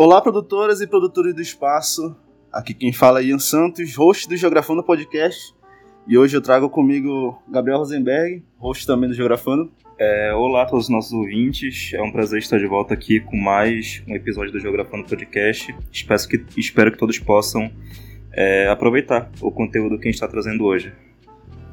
Olá, 0.00 0.22
produtoras 0.22 0.80
e 0.80 0.86
produtores 0.86 1.34
do 1.34 1.42
espaço. 1.42 2.14
Aqui 2.52 2.72
quem 2.72 2.92
fala 2.92 3.18
é 3.18 3.24
Ian 3.24 3.40
Santos, 3.40 3.96
host 3.96 4.28
do 4.28 4.36
Geografando 4.36 4.80
Podcast. 4.80 5.52
E 6.06 6.16
hoje 6.16 6.36
eu 6.36 6.40
trago 6.40 6.70
comigo 6.70 7.42
Gabriel 7.48 7.78
Rosenberg, 7.78 8.44
host 8.58 8.86
também 8.86 9.08
do 9.08 9.14
Geografando. 9.16 9.72
É, 9.98 10.32
olá 10.32 10.62
a 10.62 10.66
todos 10.66 10.84
os 10.84 10.88
nossos 10.88 11.12
ouvintes, 11.12 11.92
é 11.94 12.00
um 12.00 12.12
prazer 12.12 12.38
estar 12.38 12.58
de 12.58 12.66
volta 12.68 12.94
aqui 12.94 13.18
com 13.18 13.36
mais 13.36 14.00
um 14.06 14.14
episódio 14.14 14.52
do 14.52 14.60
Geografando 14.60 15.02
Podcast. 15.02 15.74
Espero 15.90 16.28
que, 16.28 16.44
espero 16.56 16.92
que 16.92 16.98
todos 16.98 17.18
possam 17.18 17.68
é, 18.32 18.68
aproveitar 18.68 19.28
o 19.40 19.50
conteúdo 19.50 19.98
que 19.98 20.06
a 20.06 20.10
gente 20.12 20.14
está 20.14 20.28
trazendo 20.28 20.64
hoje. 20.64 20.92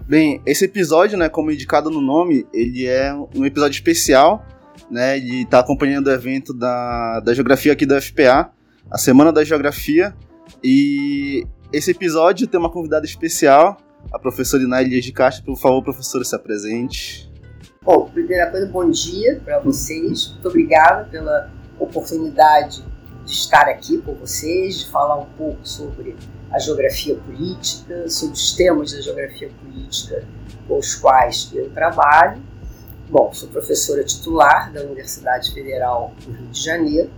Bem, 0.07 0.41
esse 0.47 0.65
episódio, 0.65 1.15
né, 1.15 1.29
como 1.29 1.51
indicado 1.51 1.91
no 1.91 2.01
nome, 2.01 2.47
ele 2.51 2.87
é 2.87 3.13
um 3.13 3.45
episódio 3.45 3.75
especial 3.75 4.43
né, 4.89 5.19
de 5.19 5.41
estar 5.41 5.57
tá 5.57 5.59
acompanhando 5.59 6.07
o 6.07 6.11
evento 6.11 6.53
da, 6.53 7.19
da 7.19 7.33
Geografia 7.33 7.73
aqui 7.73 7.85
da 7.85 7.99
FPA, 7.99 8.51
a 8.89 8.97
Semana 8.97 9.31
da 9.31 9.43
Geografia. 9.43 10.15
E 10.63 11.45
esse 11.73 11.91
episódio 11.91 12.47
tem 12.47 12.59
uma 12.59 12.71
convidada 12.71 13.05
especial, 13.05 13.77
a 14.13 14.19
professora 14.19 14.63
Inália 14.63 15.01
de 15.01 15.11
Castro. 15.11 15.45
Por 15.45 15.57
favor, 15.57 15.83
professora, 15.83 16.23
se 16.23 16.35
apresente. 16.35 17.31
Bom, 17.81 18.09
primeira 18.09 18.49
coisa, 18.49 18.67
bom 18.67 18.89
dia 18.89 19.41
para 19.43 19.59
vocês. 19.59 20.31
Muito 20.33 20.47
obrigada 20.47 21.05
pela 21.05 21.51
oportunidade 21.79 22.83
de 23.25 23.31
estar 23.31 23.67
aqui 23.67 23.97
com 23.99 24.13
vocês, 24.15 24.79
de 24.79 24.89
falar 24.89 25.17
um 25.19 25.25
pouco 25.37 25.59
sobre 25.67 26.15
a 26.51 26.59
geografia 26.59 27.15
política, 27.15 28.07
sobre 28.07 28.35
os 28.35 28.53
temas 28.53 28.91
da 28.91 29.01
geografia 29.01 29.49
política 29.61 30.23
com 30.67 30.77
os 30.77 30.95
quais 30.95 31.51
eu 31.53 31.69
trabalho. 31.71 32.41
Bom, 33.07 33.31
sou 33.31 33.47
professora 33.49 34.03
titular 34.03 34.73
da 34.73 34.81
Universidade 34.81 35.53
Federal 35.53 36.11
do 36.25 36.31
Rio 36.31 36.47
de 36.47 36.59
Janeiro. 36.59 37.11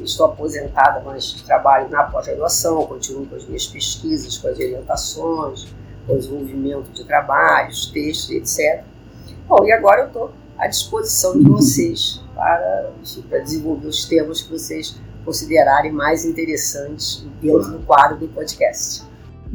Estou 0.00 0.26
aposentada, 0.26 1.00
mas 1.04 1.32
trabalho 1.42 1.90
na 1.90 2.04
pós-graduação, 2.04 2.86
continuo 2.86 3.26
com 3.26 3.36
as 3.36 3.44
minhas 3.44 3.66
pesquisas, 3.66 4.38
com 4.38 4.48
as 4.48 4.58
orientações, 4.58 5.66
com 6.06 6.14
o 6.14 6.18
desenvolvimento 6.18 6.90
de 6.90 7.04
trabalhos, 7.04 7.90
textos, 7.92 8.30
etc. 8.30 8.82
Bom, 9.46 9.62
e 9.64 9.72
agora 9.72 10.02
eu 10.02 10.06
estou 10.06 10.32
à 10.58 10.66
disposição 10.68 11.38
de 11.38 11.48
vocês 11.48 12.22
para, 12.34 12.92
para 13.28 13.38
desenvolver 13.40 13.88
os 13.88 14.06
temas 14.06 14.40
que 14.40 14.50
vocês 14.50 14.96
considerarem 15.22 15.92
mais 15.92 16.24
interessantes 16.24 17.26
dentro 17.42 17.72
do 17.72 17.78
quadro 17.80 18.16
do 18.16 18.28
podcast. 18.28 19.05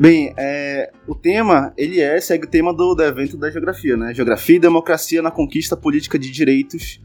Bem, 0.02 0.34
é, 0.36 0.92
o 1.08 1.14
tema, 1.14 1.72
ele 1.78 2.02
é, 2.02 2.20
segue 2.20 2.46
o 2.46 2.50
tema 2.50 2.74
do, 2.74 2.96
do 2.96 3.04
evento 3.04 3.38
da 3.38 3.52
geografia, 3.52 3.96
né? 3.96 4.12
Geografia 4.16 4.56
e 4.56 4.60
democracia 4.60 5.22
na 5.22 5.30
conquista 5.30 5.78
política 5.78 6.18
de 6.18 6.32
direitos. 6.32 7.00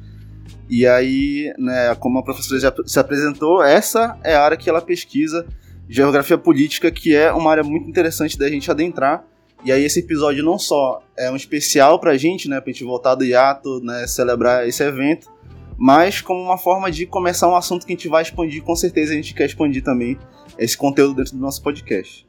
E 0.66 0.86
aí, 0.86 1.52
né, 1.58 1.94
como 1.96 2.18
a 2.18 2.22
professora 2.22 2.58
já 2.58 2.72
se 2.86 2.98
apresentou, 2.98 3.62
essa 3.62 4.18
é 4.24 4.34
a 4.34 4.42
área 4.42 4.56
que 4.56 4.70
ela 4.70 4.80
pesquisa, 4.80 5.46
geografia 5.86 6.38
política, 6.38 6.90
que 6.90 7.14
é 7.14 7.30
uma 7.30 7.50
área 7.50 7.62
muito 7.62 7.86
interessante 7.86 8.38
da 8.38 8.48
gente 8.48 8.70
adentrar. 8.70 9.26
E 9.62 9.70
aí 9.70 9.84
esse 9.84 10.00
episódio 10.00 10.42
não 10.42 10.58
só 10.58 11.02
é 11.18 11.30
um 11.30 11.36
especial 11.36 12.00
pra 12.00 12.16
gente, 12.16 12.48
né, 12.48 12.62
pra 12.62 12.72
gente 12.72 12.82
voltar 12.82 13.14
do 13.14 13.26
hiato, 13.26 13.78
né, 13.84 14.06
celebrar 14.06 14.66
esse 14.66 14.82
evento, 14.82 15.30
mas 15.76 16.22
como 16.22 16.40
uma 16.40 16.56
forma 16.56 16.90
de 16.90 17.04
começar 17.04 17.46
um 17.46 17.56
assunto 17.56 17.84
que 17.84 17.92
a 17.92 17.94
gente 17.94 18.08
vai 18.08 18.22
expandir, 18.22 18.62
com 18.62 18.74
certeza 18.74 19.12
a 19.12 19.16
gente 19.16 19.34
quer 19.34 19.44
expandir 19.44 19.84
também 19.84 20.16
esse 20.58 20.78
conteúdo 20.78 21.16
dentro 21.16 21.34
do 21.34 21.42
nosso 21.42 21.62
podcast. 21.62 22.26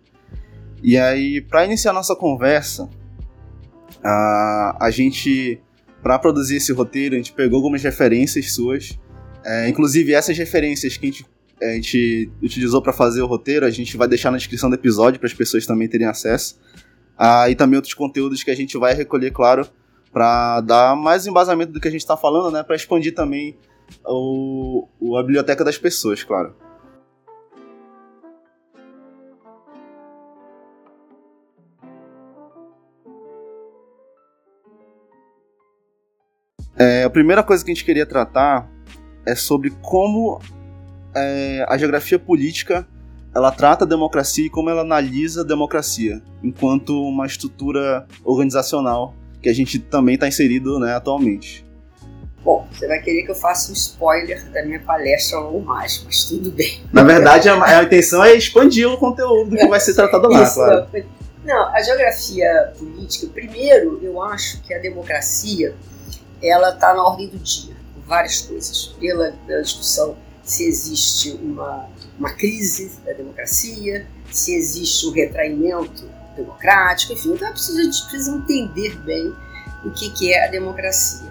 E 0.84 0.98
aí, 0.98 1.42
para 1.42 1.66
iniciar 1.66 1.94
nossa 1.94 2.16
conversa, 2.16 2.90
a, 4.04 4.78
a 4.80 4.92
gente, 4.92 5.60
para 6.02 6.20
produzir 6.20 6.58
esse 6.58 6.72
roteiro, 6.72 7.16
a 7.16 7.18
gente 7.18 7.34
pegou 7.34 7.58
algumas 7.58 7.82
referências 7.84 8.54
suas. 8.54 8.98
É, 9.44 9.68
inclusive, 9.70 10.14
essas 10.14 10.38
referências 10.38 10.98
que 10.98 11.06
a 11.06 11.10
gente, 11.10 11.26
a 11.62 11.74
gente 11.74 12.32
utilizou 12.42 12.82
para 12.82 12.94
fazer 12.94 13.22
o 13.22 13.28
roteiro, 13.28 13.66
a 13.66 13.70
gente 13.70 13.98
vai 13.98 14.08
deixar 14.08 14.32
na 14.32 14.38
descrição 14.38 14.70
do 14.70 14.76
episódio 14.76 15.20
para 15.20 15.28
as 15.28 15.34
pessoas 15.34 15.66
também 15.66 15.88
terem 15.88 16.08
acesso. 16.08 16.60
Ah, 17.18 17.50
e 17.50 17.56
também 17.56 17.78
outros 17.78 17.96
conteúdos 17.96 18.44
que 18.44 18.52
a 18.52 18.56
gente 18.56 18.78
vai 18.78 18.94
recolher, 18.94 19.32
claro, 19.32 19.68
para 20.12 20.62
dar 20.62 20.96
mais 20.96 21.26
embasamento 21.26 21.72
do 21.72 21.80
que 21.80 21.88
a 21.88 21.92
gente 21.92 22.02
está 22.02 22.16
falando, 22.16 22.52
né? 22.54 22.62
Para 22.62 22.76
expandir 22.76 23.16
também 23.16 23.58
o, 24.06 24.88
o, 25.00 25.18
a 25.18 25.24
biblioteca 25.24 25.64
das 25.64 25.78
pessoas, 25.78 26.24
claro. 26.24 26.56
É, 36.78 37.04
a 37.04 37.10
primeira 37.10 37.42
coisa 37.42 37.64
que 37.66 37.72
a 37.72 37.74
gente 37.74 37.84
queria 37.84 38.06
tratar 38.06 38.70
é 39.26 39.36
sobre 39.36 39.72
como 39.82 40.40
é, 41.16 41.66
a 41.68 41.78
geografia 41.78 42.20
política 42.20 42.88
ela 43.36 43.52
trata 43.52 43.84
a 43.84 43.88
democracia 43.88 44.46
e 44.46 44.50
como 44.50 44.70
ela 44.70 44.82
analisa 44.82 45.42
a 45.42 45.44
democracia 45.44 46.22
enquanto 46.44 47.00
uma 47.04 47.26
estrutura 47.26 48.08
organizacional 48.24 49.14
que 49.42 49.50
a 49.50 49.54
gente 49.54 49.80
também 49.80 50.16
está 50.16 50.28
inserido 50.28 50.80
né, 50.80 50.96
atualmente. 50.96 51.66
Bom, 52.44 52.68
você 52.72 52.88
vai 52.88 53.02
querer 53.02 53.24
que 53.24 53.32
eu 53.32 53.36
faça 53.36 53.72
um 53.72 53.74
spoiler 53.74 54.50
da 54.52 54.64
minha 54.66 54.80
palestra 54.80 55.40
ou 55.40 55.62
mais, 55.62 56.02
mas 56.06 56.24
tudo 56.24 56.50
bem. 56.52 56.82
Na 56.94 57.04
verdade, 57.04 57.50
a, 57.50 57.80
a 57.80 57.84
intenção 57.84 58.24
é 58.24 58.36
expandir 58.36 58.88
o 58.88 58.98
conteúdo 58.98 59.56
que 59.56 59.68
vai 59.68 59.80
ser 59.80 59.94
tratado 59.94 60.30
lá, 60.30 60.44
Isso, 60.44 60.56
claro. 60.56 60.88
Não, 61.44 61.76
a 61.76 61.82
geografia 61.82 62.74
política, 62.78 63.28
primeiro, 63.34 64.00
eu 64.02 64.22
acho 64.22 64.62
que 64.62 64.74
a 64.74 64.80
democracia 64.80 65.76
ela 66.42 66.70
está 66.70 66.94
na 66.94 67.04
ordem 67.04 67.28
do 67.28 67.38
dia, 67.38 67.76
por 67.94 68.04
várias 68.04 68.42
coisas. 68.42 68.88
Pela, 69.00 69.34
pela 69.46 69.62
discussão 69.62 70.16
se 70.44 70.66
existe 70.66 71.32
uma, 71.42 71.90
uma 72.18 72.32
crise 72.32 72.92
da 73.06 73.14
democracia, 73.14 74.08
se 74.32 74.56
existe 74.56 75.08
um 75.08 75.12
retraimento 75.12 76.10
democrático, 76.36 77.14
enfim. 77.14 77.34
Então 77.34 77.48
é 77.48 77.52
preciso, 77.52 77.80
a 77.80 77.84
gente 77.84 78.02
precisa 78.04 78.32
entender 78.32 78.98
bem 79.00 79.36
o 79.84 79.92
que, 79.92 80.10
que 80.12 80.34
é 80.34 80.48
a 80.48 80.52
democracia. 80.52 81.28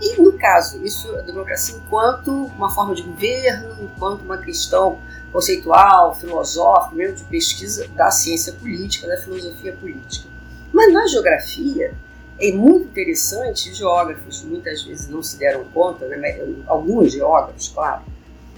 E, 0.00 0.20
no 0.20 0.32
caso, 0.32 0.84
isso 0.84 1.08
a 1.16 1.22
democracia 1.22 1.76
enquanto 1.76 2.30
uma 2.30 2.68
forma 2.68 2.94
de 2.94 3.02
governo, 3.02 3.84
enquanto 3.84 4.22
uma 4.22 4.38
questão 4.38 4.98
conceitual, 5.32 6.14
filosófica, 6.16 6.94
mesmo 6.94 7.16
de 7.16 7.24
pesquisa 7.24 7.86
da 7.88 8.10
ciência 8.10 8.52
política, 8.52 9.06
da 9.06 9.16
filosofia 9.16 9.72
política. 9.72 10.28
Mas 10.72 10.92
na 10.92 11.06
geografia, 11.06 11.94
é 12.42 12.52
muito 12.52 12.88
interessante, 12.88 13.72
geógrafos 13.72 14.42
muitas 14.42 14.82
vezes 14.82 15.08
não 15.08 15.22
se 15.22 15.38
deram 15.38 15.64
conta, 15.66 16.08
né, 16.08 16.38
alguns 16.66 17.12
geógrafos, 17.12 17.68
claro, 17.68 18.02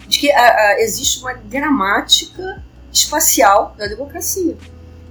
de 0.06 0.18
que 0.18 0.30
a, 0.32 0.68
a, 0.68 0.80
existe 0.80 1.20
uma 1.20 1.34
gramática 1.34 2.62
espacial 2.90 3.74
da 3.76 3.86
democracia. 3.86 4.56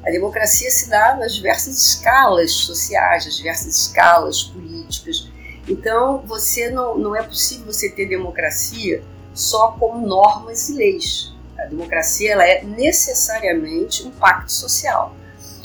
A 0.06 0.10
democracia 0.10 0.70
se 0.72 0.90
dá 0.90 1.16
nas 1.16 1.36
diversas 1.36 1.78
escalas 1.78 2.52
sociais, 2.52 3.26
nas 3.26 3.38
diversas 3.38 3.76
escalas 3.76 4.44
políticas. 4.44 5.30
Então, 5.68 6.24
você 6.26 6.70
não, 6.70 6.98
não 6.98 7.16
é 7.16 7.24
possível 7.24 7.66
você 7.68 7.90
ter 7.90 8.08
democracia 8.08 9.02
só 9.34 9.72
como 9.80 10.06
normas 10.06 10.70
e 10.70 10.74
leis. 10.74 11.34
A 11.58 11.66
democracia 11.66 12.34
ela 12.34 12.46
é 12.46 12.64
necessariamente 12.64 14.06
um 14.06 14.12
pacto 14.12 14.52
social. 14.52 15.16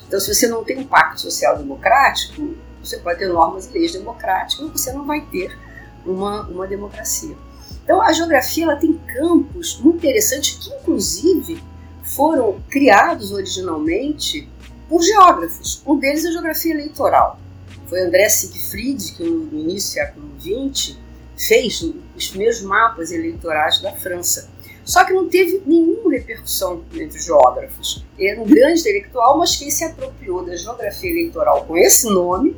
Então, 0.07 0.21
se 0.21 0.33
você 0.33 0.47
não 0.47 0.63
tem 0.63 0.79
um 0.79 0.87
pacto 0.87 1.21
social 1.21 1.59
democrático, 1.59 2.57
você 2.89 2.99
pode 2.99 3.19
ter 3.19 3.29
normas 3.29 3.67
e 3.67 3.73
leis 3.73 3.93
democráticas, 3.93 4.67
mas 4.67 4.81
você 4.81 4.93
não 4.93 5.07
vai 5.07 5.21
ter 5.21 5.57
uma, 6.05 6.43
uma 6.49 6.67
democracia. 6.67 7.37
Então, 7.85 8.03
a 8.03 8.13
geografia 8.13 8.65
ela 8.65 8.77
tem 8.77 8.93
campos 8.95 9.79
muito 9.81 9.99
interessantes 9.99 10.59
que, 10.59 10.71
inclusive, 10.75 11.63
foram 12.03 12.61
criados 12.69 13.33
originalmente 13.33 14.49
por 14.89 15.03
geógrafos. 15.03 15.83
Um 15.87 15.97
deles 15.97 16.25
é 16.25 16.29
a 16.29 16.33
geografia 16.33 16.73
eleitoral. 16.73 17.39
Foi 17.87 18.01
André 18.01 18.29
Siegfried 18.29 19.13
que, 19.13 19.25
no 19.25 19.59
início 19.59 19.91
do 19.91 19.95
século 19.95 20.29
XX, 20.39 20.99
fez 21.37 21.83
os 22.17 22.29
primeiros 22.29 22.63
mapas 22.63 23.11
eleitorais 23.11 23.81
da 23.81 23.93
França. 23.93 24.51
Só 24.85 25.05
que 25.05 25.13
não 25.13 25.29
teve 25.29 25.63
nenhuma 25.67 26.11
repercussão 26.11 26.83
entre 26.95 27.19
os 27.19 27.25
geógrafos. 27.25 28.05
Ele 28.19 28.31
era 28.31 28.41
um 28.41 28.47
grande 28.47 28.81
intelectual, 28.81 29.39
mas 29.39 29.55
quem 29.55 29.71
se 29.71 29.85
apropriou 29.85 30.45
da 30.45 30.57
geografia 30.57 31.11
eleitoral 31.11 31.65
com 31.67 31.77
esse 31.77 32.07
nome 32.09 32.57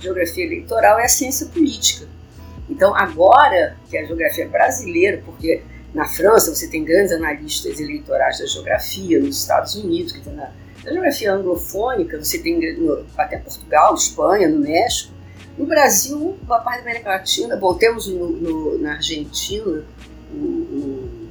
geografia 0.00 0.44
eleitoral 0.44 0.98
é 0.98 1.04
a 1.04 1.08
ciência 1.08 1.46
política. 1.46 2.06
Então, 2.68 2.94
agora 2.94 3.76
que 3.88 3.98
a 3.98 4.04
geografia 4.04 4.48
brasileira, 4.48 5.22
porque 5.24 5.62
na 5.92 6.06
França 6.06 6.54
você 6.54 6.68
tem 6.68 6.84
grandes 6.84 7.12
analistas 7.12 7.80
eleitorais 7.80 8.38
da 8.38 8.46
geografia, 8.46 9.20
nos 9.20 9.38
Estados 9.38 9.74
Unidos, 9.74 10.12
que 10.12 10.28
na, 10.30 10.50
na 10.84 10.92
geografia 10.92 11.32
anglofônica 11.32 12.22
você 12.22 12.38
tem 12.38 12.78
no, 12.78 13.04
até 13.16 13.38
Portugal, 13.38 13.94
Espanha, 13.94 14.48
no 14.48 14.60
México. 14.60 15.12
No 15.58 15.66
Brasil, 15.66 16.38
uma 16.42 16.60
parte 16.60 16.76
da 16.76 16.90
América 16.90 17.10
Latina, 17.10 17.56
bom, 17.56 17.74
temos 17.74 18.06
no, 18.06 18.28
no, 18.30 18.78
na 18.78 18.94
Argentina 18.94 19.84
o, 20.32 21.28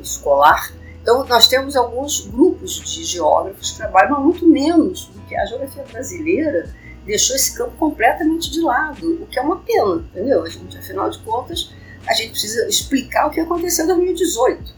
escolar. 0.00 0.72
Então, 1.02 1.24
nós 1.26 1.48
temos 1.48 1.76
alguns 1.76 2.26
grupos 2.26 2.76
de 2.76 3.04
geógrafos 3.04 3.72
que 3.72 3.76
trabalham, 3.78 4.12
mas 4.12 4.24
muito 4.24 4.46
menos 4.46 5.10
que 5.26 5.36
a 5.36 5.44
geografia 5.46 5.84
brasileira 5.90 6.70
deixou 7.04 7.36
esse 7.36 7.56
campo 7.56 7.72
completamente 7.76 8.50
de 8.50 8.60
lado, 8.60 9.22
o 9.22 9.26
que 9.26 9.38
é 9.38 9.42
uma 9.42 9.58
pena, 9.58 9.96
entendeu? 9.96 10.42
A 10.42 10.48
gente, 10.48 10.76
afinal 10.76 11.10
de 11.10 11.18
contas, 11.18 11.72
a 12.06 12.14
gente 12.14 12.30
precisa 12.30 12.66
explicar 12.66 13.26
o 13.26 13.30
que 13.30 13.40
aconteceu 13.40 13.84
em 13.84 13.88
2018. 13.88 14.74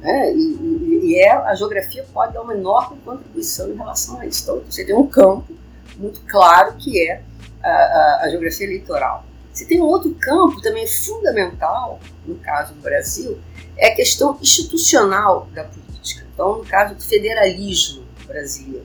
Né? 0.00 0.34
E, 0.34 0.38
e, 0.38 1.00
e 1.04 1.20
é, 1.20 1.32
a 1.32 1.54
geografia 1.54 2.04
pode 2.12 2.34
dar 2.34 2.42
uma 2.42 2.54
enorme 2.54 2.98
contribuição 3.04 3.70
em 3.70 3.76
relação 3.76 4.20
a 4.20 4.26
isso. 4.26 4.42
Então, 4.42 4.62
você 4.68 4.84
tem 4.84 4.94
um 4.94 5.06
campo 5.06 5.52
muito 5.96 6.20
claro 6.28 6.74
que 6.74 7.08
é 7.08 7.22
a, 7.62 7.68
a, 7.68 8.20
a 8.24 8.28
geografia 8.28 8.66
eleitoral. 8.66 9.24
Você 9.52 9.64
tem 9.64 9.80
um 9.80 9.86
outro 9.86 10.14
campo 10.14 10.60
também 10.60 10.86
fundamental, 10.86 11.98
no 12.26 12.34
caso 12.36 12.74
do 12.74 12.80
Brasil, 12.82 13.38
é 13.76 13.88
a 13.88 13.94
questão 13.94 14.38
institucional 14.40 15.48
da 15.54 15.64
política. 15.64 16.26
Então, 16.32 16.58
no 16.58 16.64
caso 16.64 16.94
do 16.94 17.02
federalismo 17.02 18.04
brasileiro, 18.26 18.84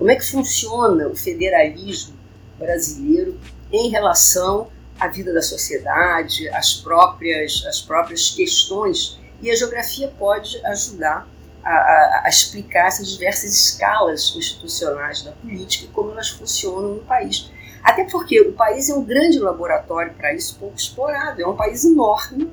como 0.00 0.10
é 0.10 0.16
que 0.16 0.24
funciona 0.24 1.08
o 1.08 1.14
federalismo 1.14 2.16
brasileiro 2.58 3.38
em 3.70 3.90
relação 3.90 4.68
à 4.98 5.08
vida 5.08 5.30
da 5.30 5.42
sociedade, 5.42 6.48
às 6.48 6.72
próprias, 6.72 7.62
às 7.66 7.82
próprias 7.82 8.30
questões. 8.30 9.20
E 9.42 9.50
a 9.50 9.54
geografia 9.54 10.08
pode 10.18 10.58
ajudar 10.64 11.28
a, 11.62 11.70
a, 11.70 12.22
a 12.24 12.28
explicar 12.30 12.86
essas 12.86 13.08
diversas 13.08 13.52
escalas 13.52 14.34
institucionais 14.34 15.22
da 15.22 15.32
política 15.32 15.84
e 15.84 15.88
como 15.88 16.12
elas 16.12 16.30
funcionam 16.30 16.94
no 16.94 17.02
país. 17.02 17.50
Até 17.82 18.04
porque 18.04 18.40
o 18.40 18.54
país 18.54 18.88
é 18.88 18.94
um 18.94 19.04
grande 19.04 19.38
laboratório 19.38 20.14
para 20.14 20.32
isso, 20.32 20.56
pouco 20.58 20.76
explorado. 20.76 21.42
É 21.42 21.46
um 21.46 21.56
país 21.56 21.84
enorme, 21.84 22.50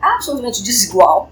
absolutamente 0.00 0.60
desigual. 0.60 1.30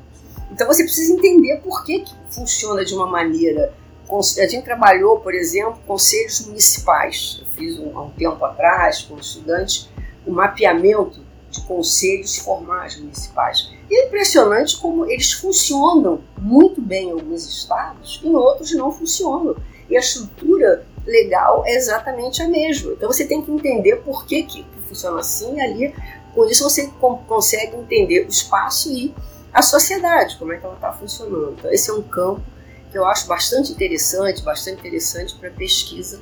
Então 0.52 0.68
você 0.68 0.84
precisa 0.84 1.12
entender 1.12 1.56
por 1.64 1.84
que, 1.84 2.02
que 2.02 2.14
funciona 2.30 2.84
de 2.84 2.94
uma 2.94 3.08
maneira 3.08 3.74
a 4.10 4.48
gente 4.48 4.64
trabalhou, 4.64 5.20
por 5.20 5.34
exemplo, 5.34 5.78
conselhos 5.86 6.46
municipais. 6.46 7.38
Eu 7.40 7.46
fiz 7.56 7.78
um, 7.78 7.98
há 7.98 8.02
um 8.02 8.10
tempo 8.10 8.42
atrás, 8.44 9.02
com 9.02 9.16
estudantes, 9.18 9.88
o 10.26 10.30
um 10.30 10.34
mapeamento 10.34 11.20
de 11.50 11.60
conselhos 11.62 12.36
formais 12.38 12.98
municipais. 12.98 13.70
E 13.90 13.94
é 13.94 14.06
impressionante 14.06 14.78
como 14.78 15.06
eles 15.06 15.32
funcionam 15.32 16.20
muito 16.38 16.80
bem 16.80 17.08
em 17.08 17.12
alguns 17.12 17.46
estados, 17.46 18.20
em 18.22 18.34
outros 18.34 18.72
não 18.74 18.92
funcionam. 18.92 19.56
E 19.88 19.96
a 19.96 20.00
estrutura 20.00 20.86
legal 21.06 21.62
é 21.66 21.74
exatamente 21.74 22.42
a 22.42 22.48
mesma. 22.48 22.92
Então 22.92 23.10
você 23.10 23.26
tem 23.26 23.42
que 23.42 23.50
entender 23.50 23.96
por 23.96 24.26
que, 24.26 24.42
que 24.42 24.64
funciona 24.86 25.20
assim 25.20 25.56
e 25.56 25.60
ali. 25.60 25.94
Com 26.34 26.44
isso 26.44 26.62
você 26.64 26.90
consegue 27.26 27.76
entender 27.76 28.26
o 28.26 28.28
espaço 28.28 28.92
e 28.92 29.14
a 29.52 29.62
sociedade, 29.62 30.36
como 30.38 30.52
é 30.52 30.58
que 30.58 30.64
ela 30.64 30.74
está 30.74 30.92
funcionando. 30.92 31.54
Então 31.58 31.72
esse 31.72 31.90
é 31.90 31.94
um 31.94 32.02
campo 32.02 32.42
que 32.90 32.98
eu 32.98 33.04
acho 33.06 33.26
bastante 33.26 33.72
interessante, 33.72 34.42
bastante 34.42 34.80
interessante 34.80 35.34
para 35.34 35.50
pesquisa 35.50 36.20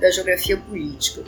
da 0.00 0.10
geografia 0.10 0.56
política. 0.56 1.22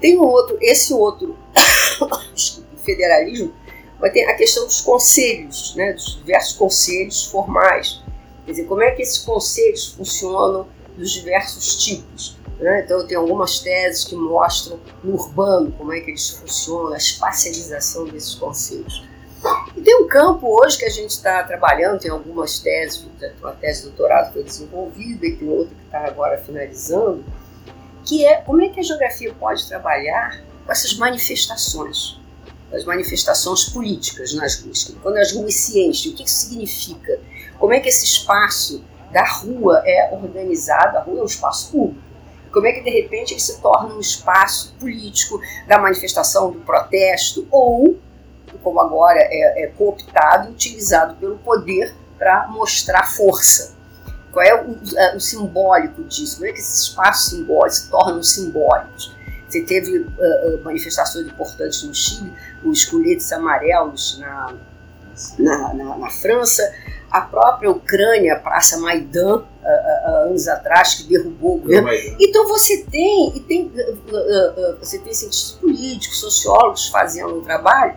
Tem 0.00 0.18
um 0.18 0.24
outro, 0.24 0.58
esse 0.60 0.92
outro 0.92 1.36
federalismo, 2.84 3.52
vai 3.98 4.10
ter 4.10 4.24
a 4.24 4.34
questão 4.34 4.64
dos 4.64 4.80
conselhos, 4.80 5.74
né, 5.74 5.92
dos 5.92 6.16
diversos 6.18 6.56
conselhos 6.56 7.24
formais. 7.26 8.00
Quer 8.44 8.52
dizer, 8.52 8.64
como 8.64 8.82
é 8.82 8.92
que 8.92 9.02
esses 9.02 9.18
conselhos 9.18 9.86
funcionam 9.86 10.66
dos 10.98 11.12
diversos 11.12 11.76
tipos. 11.76 12.36
Né? 12.58 12.82
Então, 12.84 13.06
tem 13.06 13.16
algumas 13.16 13.60
teses 13.60 14.04
que 14.04 14.16
mostram 14.16 14.80
no 15.02 15.14
urbano 15.14 15.72
como 15.78 15.92
é 15.92 16.00
que 16.00 16.10
eles 16.10 16.30
funcionam, 16.30 16.92
a 16.92 16.96
espacialização 16.96 18.04
desses 18.06 18.34
conselhos. 18.34 19.04
E 19.76 19.80
tem 19.80 19.96
um 20.02 20.08
campo 20.08 20.46
hoje 20.48 20.78
que 20.78 20.84
a 20.84 20.90
gente 20.90 21.10
está 21.10 21.42
trabalhando, 21.44 22.00
tem 22.00 22.10
algumas 22.10 22.58
teses, 22.58 23.06
uma 23.40 23.52
tese 23.52 23.82
de 23.82 23.88
doutorado 23.88 24.32
foi 24.32 24.42
desenvolvida 24.42 25.26
e 25.26 25.36
tem 25.36 25.48
outra 25.48 25.74
que 25.74 25.84
está 25.84 26.04
agora 26.06 26.38
finalizando, 26.38 27.24
que 28.04 28.26
é 28.26 28.36
como 28.36 28.62
é 28.62 28.68
que 28.68 28.80
a 28.80 28.82
geografia 28.82 29.32
pode 29.34 29.68
trabalhar 29.68 30.42
com 30.66 30.72
essas 30.72 30.96
manifestações, 30.96 32.18
as 32.72 32.84
manifestações 32.84 33.64
políticas 33.64 34.34
nas 34.34 34.60
ruas. 34.60 34.92
Quando 35.02 35.16
as 35.18 35.32
ruas 35.32 35.54
se 35.54 35.80
enchem, 35.80 36.12
o 36.12 36.14
que 36.14 36.24
isso 36.24 36.48
significa? 36.48 37.20
Como 37.58 37.72
é 37.72 37.80
que 37.80 37.88
esse 37.88 38.04
espaço 38.04 38.82
da 39.12 39.24
rua 39.24 39.82
é 39.86 40.10
organizado, 40.12 40.98
a 40.98 41.00
rua 41.00 41.20
é 41.20 41.22
um 41.22 41.26
espaço 41.26 41.70
público. 41.70 42.02
Como 42.52 42.66
é 42.66 42.72
que 42.72 42.80
de 42.82 42.90
repente 42.90 43.34
ele 43.34 43.40
se 43.40 43.60
torna 43.60 43.94
um 43.94 44.00
espaço 44.00 44.74
político 44.80 45.40
da 45.66 45.78
manifestação, 45.78 46.50
do 46.50 46.60
protesto, 46.60 47.46
ou 47.50 47.98
como 48.62 48.80
agora 48.80 49.18
é, 49.20 49.64
é 49.64 49.66
cooptado 49.68 50.48
e 50.48 50.52
utilizado 50.52 51.16
pelo 51.16 51.38
poder 51.38 51.94
para 52.18 52.48
mostrar 52.48 53.04
força. 53.04 53.76
Qual 54.32 54.44
é 54.44 54.54
o, 54.54 54.76
é 54.96 55.16
o, 55.16 55.20
simbólico 55.20 56.04
disso? 56.04 56.36
Como 56.36 56.48
é 56.48 56.52
que 56.52 56.58
esses 56.58 56.82
espaços 56.82 57.30
simbólicos 57.30 57.78
se 57.78 57.90
tornam 57.90 58.22
simbólicos? 58.22 59.16
Você 59.48 59.62
teve 59.62 59.98
uh, 59.98 60.62
manifestações 60.62 61.26
importantes 61.26 61.82
no 61.82 61.94
Chile, 61.94 62.32
os 62.62 62.84
coletes 62.84 63.32
amarelos 63.32 64.18
na, 64.18 64.54
na, 65.38 65.74
na, 65.74 65.98
na 65.98 66.10
França, 66.10 66.62
a 67.10 67.22
própria 67.22 67.70
Ucrânia, 67.70 68.34
a 68.34 68.38
Praça 68.38 68.78
Maidan, 68.78 69.38
uh, 69.38 70.26
anos 70.26 70.46
atrás, 70.46 70.94
que 70.94 71.04
derrubou 71.04 71.56
o 71.56 71.60
governo. 71.60 71.88
Então 72.20 72.46
você 72.46 72.84
tem, 72.84 73.34
e 73.34 73.40
tem, 73.40 73.72
você 74.78 74.98
tem 74.98 75.14
cientistas 75.14 75.58
políticos, 75.58 76.20
sociólogos 76.20 76.88
fazendo 76.88 77.38
um 77.38 77.42
trabalho 77.42 77.96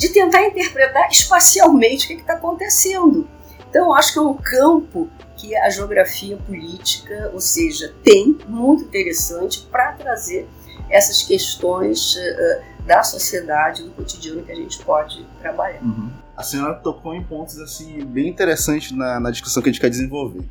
de 0.00 0.08
tentar 0.08 0.46
interpretar 0.46 1.08
espacialmente 1.10 2.06
o 2.06 2.08
que 2.08 2.22
está 2.22 2.32
acontecendo. 2.32 3.28
Então, 3.68 3.94
acho 3.94 4.14
que 4.14 4.18
é 4.18 4.22
um 4.22 4.34
campo 4.34 5.10
que 5.36 5.54
a 5.54 5.68
geografia 5.68 6.38
política, 6.38 7.30
ou 7.34 7.40
seja, 7.40 7.94
tem 8.02 8.36
muito 8.48 8.84
interessante 8.84 9.68
para 9.70 9.92
trazer 9.92 10.48
essas 10.88 11.22
questões 11.22 12.16
uh, 12.16 12.86
da 12.86 13.02
sociedade, 13.02 13.82
do 13.82 13.90
cotidiano 13.90 14.42
que 14.42 14.50
a 14.50 14.54
gente 14.54 14.82
pode 14.82 15.24
trabalhar. 15.40 15.82
Uhum. 15.82 16.10
A 16.34 16.42
senhora 16.42 16.74
tocou 16.74 17.14
em 17.14 17.22
pontos 17.22 17.58
assim 17.58 18.02
bem 18.04 18.28
interessantes 18.28 18.92
na, 18.92 19.20
na 19.20 19.30
discussão 19.30 19.62
que 19.62 19.68
a 19.68 19.72
gente 19.72 19.80
quer 19.80 19.90
desenvolver. 19.90 20.42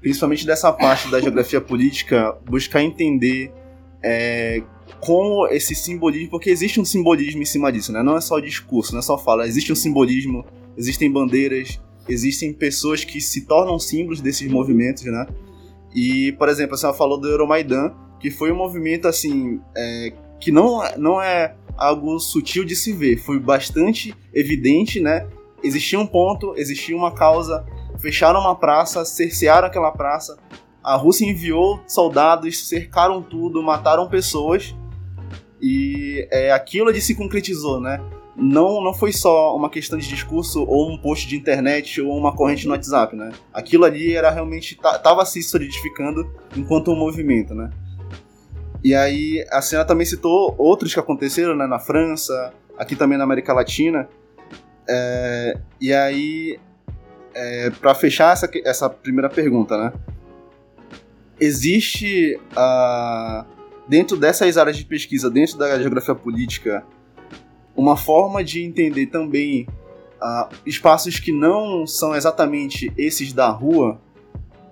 Principalmente 0.00 0.44
dessa 0.44 0.72
parte 0.72 1.08
da 1.08 1.20
geografia 1.20 1.60
política, 1.60 2.36
buscar 2.44 2.82
entender 2.82 3.52
é, 4.02 4.62
como 5.00 5.46
esse 5.48 5.74
simbolismo, 5.74 6.30
porque 6.30 6.50
existe 6.50 6.80
um 6.80 6.84
simbolismo 6.84 7.42
em 7.42 7.46
cima 7.46 7.70
disso, 7.70 7.92
né? 7.92 8.02
Não 8.02 8.16
é 8.16 8.20
só 8.20 8.38
discurso, 8.40 8.92
não 8.92 9.00
é 9.00 9.02
só 9.02 9.16
fala, 9.16 9.46
existe 9.46 9.72
um 9.72 9.76
simbolismo, 9.76 10.44
existem 10.76 11.10
bandeiras, 11.10 11.80
existem 12.08 12.52
pessoas 12.52 13.04
que 13.04 13.20
se 13.20 13.46
tornam 13.46 13.78
símbolos 13.78 14.20
desses 14.20 14.50
movimentos, 14.50 15.04
né? 15.04 15.26
E, 15.94 16.32
por 16.32 16.48
exemplo, 16.48 16.76
senhora 16.76 16.96
falou 16.96 17.18
do 17.18 17.28
Euromaidan, 17.28 17.92
que 18.18 18.30
foi 18.30 18.52
um 18.52 18.56
movimento 18.56 19.08
assim 19.08 19.60
é, 19.76 20.12
que 20.38 20.52
não, 20.52 20.82
não 20.96 21.20
é 21.20 21.54
algo 21.76 22.18
sutil 22.18 22.64
de 22.64 22.76
se 22.76 22.92
ver, 22.92 23.16
foi 23.16 23.38
bastante 23.38 24.14
evidente, 24.32 25.00
né? 25.00 25.26
Existia 25.62 25.98
um 25.98 26.06
ponto, 26.06 26.54
existia 26.56 26.96
uma 26.96 27.12
causa, 27.12 27.64
fecharam 27.98 28.40
uma 28.40 28.54
praça, 28.54 29.04
cercearam 29.04 29.66
aquela 29.66 29.90
praça, 29.90 30.38
a 30.82 30.96
Rússia 30.96 31.26
enviou 31.26 31.80
soldados, 31.86 32.68
cercaram 32.68 33.22
tudo, 33.22 33.62
mataram 33.62 34.08
pessoas 34.08 34.74
e 35.60 36.26
é, 36.30 36.52
aquilo 36.52 36.88
ali 36.88 37.00
se 37.00 37.14
concretizou, 37.14 37.80
né? 37.80 38.00
Não, 38.36 38.82
não 38.82 38.94
foi 38.94 39.12
só 39.12 39.54
uma 39.54 39.68
questão 39.68 39.98
de 39.98 40.08
discurso 40.08 40.64
ou 40.64 40.90
um 40.90 40.96
post 40.96 41.28
de 41.28 41.36
internet 41.36 42.00
ou 42.00 42.16
uma 42.16 42.34
corrente 42.34 42.66
no 42.66 42.72
WhatsApp, 42.72 43.14
né? 43.14 43.32
Aquilo 43.52 43.84
ali 43.84 44.14
era 44.14 44.30
realmente 44.30 44.72
estava 44.72 45.24
se 45.26 45.42
solidificando 45.42 46.30
enquanto 46.56 46.90
um 46.90 46.96
movimento, 46.96 47.54
né? 47.54 47.70
E 48.82 48.94
aí 48.94 49.44
a 49.50 49.60
senhora 49.60 49.86
também 49.86 50.06
citou 50.06 50.54
outros 50.56 50.94
que 50.94 51.00
aconteceram, 51.00 51.54
né? 51.54 51.66
Na 51.66 51.78
França, 51.78 52.54
aqui 52.78 52.96
também 52.96 53.18
na 53.18 53.24
América 53.24 53.52
Latina. 53.52 54.08
É, 54.88 55.58
e 55.78 55.92
aí, 55.92 56.58
é, 57.34 57.70
para 57.70 57.94
fechar 57.94 58.32
essa, 58.32 58.50
essa 58.64 58.88
primeira 58.88 59.28
pergunta, 59.28 59.76
né? 59.76 59.92
Existe 61.38 62.40
uh, 62.52 63.44
dentro 63.90 64.16
dessas 64.16 64.56
áreas 64.56 64.76
de 64.76 64.84
pesquisa, 64.84 65.28
dentro 65.28 65.58
da 65.58 65.76
geografia 65.76 66.14
política, 66.14 66.86
uma 67.76 67.96
forma 67.96 68.44
de 68.44 68.62
entender 68.62 69.06
também 69.06 69.66
uh, 70.22 70.48
espaços 70.64 71.18
que 71.18 71.32
não 71.32 71.84
são 71.84 72.14
exatamente 72.14 72.92
esses 72.96 73.32
da 73.32 73.48
rua, 73.50 74.00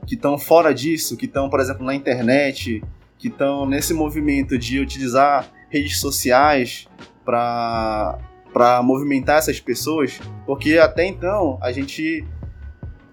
que 0.07 0.15
estão 0.15 0.39
fora 0.39 0.73
disso, 0.73 1.17
que 1.17 1.27
estão, 1.27 1.51
por 1.51 1.59
exemplo, 1.59 1.85
na 1.85 1.97
internet, 1.97 2.81
que 3.19 3.27
estão 3.27 3.67
nesse 3.67 3.93
movimento 3.93 4.57
de 4.57 4.79
utilizar 4.79 5.51
redes 5.69 5.99
sociais 5.99 6.87
para 7.25 8.21
para 8.53 8.83
movimentar 8.83 9.39
essas 9.39 9.61
pessoas, 9.61 10.19
porque 10.47 10.79
até 10.79 11.05
então 11.07 11.59
a 11.61 11.71
gente 11.71 12.25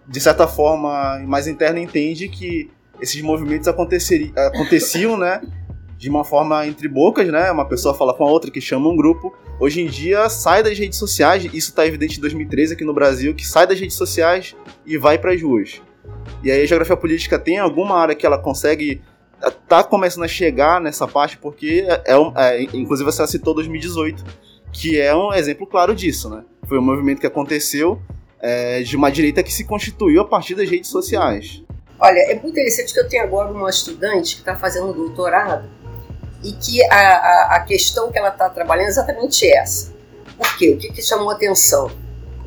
de 0.07 0.19
certa 0.19 0.47
forma 0.47 1.19
mais 1.27 1.45
interna 1.45 1.79
entende 1.79 2.29
que 2.29 2.71
esses 3.01 3.21
movimentos 3.21 3.67
aconteciam, 3.67 5.17
né, 5.17 5.41
de 5.97 6.09
uma 6.09 6.23
forma 6.23 6.67
entre 6.67 6.87
bocas, 6.87 7.27
né? 7.27 7.51
Uma 7.51 7.67
pessoa 7.67 7.93
fala 7.93 8.13
com 8.13 8.25
a 8.25 8.29
outra 8.29 8.51
que 8.51 8.59
chama 8.59 8.89
um 8.89 8.95
grupo. 8.95 9.33
Hoje 9.59 9.81
em 9.81 9.87
dia 9.87 10.27
sai 10.29 10.61
das 10.61 10.77
redes 10.77 10.99
sociais, 10.99 11.43
isso 11.45 11.69
está 11.69 11.85
evidente 11.87 12.17
em 12.17 12.21
2013 12.21 12.73
aqui 12.73 12.83
no 12.83 12.93
Brasil, 12.93 13.33
que 13.33 13.47
sai 13.47 13.65
das 13.65 13.79
redes 13.79 13.95
sociais 13.95 14.55
e 14.85 14.97
vai 14.97 15.17
para 15.17 15.31
as 15.31 15.41
ruas. 15.41 15.81
E 16.43 16.51
aí 16.51 16.61
a 16.61 16.65
geografia 16.65 16.97
política 16.97 17.39
tem 17.39 17.57
alguma 17.57 17.97
área 17.97 18.15
que 18.15 18.25
ela 18.25 18.37
consegue 18.37 19.01
tá 19.67 19.83
começando 19.83 20.23
a 20.23 20.27
chegar 20.27 20.81
nessa 20.81 21.07
parte 21.07 21.37
porque 21.37 21.85
é, 22.05 22.17
um, 22.17 22.33
é 22.35 22.61
inclusive 22.63 23.03
você 23.03 23.25
citou 23.27 23.53
2018, 23.53 24.23
que 24.71 24.99
é 24.99 25.15
um 25.15 25.33
exemplo 25.33 25.67
claro 25.67 25.95
disso, 25.95 26.29
né? 26.29 26.43
Foi 26.67 26.79
um 26.79 26.81
movimento 26.81 27.19
que 27.19 27.27
aconteceu 27.27 28.01
é, 28.39 28.81
de 28.81 28.95
uma 28.95 29.11
direita 29.11 29.43
que 29.43 29.53
se 29.53 29.63
constituiu 29.63 30.21
a 30.21 30.25
partir 30.25 30.55
das 30.55 30.69
redes 30.69 30.89
sociais. 30.89 31.63
Olha, 31.99 32.19
é 32.19 32.33
muito 32.33 32.49
interessante 32.49 32.93
que 32.93 32.99
eu 32.99 33.07
tenho 33.07 33.23
agora 33.23 33.51
uma 33.51 33.69
estudante 33.69 34.35
que 34.35 34.41
está 34.41 34.55
fazendo 34.55 34.87
um 34.89 34.93
doutorado 34.93 35.69
e 36.45 36.53
que 36.53 36.83
a, 36.85 36.95
a, 36.95 37.55
a 37.55 37.59
questão 37.61 38.11
que 38.11 38.19
ela 38.19 38.29
está 38.29 38.47
trabalhando 38.49 38.85
é 38.85 38.89
exatamente 38.89 39.51
essa. 39.51 39.91
Por 40.37 40.57
quê? 40.57 40.71
O 40.71 40.77
que, 40.77 40.93
que 40.93 41.01
chamou 41.01 41.31
atenção? 41.31 41.89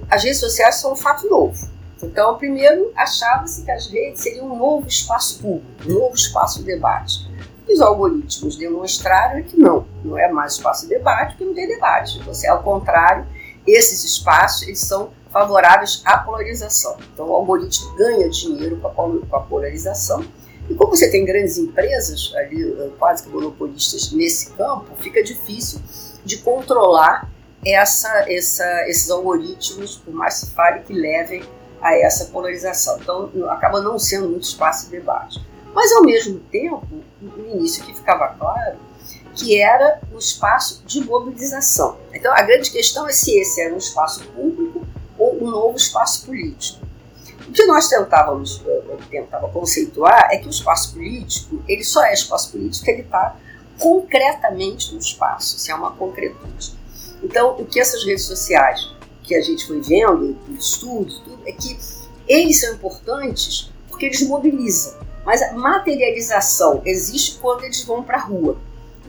As 0.09 0.23
redes 0.23 0.39
sociais 0.39 0.77
são 0.77 0.93
um 0.93 0.97
fato 0.97 1.29
novo. 1.29 1.69
Então, 2.01 2.37
primeiro, 2.39 2.93
achava-se 2.97 3.65
que 3.65 3.71
as 3.71 3.89
redes 3.89 4.23
seriam 4.23 4.47
um 4.47 4.57
novo 4.57 4.87
espaço 4.87 5.41
público, 5.41 5.67
um 5.85 5.95
novo 5.95 6.15
espaço 6.15 6.61
de 6.61 6.67
debate. 6.67 7.29
Os 7.69 7.81
algoritmos 7.81 8.57
demonstraram 8.57 9.43
que 9.43 9.59
não, 9.59 9.85
não 10.05 10.17
é 10.17 10.31
mais 10.31 10.53
espaço 10.53 10.83
de 10.83 10.95
debate, 10.95 11.33
porque 11.33 11.45
não 11.45 11.55
tem 11.55 11.67
debate. 11.67 12.23
Você, 12.23 12.47
ao 12.47 12.63
contrário, 12.63 13.27
esses 13.67 14.05
espaços 14.05 14.63
eles 14.63 14.81
são 14.81 15.11
favoráveis 15.31 16.01
à 16.05 16.19
polarização. 16.19 16.97
Então, 17.13 17.29
o 17.29 17.35
algoritmo 17.35 17.95
ganha 17.97 18.29
dinheiro 18.31 18.79
com 18.81 19.37
a 19.37 19.41
polarização. 19.41 20.25
E 20.69 20.75
como 20.75 20.95
você 20.95 21.11
tem 21.11 21.25
grandes 21.25 21.57
empresas 21.57 22.33
ali, 22.37 22.63
eh, 22.63 22.91
quase 22.99 23.23
que 23.23 23.31
monopolistas 23.31 24.13
nesse 24.13 24.51
campo, 24.51 24.95
fica 25.01 25.23
difícil 25.23 25.81
de 26.25 26.39
controlar 26.39 27.31
essa, 27.65 28.31
essa, 28.31 28.89
esses 28.89 29.11
algoritmos, 29.11 29.97
por 29.97 30.13
mais 30.13 30.35
se 30.35 30.51
fale 30.51 30.81
que 30.81 30.93
levem 30.93 31.43
a 31.81 31.95
essa 31.97 32.27
polarização. 32.27 32.99
Então, 33.01 33.31
acaba 33.51 33.81
não 33.81 33.99
sendo 33.99 34.29
muito 34.29 34.45
espaço 34.45 34.87
de 34.87 34.93
debate. 34.93 35.41
Mas, 35.75 35.93
ao 35.93 36.03
mesmo 36.03 36.39
tempo, 36.51 36.87
no 37.21 37.47
início 37.51 37.85
que 37.85 37.95
ficava 37.95 38.29
claro 38.39 38.79
que 39.35 39.61
era 39.61 40.01
um 40.13 40.19
espaço 40.19 40.83
de 40.85 41.05
mobilização. 41.05 41.97
Então, 42.13 42.33
a 42.33 42.43
grande 42.43 42.71
questão 42.71 43.07
é 43.09 43.13
se 43.13 43.39
esse 43.39 43.61
era 43.61 43.73
um 43.73 43.79
espaço 43.79 44.25
público 44.35 44.85
ou 45.17 45.43
um 45.43 45.49
novo 45.49 45.77
espaço 45.77 46.27
político. 46.27 46.88
O 47.49 47.53
que 47.53 47.65
nós 47.65 47.89
tentávamos 47.89 48.63
tentava 49.11 49.49
conceituar 49.49 50.29
é 50.31 50.37
que 50.37 50.47
o 50.47 50.51
espaço 50.51 50.93
político 50.93 51.63
ele 51.67 51.83
só 51.83 52.05
é 52.05 52.13
espaço 52.13 52.53
político 52.53 52.89
ele 52.91 53.03
está 53.03 53.37
concretamente 53.79 54.93
no 54.93 55.01
espaço, 55.01 55.59
se 55.59 55.71
é 55.71 55.75
uma 55.75 55.93
concretude. 55.93 56.77
Então, 57.23 57.57
o 57.59 57.65
que 57.65 57.81
essas 57.81 58.05
redes 58.05 58.25
sociais 58.25 58.93
que 59.23 59.35
a 59.35 59.41
gente 59.41 59.67
foi 59.67 59.81
vendo, 59.81 60.37
estudos, 60.59 61.21
tudo, 61.21 61.43
é 61.47 61.53
que 61.53 61.79
eles 62.27 62.61
são 62.61 62.75
importantes 62.75 63.71
porque 63.89 64.07
eles 64.07 64.23
mobilizam. 64.23 64.95
Mas 65.25 65.43
a 65.43 65.53
materialização 65.53 66.83
existe 66.85 67.39
quando 67.39 67.65
eles 67.65 67.83
vão 67.85 68.03
para 68.03 68.19
a 68.19 68.21
rua. 68.21 68.59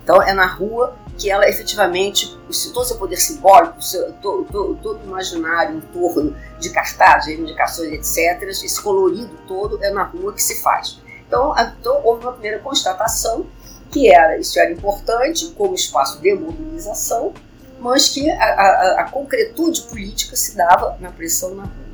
Então 0.02 0.22
é 0.22 0.34
na 0.34 0.46
rua 0.46 0.96
que 1.18 1.30
ela 1.30 1.48
efetivamente, 1.48 2.38
todo 2.74 2.84
o 2.84 2.86
seu 2.86 2.98
poder 2.98 3.18
simbólico, 3.18 3.82
seu, 3.82 4.12
todo, 4.14 4.80
o 4.84 5.04
imaginário 5.04 5.78
em 5.78 5.82
torno 5.82 6.36
de 6.60 6.70
cartazes, 6.70 7.28
reivindicações, 7.28 7.92
etc., 7.94 8.42
esse 8.50 8.82
colorido 8.82 9.38
todo 9.48 9.84
é 9.84 9.92
na 9.92 10.04
rua 10.04 10.34
que 10.34 10.42
se 10.42 10.62
faz. 10.62 11.00
Então, 11.28 11.54
então 11.58 12.02
houve 12.04 12.24
uma 12.24 12.34
primeira 12.34 12.60
constatação 12.60 13.46
que 13.92 14.12
era 14.12 14.38
isso 14.38 14.60
era 14.60 14.72
importante 14.72 15.52
como 15.58 15.74
espaço 15.74 16.22
de 16.22 16.34
mobilização, 16.34 17.34
mas 17.80 18.10
que 18.10 18.30
a, 18.30 18.44
a, 18.44 19.02
a 19.02 19.10
concretude 19.10 19.82
política 19.84 20.36
se 20.36 20.56
dava 20.56 20.98
na 21.00 21.12
pressão 21.12 21.56
na 21.56 21.64
rua. 21.64 21.90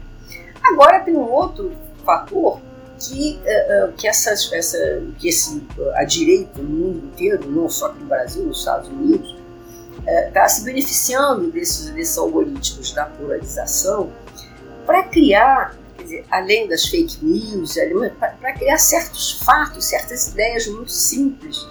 Agora 0.63 0.99
tem 1.01 1.15
um 1.15 1.31
outro 1.31 1.71
fator 2.03 2.59
que, 2.99 3.39
uh, 3.43 3.91
que, 3.93 4.07
essas, 4.07 4.51
essa, 4.51 4.77
que 5.19 5.27
esse, 5.27 5.63
a 5.95 6.03
direita 6.03 6.61
no 6.61 6.69
mundo 6.69 7.05
inteiro, 7.07 7.49
não 7.49 7.69
só 7.69 7.87
aqui 7.87 7.99
no 7.99 8.07
Brasil, 8.07 8.43
nos 8.43 8.59
Estados 8.59 8.89
Unidos, 8.89 9.35
está 10.07 10.47
se 10.47 10.63
beneficiando 10.63 11.51
desses, 11.51 11.89
desses 11.89 12.17
algoritmos 12.17 12.93
da 12.93 13.05
polarização 13.05 14.11
para 14.85 15.03
criar, 15.03 15.75
dizer, 15.97 16.25
além 16.29 16.67
das 16.67 16.85
fake 16.85 17.23
news, 17.25 17.75
para 18.19 18.53
criar 18.53 18.77
certos 18.77 19.31
fatos, 19.43 19.85
certas 19.85 20.27
ideias 20.27 20.67
muito 20.67 20.91
simples 20.91 21.67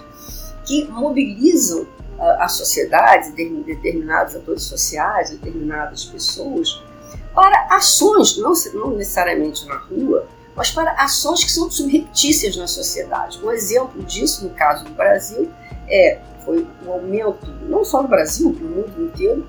que 0.65 0.85
mobilizam 0.85 1.87
a, 2.19 2.45
a 2.45 2.47
sociedade, 2.47 3.31
determinados 3.31 4.35
atores 4.35 4.63
sociais, 4.63 5.29
determinadas 5.29 6.05
pessoas, 6.05 6.81
para 7.33 7.67
ações, 7.69 8.37
não, 8.37 8.53
não 8.73 8.95
necessariamente 8.95 9.65
na 9.65 9.77
rua, 9.77 10.27
mas 10.55 10.71
para 10.71 10.91
ações 10.93 11.43
que 11.43 11.51
são 11.51 11.69
subreptícias 11.69 12.55
na 12.55 12.67
sociedade. 12.67 13.39
Um 13.43 13.51
exemplo 13.51 14.01
disso, 14.03 14.45
no 14.45 14.51
caso 14.51 14.85
do 14.85 14.91
Brasil, 14.91 15.51
é 15.87 16.19
foi 16.45 16.67
o 16.85 16.91
aumento, 16.91 17.47
não 17.63 17.83
só 17.83 18.01
no 18.01 18.07
Brasil, 18.07 18.49
no 18.49 18.69
mundo 18.69 19.03
inteiro, 19.03 19.45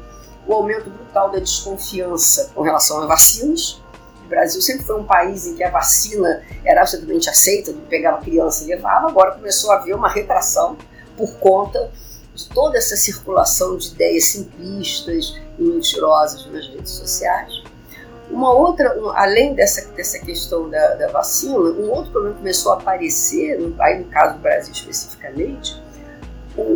o 0.46 0.52
aumento 0.52 0.88
brutal 0.90 1.30
da 1.30 1.38
desconfiança 1.38 2.50
com 2.54 2.62
relação 2.62 3.02
a 3.02 3.06
vacinas. 3.06 3.82
O 4.24 4.28
Brasil 4.28 4.60
sempre 4.60 4.84
foi 4.84 4.98
um 4.98 5.04
país 5.04 5.46
em 5.46 5.54
que 5.54 5.62
a 5.62 5.70
vacina 5.70 6.42
era 6.64 6.80
absolutamente 6.80 7.28
aceita, 7.28 7.72
pegava 7.88 8.22
criança 8.22 8.64
e 8.64 8.68
levava, 8.68 9.08
agora 9.08 9.32
começou 9.32 9.70
a 9.70 9.76
haver 9.76 9.94
uma 9.94 10.08
retração 10.08 10.76
por 11.16 11.32
conta 11.38 11.90
de 12.34 12.48
toda 12.48 12.76
essa 12.76 12.96
circulação 12.96 13.76
de 13.76 13.88
ideias 13.88 14.24
simplistas 14.24 15.40
e 15.58 15.62
mentirosas 15.62 16.46
nas 16.46 16.66
redes 16.68 16.92
sociais. 16.92 17.62
Uma 18.30 18.52
outra, 18.52 18.98
um, 19.00 19.10
além 19.10 19.54
dessa, 19.54 19.88
dessa 19.92 20.18
questão 20.18 20.68
da, 20.68 20.94
da, 20.94 21.08
vacina, 21.08 21.56
um 21.56 21.90
outro 21.90 22.10
problema 22.10 22.36
começou 22.36 22.72
a 22.72 22.76
aparecer, 22.76 23.58
aí 23.78 24.00
no 24.00 24.06
caso 24.06 24.34
do 24.34 24.40
Brasil 24.40 24.72
especificamente, 24.72 25.80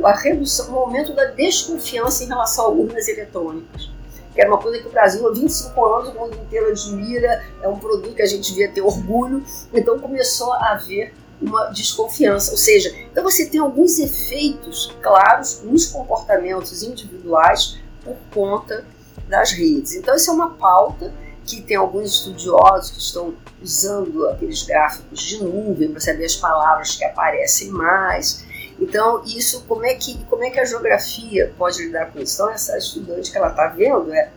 a 0.04 0.12
redução, 0.12 0.72
o 0.72 0.78
aumento 0.78 1.14
da 1.14 1.26
desconfiança 1.26 2.24
em 2.24 2.26
relação 2.26 2.66
a 2.66 2.68
urnas 2.68 3.08
eletrônicas. 3.08 3.90
Que 4.34 4.40
era 4.40 4.50
uma 4.50 4.58
coisa 4.58 4.80
que 4.80 4.86
o 4.86 4.90
Brasil 4.90 5.26
há 5.26 5.32
25 5.32 5.84
anos, 5.84 6.08
o 6.10 6.14
mundo 6.14 6.36
inteiro 6.36 6.68
admira, 6.68 7.44
é 7.62 7.68
um 7.68 7.78
produto 7.78 8.14
que 8.14 8.22
a 8.22 8.26
gente 8.26 8.50
devia 8.50 8.70
ter 8.70 8.80
orgulho, 8.80 9.44
então 9.72 9.98
começou 9.98 10.52
a 10.52 10.72
haver 10.72 11.12
uma 11.40 11.66
desconfiança. 11.66 12.52
Ou 12.52 12.58
seja, 12.58 12.94
então 13.10 13.24
você 13.24 13.46
tem 13.46 13.60
alguns 13.60 13.98
efeitos 13.98 14.94
claros 15.02 15.62
nos 15.62 15.86
comportamentos 15.86 16.82
individuais 16.82 17.78
por 18.04 18.16
conta 18.32 18.84
das 19.28 19.52
redes. 19.52 19.94
Então, 19.94 20.14
isso 20.14 20.30
é 20.30 20.34
uma 20.34 20.50
pauta 20.50 21.12
que 21.44 21.62
tem 21.62 21.76
alguns 21.76 22.12
estudiosos 22.12 22.90
que 22.90 22.98
estão 22.98 23.34
usando 23.62 24.28
aqueles 24.28 24.62
gráficos 24.62 25.20
de 25.20 25.42
nuvem 25.42 25.90
para 25.90 26.00
saber 26.00 26.24
as 26.24 26.36
palavras 26.36 26.96
que 26.96 27.04
aparecem 27.04 27.70
mais. 27.70 28.44
Então, 28.80 29.22
isso, 29.24 29.64
como 29.68 29.84
é 29.84 29.94
que, 29.94 30.24
como 30.24 30.42
é 30.42 30.50
que 30.50 30.58
a 30.58 30.64
geografia 30.64 31.52
pode 31.58 31.84
lidar 31.84 32.06
com 32.12 32.18
isso? 32.18 32.34
Então, 32.34 32.50
essa 32.50 32.78
estudante 32.78 33.30
que 33.30 33.36
ela 33.36 33.50
está 33.50 33.66
vendo 33.68 34.12
é, 34.12 34.30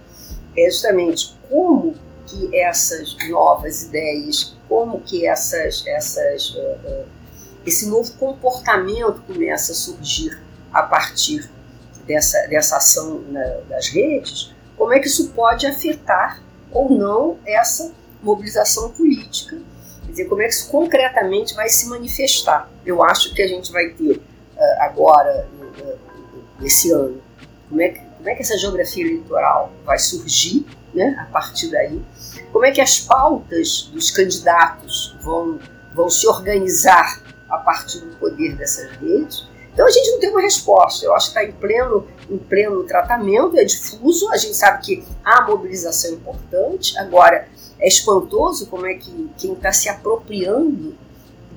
é 0.58 0.70
justamente 0.70 1.38
como 1.50 1.96
que 2.28 2.56
essas 2.58 3.16
novas 3.30 3.84
ideias, 3.84 4.56
como 4.68 5.00
que 5.00 5.26
essas, 5.26 5.86
essas, 5.88 6.50
uh, 6.56 6.60
uh, 6.60 7.06
esse 7.66 7.88
novo 7.88 8.12
comportamento 8.14 9.22
começa 9.26 9.72
a 9.72 9.76
surgir 9.76 10.42
a 10.74 10.84
partir 10.84 11.50
dessa, 12.06 12.46
dessa 12.48 12.78
ação 12.78 13.22
na, 13.30 13.44
das 13.70 13.88
redes, 13.88 14.54
como 14.76 14.94
é 14.94 15.00
que 15.00 15.08
isso 15.08 15.30
pode 15.30 15.66
afetar 15.66 16.42
ou 16.72 16.90
não 16.90 17.38
essa 17.46 17.94
mobilização 18.22 18.90
política, 18.90 19.58
quer 20.06 20.12
dizer, 20.12 20.26
como 20.26 20.42
é 20.42 20.48
que 20.48 20.54
isso 20.54 20.70
concretamente 20.70 21.54
vai 21.54 21.70
se 21.70 21.88
manifestar. 21.88 22.70
Eu 22.86 23.04
acho 23.04 23.34
que 23.34 23.42
a 23.42 23.48
gente 23.48 23.72
vai 23.72 23.90
ter 23.90 24.22
agora, 24.80 25.48
uh, 25.60 25.98
esse 26.64 26.92
ano, 26.92 27.22
como 27.70 27.82
é, 27.82 27.90
que, 27.90 28.00
como 28.00 28.30
é 28.30 28.36
que 28.36 28.42
essa 28.42 28.58
geografia 28.58 29.06
eleitoral 29.06 29.72
vai 29.84 29.98
surgir 29.98 30.66
né, 30.94 31.16
a 31.20 31.32
partir 31.32 31.70
daí, 31.70 32.02
como 32.52 32.66
é 32.66 32.72
que 32.72 32.82
as 32.82 33.00
pautas 33.00 33.90
dos 33.92 34.12
candidatos 34.12 35.16
vão, 35.22 35.60
vão 35.96 36.10
se 36.10 36.28
organizar 36.28 37.22
a 37.50 37.58
partir 37.58 38.00
do 38.00 38.16
poder 38.18 38.56
dessas 38.56 38.92
redes. 38.98 39.48
Então 39.74 39.88
a 39.88 39.90
gente 39.90 40.12
não 40.12 40.20
tem 40.20 40.30
uma 40.30 40.42
resposta. 40.42 41.06
Eu 41.06 41.16
acho 41.16 41.34
que 41.34 41.40
está 41.40 41.44
em 41.44 41.52
pleno, 41.52 42.08
em 42.30 42.38
pleno 42.38 42.84
tratamento, 42.84 43.58
é 43.58 43.64
difuso. 43.64 44.30
A 44.32 44.38
gente 44.38 44.56
sabe 44.56 44.84
que 44.84 45.04
a 45.24 45.42
mobilização 45.42 46.14
importante. 46.14 46.98
Agora, 47.00 47.48
é 47.80 47.88
espantoso 47.88 48.68
como 48.68 48.86
é 48.86 48.94
que 48.94 49.30
quem 49.38 49.54
está 49.54 49.72
se 49.72 49.90
apropriando 49.90 50.96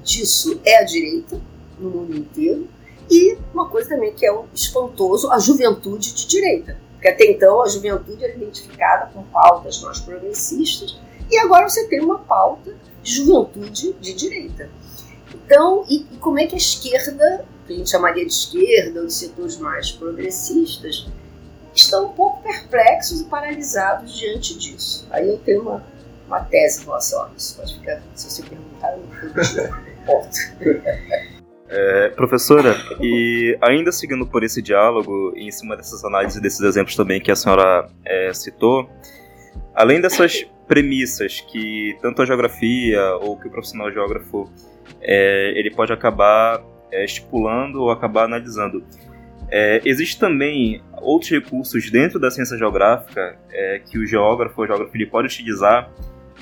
disso 0.03 0.61
é 0.65 0.79
a 0.79 0.83
direita 0.83 1.39
no 1.79 1.91
mundo 1.91 2.17
inteiro. 2.17 2.69
E 3.11 3.39
uma 3.53 3.69
coisa 3.69 3.91
também 3.91 4.13
que 4.13 4.27
é 4.27 4.33
um 4.33 4.47
espantoso, 4.55 5.31
a 5.31 5.39
juventude 5.39 6.13
de 6.13 6.27
direita. 6.27 6.79
Porque 6.93 7.09
até 7.09 7.31
então 7.31 7.63
a 7.63 7.69
juventude 7.69 8.25
era 8.25 8.35
identificada 8.35 9.11
com 9.13 9.23
pautas 9.25 9.81
mais 9.81 10.01
progressistas 10.01 10.99
e 11.31 11.39
agora 11.39 11.69
você 11.69 11.87
tem 11.89 12.01
uma 12.01 12.19
pauta 12.19 12.75
de 13.03 13.13
juventude 13.15 13.93
de 13.95 14.15
direita. 14.15 14.71
Então, 15.35 15.85
e, 15.89 16.07
e 16.13 16.17
como 16.19 16.39
é 16.39 16.47
que 16.47 16.55
a 16.55 16.59
esquerda, 16.59 17.45
que 17.67 17.73
a 17.73 17.77
gente 17.77 17.91
chamaria 17.91 18.25
de 18.25 18.33
esquerda 18.33 19.01
ou 19.01 19.07
de 19.07 19.13
setores 19.13 19.59
mais 19.59 19.91
progressistas, 19.93 21.07
estão 21.75 22.07
um 22.07 22.13
pouco 22.13 22.43
perplexos 22.43 23.21
e 23.21 23.25
paralisados 23.25 24.17
diante 24.17 24.57
disso? 24.57 25.07
Aí 25.11 25.29
eu 25.29 25.39
tenho 25.39 25.63
uma, 25.63 25.85
uma 26.27 26.41
tese 26.41 26.83
em 26.83 26.85
relação 26.87 27.25
a 27.25 27.31
isso. 27.37 27.57
Pode 27.57 27.75
ficar, 27.75 28.03
se 28.15 28.31
você 28.31 28.43
perguntar, 28.43 28.93
eu 28.93 28.99
não 28.99 30.07
ponto. 30.07 31.36
É, 31.69 32.11
professora, 32.11 32.77
e 33.01 33.59
ainda 33.61 33.91
seguindo 33.91 34.25
por 34.25 34.45
esse 34.45 34.63
diálogo, 34.63 35.33
e 35.35 35.49
em 35.49 35.51
cima 35.51 35.77
dessas 35.77 36.05
análises 36.05 36.41
desses 36.41 36.61
exemplos 36.61 36.95
também 36.95 37.21
que 37.21 37.31
a 37.31 37.35
senhora 37.35 37.89
é, 38.05 38.33
citou, 38.33 38.89
além 39.75 40.01
dessas 40.01 40.47
premissas 40.69 41.41
que 41.41 41.97
tanto 42.01 42.23
a 42.23 42.27
geografia 42.27 43.03
ou 43.17 43.37
que 43.37 43.49
o 43.49 43.51
profissional 43.51 43.91
geógrafo 43.91 44.51
é, 45.01 45.53
ele 45.57 45.71
pode 45.71 45.93
acabar 45.93 46.63
é, 46.93 47.05
estipulando 47.05 47.83
ou 47.83 47.91
acabar 47.91 48.25
analisando, 48.25 48.85
é, 49.49 49.81
existe 49.85 50.19
também 50.19 50.83
outros 51.01 51.31
recursos 51.31 51.91
dentro 51.91 52.19
da 52.19 52.31
ciência 52.31 52.57
geográfica 52.57 53.39
é, 53.51 53.81
que 53.85 53.99
o 53.99 54.07
geógrafo 54.07 54.61
ou 54.61 54.67
geógrafo 54.67 54.97
ele 54.97 55.07
pode 55.07 55.27
utilizar 55.27 55.91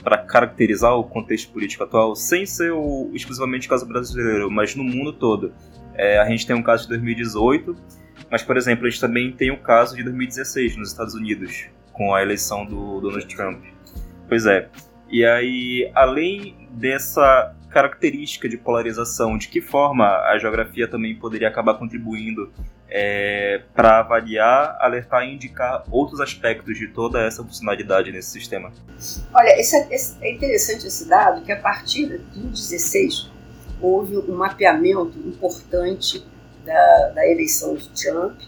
para 0.04 0.18
caracterizar 0.18 0.94
o 0.94 1.02
contexto 1.02 1.50
político 1.50 1.82
atual, 1.82 2.14
sem 2.14 2.44
ser 2.44 2.72
o, 2.72 3.10
exclusivamente 3.14 3.66
o 3.66 3.70
caso 3.70 3.86
brasileiro, 3.86 4.50
mas 4.50 4.76
no 4.76 4.84
mundo 4.84 5.12
todo. 5.12 5.52
É, 5.94 6.18
a 6.18 6.28
gente 6.28 6.46
tem 6.46 6.54
um 6.54 6.62
caso 6.62 6.82
de 6.82 6.90
2018, 6.90 7.74
mas, 8.30 8.42
por 8.42 8.56
exemplo, 8.56 8.86
a 8.86 8.90
gente 8.90 9.00
também 9.00 9.32
tem 9.32 9.50
o 9.50 9.56
caso 9.56 9.96
de 9.96 10.02
2016 10.02 10.76
nos 10.76 10.90
Estados 10.90 11.14
Unidos, 11.14 11.66
com 11.92 12.14
a 12.14 12.22
eleição 12.22 12.66
do 12.66 13.00
Donald 13.00 13.26
Trump. 13.34 13.64
Pois 14.28 14.44
é. 14.44 14.68
E 15.08 15.24
aí, 15.24 15.90
além 15.94 16.68
dessa 16.72 17.54
característica 17.74 18.48
de 18.48 18.56
polarização, 18.56 19.36
de 19.36 19.48
que 19.48 19.60
forma 19.60 20.06
a 20.06 20.38
geografia 20.38 20.86
também 20.86 21.16
poderia 21.16 21.48
acabar 21.48 21.74
contribuindo 21.74 22.52
é, 22.88 23.62
para 23.74 23.98
avaliar, 23.98 24.76
alertar 24.78 25.24
e 25.24 25.34
indicar 25.34 25.82
outros 25.90 26.20
aspectos 26.20 26.78
de 26.78 26.86
toda 26.86 27.20
essa 27.20 27.42
funcionalidade 27.42 28.12
nesse 28.12 28.30
sistema? 28.30 28.72
Olha, 29.34 29.60
esse 29.60 29.76
é, 29.76 30.28
é 30.28 30.32
interessante 30.32 30.86
esse 30.86 31.08
dado, 31.08 31.42
que 31.42 31.50
a 31.50 31.60
partir 31.60 32.06
de 32.06 32.18
2016 32.18 33.32
houve 33.82 34.18
um 34.18 34.36
mapeamento 34.36 35.18
importante 35.26 36.24
da, 36.64 37.08
da 37.08 37.28
eleição 37.28 37.74
de 37.74 37.88
Trump. 37.88 38.40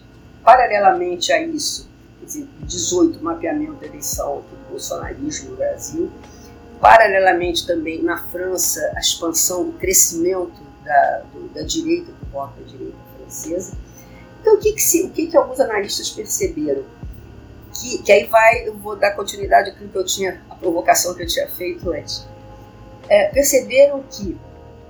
Paralelamente 0.45 1.33
a 1.33 1.43
isso, 1.43 1.91
quer 2.21 2.27
dizer, 2.27 2.49
18 2.61 3.21
mapeamento 3.25 3.75
da 3.81 3.87
eleição 3.87 4.45
do 4.49 4.71
bolsonarismo 4.71 5.51
no 5.51 5.57
Brasil, 5.57 6.13
Paralelamente 6.81 7.67
também 7.67 8.03
na 8.03 8.19
França, 8.19 8.93
a 8.95 9.01
expansão, 9.01 9.69
o 9.69 9.73
crescimento 9.75 10.61
da, 10.85 11.23
do, 11.33 11.49
da 11.49 11.63
direita, 11.63 12.13
do 12.13 12.31
voto 12.31 12.61
da 12.61 12.67
direita 12.67 12.97
francesa. 13.17 13.77
Então, 14.41 14.55
o 14.55 14.59
que, 14.59 14.73
que, 14.73 14.81
se, 14.83 15.05
o 15.05 15.11
que, 15.11 15.27
que 15.27 15.37
alguns 15.37 15.59
analistas 15.59 16.11
perceberam? 16.11 16.85
Que, 17.73 17.99
que 17.99 18.13
aí 18.13 18.25
vai, 18.25 18.69
eu 18.69 18.77
vou 18.77 18.97
dar 18.97 19.13
continuidade 19.13 19.71
àquilo 19.71 19.89
que 19.89 19.97
eu 19.97 20.05
tinha, 20.05 20.41
a 20.49 20.55
provocação 20.55 21.15
que 21.15 21.23
eu 21.23 21.27
tinha 21.27 21.49
feito 21.49 21.91
antes. 21.91 22.27
É, 23.09 23.29
perceberam 23.29 24.03
que 24.11 24.37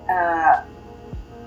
ah, 0.08 0.64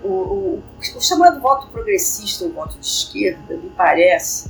o, 0.04 0.08
o, 0.08 0.64
o, 0.96 1.02
chamado 1.02 1.40
voto 1.40 1.68
progressista, 1.68 2.46
o 2.46 2.52
voto 2.52 2.78
de 2.78 2.86
esquerda, 2.86 3.56
me 3.56 3.70
parece, 3.70 4.50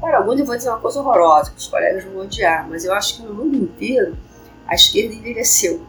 para 0.00 0.18
alguns 0.18 0.38
eu 0.38 0.46
vou 0.46 0.56
dizer 0.56 0.68
uma 0.68 0.80
coisa 0.80 1.00
horrorosa, 1.00 1.50
que 1.50 1.58
os 1.58 1.66
colegas 1.66 2.04
vão 2.04 2.22
odiar, 2.22 2.68
mas 2.68 2.84
eu 2.84 2.92
acho 2.92 3.16
que 3.16 3.22
no 3.22 3.34
mundo 3.34 3.56
inteiro 3.56 4.16
a 4.66 4.74
esquerda 4.74 5.14
envelheceu, 5.14 5.84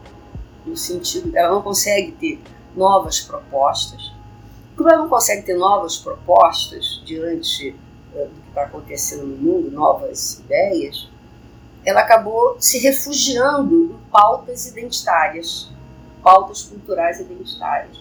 no 0.64 0.76
sentido 0.76 1.36
ela 1.36 1.50
não 1.50 1.62
consegue 1.62 2.12
ter 2.12 2.40
novas 2.76 3.20
propostas. 3.20 4.12
Como 4.76 4.88
ela 4.88 5.02
não 5.02 5.08
consegue 5.08 5.42
ter 5.42 5.56
novas 5.56 5.96
propostas 5.96 7.02
diante 7.04 7.74
uh, 8.14 8.28
do 8.28 8.40
que 8.40 8.48
está 8.48 8.62
acontecendo 8.62 9.26
no 9.26 9.36
mundo, 9.36 9.70
novas 9.70 10.38
ideias, 10.38 11.08
ela 11.84 12.00
acabou 12.00 12.56
se 12.60 12.78
refugiando 12.78 13.74
em 13.74 14.10
pautas 14.10 14.66
identitárias, 14.66 15.68
pautas 16.22 16.62
culturais 16.62 17.18
identitárias. 17.20 17.98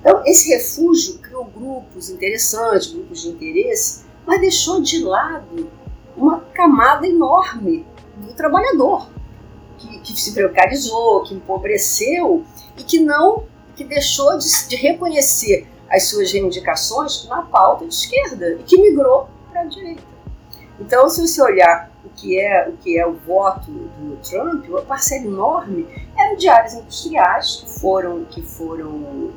Então, 0.00 0.22
esse 0.24 0.48
refúgio 0.50 1.18
criou 1.18 1.44
grupos 1.44 2.08
interessantes, 2.08 2.92
grupos 2.92 3.22
de 3.22 3.28
interesse, 3.28 4.04
mas 4.26 4.40
deixou 4.40 4.80
de 4.80 5.02
lado 5.02 5.70
uma 6.16 6.40
camada 6.54 7.06
enorme 7.06 7.86
do 8.16 8.32
trabalhador, 8.34 9.08
que, 9.80 9.98
que 10.00 10.20
se 10.20 10.32
precarizou, 10.32 11.22
que 11.22 11.34
empobreceu 11.34 12.44
e 12.76 12.82
que 12.82 13.00
não, 13.00 13.44
que 13.74 13.84
deixou 13.84 14.36
de, 14.36 14.68
de 14.68 14.76
reconhecer 14.76 15.66
as 15.90 16.04
suas 16.04 16.30
reivindicações 16.30 17.26
na 17.26 17.42
pauta 17.42 17.86
de 17.86 17.94
esquerda 17.94 18.52
e 18.52 18.62
que 18.62 18.80
migrou 18.80 19.28
para 19.50 19.62
a 19.62 19.64
direita. 19.64 20.02
Então, 20.78 21.08
se 21.10 21.26
você 21.26 21.42
olhar 21.42 21.90
o 22.04 22.08
que 22.08 22.38
é 22.38 22.68
o 22.68 22.72
que 22.72 22.98
é 22.98 23.06
o 23.06 23.12
voto 23.12 23.70
do 23.70 24.16
Trump, 24.22 24.66
uma 24.68 24.82
parcela 24.82 25.26
enorme 25.26 25.86
eram 26.16 26.36
de 26.36 26.48
áreas 26.48 26.74
industriais 26.74 27.56
que 27.56 27.80
foram 27.80 28.24
que 28.24 28.40
foram 28.40 29.30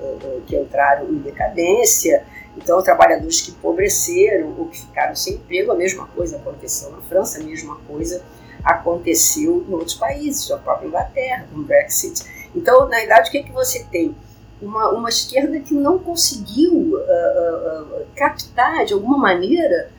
que 0.46 0.56
entraram 0.56 1.10
em 1.10 1.18
decadência. 1.18 2.26
Então, 2.56 2.82
trabalhadores 2.84 3.42
que 3.42 3.52
empobreceram 3.52 4.54
ou 4.58 4.68
que 4.68 4.80
ficaram 4.80 5.16
sem 5.16 5.34
emprego, 5.34 5.72
a 5.72 5.76
mesma 5.76 6.08
coisa 6.08 6.38
aconteceu 6.38 6.92
na 6.92 7.02
França, 7.02 7.42
a 7.42 7.44
mesma 7.44 7.76
coisa 7.88 8.24
aconteceu 8.64 9.66
em 9.68 9.74
outros 9.74 9.96
países, 9.96 10.50
a 10.52 10.58
própria 10.58 10.88
Inglaterra, 10.88 11.48
com 11.52 11.60
o 11.60 11.64
Brexit. 11.64 12.24
Então, 12.56 12.88
na 12.88 12.98
verdade, 12.98 13.30
o 13.30 13.32
que, 13.32 13.40
é 13.40 13.44
que 13.44 13.52
você 13.52 13.84
tem? 13.92 14.16
Uma, 14.62 14.90
uma 14.92 15.10
esquerda 15.10 15.60
que 15.60 15.74
não 15.74 16.00
conseguiu 16.00 16.72
uh, 16.72 16.96
uh, 16.96 18.02
uh, 18.02 18.06
captar, 18.16 18.86
de 18.86 18.94
alguma 18.94 19.18
maneira, 19.18 19.92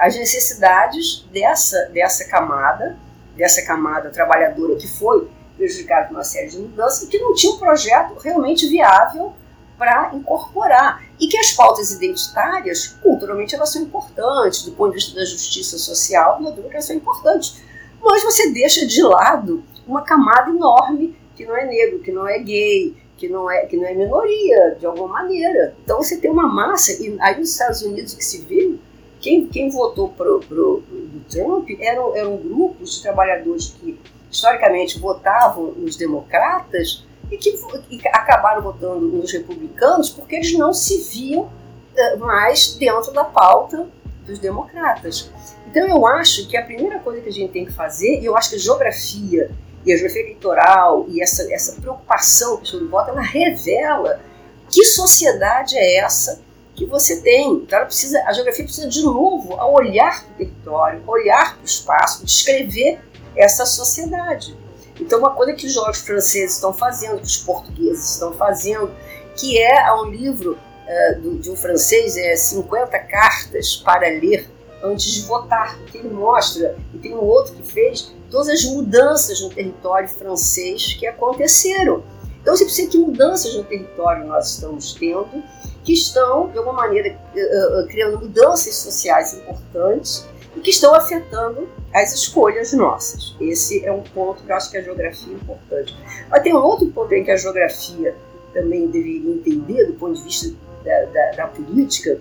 as 0.00 0.16
necessidades 0.16 1.24
dessa, 1.32 1.88
dessa 1.92 2.24
camada, 2.24 2.98
dessa 3.36 3.62
camada 3.62 4.10
trabalhadora 4.10 4.74
que 4.74 4.88
foi 4.88 5.30
prejudicada 5.56 6.08
por 6.08 6.14
uma 6.14 6.24
série 6.24 6.48
de 6.48 6.58
mudanças 6.58 7.04
e 7.04 7.06
que 7.06 7.18
não 7.18 7.32
tinha 7.34 7.52
um 7.52 7.58
projeto 7.58 8.18
realmente 8.18 8.68
viável 8.68 9.32
para 9.78 10.10
incorporar. 10.12 11.04
E 11.20 11.28
que 11.28 11.38
as 11.38 11.52
pautas 11.52 11.92
identitárias, 11.92 12.88
culturalmente, 13.00 13.54
elas 13.54 13.70
são 13.70 13.82
importantes, 13.82 14.64
do 14.64 14.72
ponto 14.72 14.90
de 14.90 14.96
vista 14.96 15.14
da 15.14 15.24
justiça 15.24 15.78
social, 15.78 16.40
na 16.40 16.50
dúvida, 16.50 16.70
elas 16.72 16.86
são 16.86 16.96
importantes 16.96 17.62
mas 18.04 18.22
você 18.22 18.50
deixa 18.50 18.86
de 18.86 19.02
lado 19.02 19.62
uma 19.86 20.02
camada 20.02 20.50
enorme 20.50 21.16
que 21.36 21.44
não 21.44 21.56
é 21.56 21.66
negro, 21.66 21.98
que 22.00 22.12
não 22.12 22.28
é 22.28 22.38
gay, 22.38 22.94
que 23.16 23.28
não 23.28 23.50
é, 23.50 23.66
que 23.66 23.76
não 23.76 23.86
é 23.86 23.94
minoria, 23.94 24.76
de 24.78 24.86
alguma 24.86 25.08
maneira. 25.08 25.74
Então 25.82 25.98
você 25.98 26.18
tem 26.18 26.30
uma 26.30 26.46
massa, 26.46 26.92
e 27.02 27.16
aí 27.20 27.38
nos 27.38 27.50
Estados 27.50 27.82
Unidos 27.82 28.14
que 28.14 28.24
se 28.24 28.42
viu, 28.42 28.78
quem, 29.20 29.46
quem 29.46 29.70
votou 29.70 30.10
pro, 30.10 30.40
pro, 30.40 30.82
pro 30.82 31.20
Trump 31.30 31.70
eram, 31.80 32.14
eram 32.14 32.36
grupos 32.36 32.96
de 32.96 33.02
trabalhadores 33.02 33.74
que 33.80 33.98
historicamente 34.30 34.98
votavam 34.98 35.72
nos 35.72 35.96
democratas 35.96 37.04
e 37.30 37.38
que, 37.38 37.52
que 37.88 38.08
acabaram 38.08 38.62
votando 38.62 39.00
nos 39.00 39.32
republicanos 39.32 40.10
porque 40.10 40.36
eles 40.36 40.52
não 40.58 40.74
se 40.74 40.98
viam 41.10 41.42
uh, 41.42 42.18
mais 42.18 42.74
dentro 42.74 43.12
da 43.12 43.24
pauta 43.24 43.88
dos 44.26 44.38
democratas. 44.38 45.30
Então 45.74 45.88
eu 45.88 46.06
acho 46.06 46.46
que 46.46 46.56
a 46.56 46.62
primeira 46.62 47.00
coisa 47.00 47.20
que 47.20 47.28
a 47.28 47.32
gente 47.32 47.50
tem 47.52 47.66
que 47.66 47.72
fazer, 47.72 48.20
e 48.20 48.24
eu 48.24 48.36
acho 48.36 48.50
que 48.50 48.54
a 48.54 48.58
geografia 48.60 49.50
e 49.84 49.92
a 49.92 49.96
geografia 49.96 50.22
eleitoral 50.22 51.04
e 51.08 51.20
essa, 51.20 51.52
essa 51.52 51.80
preocupação 51.80 52.58
com 52.58 52.76
o 52.76 52.88
voto, 52.88 53.10
ela 53.10 53.20
revela 53.20 54.20
que 54.70 54.84
sociedade 54.84 55.76
é 55.76 55.96
essa 55.96 56.40
que 56.76 56.86
você 56.86 57.20
tem. 57.22 57.54
Então 57.54 57.76
ela 57.76 57.86
precisa, 57.86 58.22
a 58.24 58.32
geografia 58.32 58.64
precisa 58.64 58.88
de 58.88 59.02
novo 59.02 59.56
a 59.56 59.66
olhar 59.66 60.22
para 60.22 60.34
o 60.34 60.36
território, 60.36 61.02
olhar 61.08 61.56
para 61.56 61.62
o 61.62 61.66
espaço, 61.66 62.24
descrever 62.24 63.00
essa 63.36 63.66
sociedade. 63.66 64.56
Então 65.00 65.18
uma 65.18 65.34
coisa 65.34 65.54
que 65.54 65.66
os 65.66 65.72
jovens 65.72 65.98
franceses 65.98 66.54
estão 66.54 66.72
fazendo, 66.72 67.18
que 67.18 67.26
os 67.26 67.38
portugueses 67.38 68.12
estão 68.12 68.32
fazendo, 68.34 68.92
que 69.34 69.60
é 69.60 69.92
um 69.92 70.04
livro 70.04 70.52
uh, 70.52 71.20
do, 71.20 71.36
de 71.36 71.50
um 71.50 71.56
francês, 71.56 72.16
é 72.16 72.36
50 72.36 72.96
cartas 73.00 73.74
para 73.74 74.06
ler 74.06 74.53
antes 74.84 75.06
de 75.06 75.22
votar, 75.22 75.78
porque 75.78 75.98
ele 75.98 76.10
mostra, 76.10 76.76
e 76.92 76.98
tem 76.98 77.14
um 77.14 77.24
outro 77.24 77.54
que 77.54 77.62
fez, 77.62 78.12
todas 78.30 78.48
as 78.48 78.64
mudanças 78.64 79.40
no 79.40 79.48
território 79.48 80.08
francês 80.08 80.94
que 80.94 81.06
aconteceram. 81.06 82.02
Então 82.42 82.54
você 82.54 82.64
precisa 82.64 82.90
que 82.90 82.98
mudanças 82.98 83.54
no 83.56 83.64
território 83.64 84.26
nós 84.26 84.50
estamos 84.50 84.92
tendo, 84.92 85.42
que 85.82 85.92
estão, 85.92 86.48
de 86.48 86.58
alguma 86.58 86.76
maneira, 86.76 87.08
eh, 87.08 87.18
eh, 87.36 87.80
eh, 87.80 87.86
criando 87.88 88.20
mudanças 88.20 88.74
sociais 88.74 89.34
importantes 89.34 90.26
e 90.56 90.60
que 90.60 90.70
estão 90.70 90.94
afetando 90.94 91.68
as 91.92 92.12
escolhas 92.12 92.72
nossas. 92.72 93.34
Esse 93.40 93.84
é 93.84 93.92
um 93.92 94.02
ponto 94.02 94.42
que 94.42 94.50
eu 94.50 94.56
acho 94.56 94.70
que 94.70 94.76
a 94.76 94.82
geografia 94.82 95.32
é 95.32 95.36
importante. 95.36 95.96
Mas 96.30 96.42
tem 96.42 96.54
um 96.54 96.62
outro 96.62 96.86
ponto 96.88 97.12
em 97.14 97.24
que 97.24 97.30
a 97.30 97.36
geografia 97.36 98.14
também 98.52 98.88
deveria 98.88 99.30
entender, 99.30 99.86
do 99.86 99.94
ponto 99.94 100.14
de 100.14 100.22
vista 100.22 100.50
da, 100.84 101.04
da, 101.06 101.30
da 101.36 101.46
política, 101.46 102.20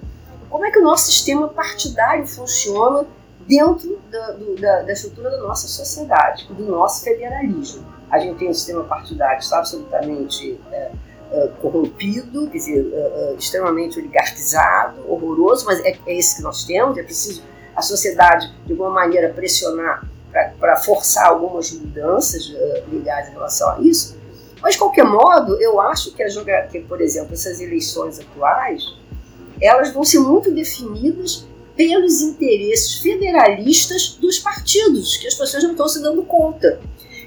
como 0.53 0.67
é 0.67 0.69
que 0.69 0.77
o 0.77 0.83
nosso 0.83 1.07
sistema 1.07 1.47
partidário 1.47 2.27
funciona 2.27 3.07
dentro 3.47 3.99
da, 4.11 4.31
do, 4.33 4.55
da, 4.55 4.83
da 4.83 4.93
estrutura 4.93 5.31
da 5.31 5.39
nossa 5.39 5.67
sociedade, 5.67 6.47
do 6.47 6.63
nosso 6.65 7.03
federalismo. 7.03 7.83
A 8.11 8.19
gente 8.19 8.37
tem 8.37 8.51
um 8.51 8.53
sistema 8.53 8.83
partidário 8.83 9.39
que 9.39 9.45
está 9.45 9.57
absolutamente 9.57 10.61
é, 10.71 10.91
é, 11.31 11.47
corrompido, 11.59 12.47
quer 12.51 12.57
dizer, 12.59 12.87
é, 12.93 13.31
é 13.31 13.33
extremamente 13.33 13.97
oligarquizado, 13.97 15.01
horroroso, 15.11 15.65
mas 15.65 15.79
é, 15.79 15.97
é, 16.05 16.15
esse 16.19 16.35
que 16.35 16.43
nós 16.43 16.63
temos. 16.65 16.99
É 16.99 17.01
preciso 17.01 17.41
a 17.75 17.81
sociedade, 17.81 18.53
de 18.63 18.73
alguma 18.73 18.91
maneira, 18.91 19.33
pressionar 19.33 20.07
para 20.59 20.75
forçar 20.75 21.29
algumas 21.29 21.71
mudanças 21.71 22.47
uh, 22.49 22.89
ligadas 22.91 23.29
em 23.29 23.31
relação 23.31 23.71
a 23.71 23.79
isso. 23.79 24.21
Mas, 24.61 24.73
de 24.73 24.79
qualquer 24.79 25.03
modo, 25.03 25.59
eu 25.61 25.81
acho 25.81 26.13
que, 26.13 26.23
a 26.23 26.67
que, 26.67 26.79
por 26.79 27.01
exemplo, 27.01 27.33
essas 27.33 27.59
eleições 27.59 28.19
atuais, 28.19 28.95
elas 29.63 29.93
vão 29.93 30.04
ser 30.04 30.19
muito 30.19 30.52
definidas 30.52 31.45
pelos 31.76 32.21
interesses 32.21 32.95
federalistas 32.95 34.17
dos 34.19 34.38
partidos, 34.39 35.17
que 35.17 35.28
as 35.28 35.34
pessoas 35.34 35.63
não 35.63 35.71
estão 35.71 35.88
se 35.88 36.02
dando 36.02 36.23
conta. 36.23 36.80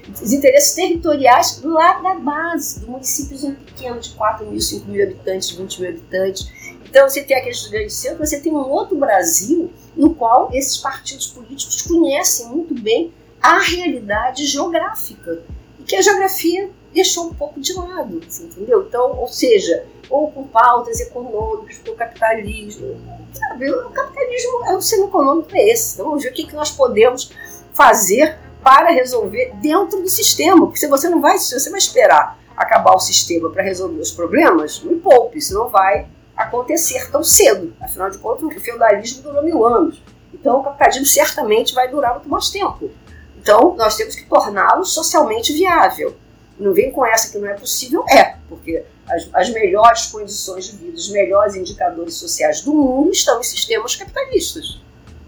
Os 0.09 0.31
interesses 0.31 0.73
territoriais 0.73 1.61
lá 1.63 1.99
da 2.01 2.15
base, 2.15 2.79
do 2.79 2.91
município 2.91 3.55
pequeno 3.65 3.99
de 3.99 4.11
4 4.11 4.45
mil, 4.45 4.61
5 4.61 4.89
mil 4.89 5.03
habitantes, 5.03 5.51
20 5.51 5.81
mil 5.81 5.89
habitantes. 5.89 6.49
Então 6.89 7.09
você 7.09 7.23
tem 7.23 7.35
aqueles 7.35 7.67
grandes 7.67 7.95
centros, 7.95 8.29
você 8.29 8.39
tem 8.39 8.53
um 8.53 8.69
outro 8.69 8.95
Brasil 8.95 9.69
no 9.95 10.13
qual 10.15 10.49
esses 10.53 10.77
partidos 10.77 11.27
políticos 11.27 11.81
conhecem 11.81 12.47
muito 12.47 12.73
bem 12.73 13.11
a 13.41 13.59
realidade 13.59 14.45
geográfica 14.45 15.43
e 15.79 15.83
que 15.83 15.95
a 15.95 16.01
geografia 16.01 16.69
deixou 16.97 17.27
um 17.27 17.33
pouco 17.33 17.59
de 17.59 17.73
lado, 17.73 18.19
entendeu? 18.39 18.85
Então, 18.87 19.19
ou 19.19 19.27
seja, 19.27 19.85
ou 20.09 20.31
com 20.31 20.47
pautas 20.47 20.99
econômicas 20.99 21.77
para 21.77 21.93
o 21.93 21.95
capitalismo, 21.95 22.99
sabe? 23.31 23.71
O 23.71 23.89
capitalismo 23.91 24.65
é 24.65 24.75
o 24.75 24.81
sistema 24.81 25.05
econômico 25.05 25.49
é 25.53 25.69
esse. 25.69 25.93
Então, 25.93 26.07
vamos 26.07 26.23
ver 26.23 26.29
o 26.29 26.33
que, 26.33 26.47
que 26.47 26.55
nós 26.55 26.71
podemos 26.71 27.31
fazer 27.71 28.39
para 28.63 28.89
resolver 28.89 29.53
dentro 29.61 30.01
do 30.01 30.09
sistema, 30.09 30.65
porque 30.65 30.79
se 30.79 30.87
você 30.87 31.07
não 31.07 31.21
vai, 31.21 31.37
se 31.37 31.57
você 31.57 31.69
vai 31.69 31.77
esperar 31.77 32.37
acabar 32.55 32.95
o 32.95 32.99
sistema 32.99 33.51
para 33.51 33.61
resolver 33.61 34.01
os 34.01 34.11
problemas, 34.11 34.81
não 34.83 34.97
poupe, 34.97 35.37
isso 35.37 35.53
não 35.53 35.69
vai 35.69 36.07
acontecer 36.35 37.11
tão 37.11 37.23
cedo. 37.23 37.75
Afinal 37.79 38.09
de 38.09 38.17
contas, 38.17 38.43
o 38.43 38.59
feudalismo 38.59 39.21
durou 39.21 39.43
mil 39.43 39.63
anos. 39.63 40.01
Então, 40.33 40.61
o 40.61 40.63
capitalismo 40.63 41.05
certamente 41.05 41.75
vai 41.75 41.87
durar 41.87 42.13
muito 42.13 42.27
mais 42.27 42.49
tempo. 42.49 42.89
Então, 43.37 43.75
nós 43.77 43.95
temos 43.95 44.15
que 44.15 44.25
torná-lo 44.25 44.83
socialmente 44.83 45.53
viável. 45.53 46.15
Não 46.59 46.73
vem 46.73 46.91
com 46.91 47.05
essa 47.05 47.31
que 47.31 47.37
não 47.37 47.47
é 47.47 47.53
possível, 47.53 48.03
é, 48.09 48.35
porque 48.49 48.83
as, 49.07 49.29
as 49.33 49.49
melhores 49.49 50.07
condições 50.07 50.65
de 50.65 50.77
vida, 50.77 50.95
os 50.95 51.09
melhores 51.09 51.55
indicadores 51.55 52.15
sociais 52.15 52.61
do 52.61 52.73
mundo 52.73 53.11
estão 53.11 53.39
em 53.39 53.43
sistemas 53.43 53.95
capitalistas, 53.95 54.81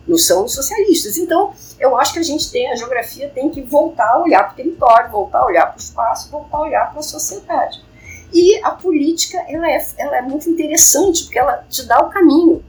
não 0.08 0.18
são 0.18 0.48
socialistas. 0.48 1.18
Então, 1.18 1.54
eu 1.80 1.96
acho 1.98 2.13
que 2.13 2.20
a 2.20 2.24
gente 2.24 2.52
tem, 2.52 2.70
a 2.72 2.76
geografia 2.76 3.30
tem 3.30 3.50
que 3.50 3.62
voltar 3.62 4.10
a 4.10 4.22
olhar 4.22 4.44
para 4.44 4.54
o 4.54 4.56
território, 4.56 5.12
voltar 5.12 5.39
a 5.39 5.46
olhar 5.46 5.68
para 5.68 5.78
o 5.78 5.80
espaço, 5.80 6.32
voltar 6.32 6.58
a 6.58 6.62
olhar 6.62 6.89
para 6.92 7.00
a 7.00 7.04
sociedade. 7.04 7.82
E 8.34 8.62
a 8.63 8.72
política, 8.72 9.38
ela 9.48 9.70
é, 9.70 9.86
ela 9.98 10.18
é 10.18 10.22
muito 10.22 10.50
interessante, 10.50 11.24
porque 11.24 11.39
ela 11.39 11.63
te 11.70 11.84
dá 11.86 12.00
o 12.00 12.10
caminho. 12.10 12.63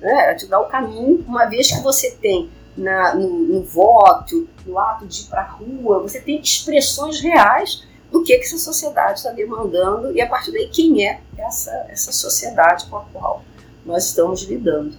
Né? 0.00 0.24
Ela 0.24 0.34
te 0.34 0.46
dá 0.46 0.60
o 0.60 0.66
caminho, 0.66 1.24
uma 1.26 1.46
vez 1.46 1.70
que 1.70 1.80
você 1.82 2.12
tem 2.12 2.50
na, 2.76 3.14
no, 3.14 3.28
no 3.28 3.62
voto, 3.62 4.48
no 4.64 4.78
ato 4.78 5.06
de 5.06 5.22
ir 5.22 5.24
para 5.24 5.42
a 5.42 5.46
rua, 5.46 6.00
você 6.00 6.20
tem 6.20 6.40
expressões 6.40 7.20
reais 7.20 7.84
do 8.10 8.22
que, 8.22 8.36
que 8.36 8.44
essa 8.44 8.58
sociedade 8.58 9.18
está 9.18 9.30
demandando 9.30 10.12
e 10.12 10.20
a 10.20 10.28
partir 10.28 10.52
daí 10.52 10.68
quem 10.68 11.06
é 11.06 11.20
essa, 11.36 11.70
essa 11.88 12.12
sociedade 12.12 12.86
com 12.86 12.96
a 12.96 13.04
qual 13.06 13.44
nós 13.84 14.06
estamos 14.06 14.42
lidando. 14.42 14.96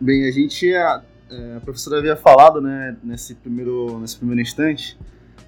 Bem, 0.00 0.28
a 0.28 0.30
gente, 0.30 0.72
a, 0.74 1.02
é, 1.28 1.56
a 1.56 1.60
professora 1.60 1.98
havia 1.98 2.16
falado 2.16 2.60
né, 2.60 2.96
nesse, 3.02 3.34
primeiro, 3.34 3.98
nesse 3.98 4.16
primeiro 4.16 4.40
instante 4.40 4.96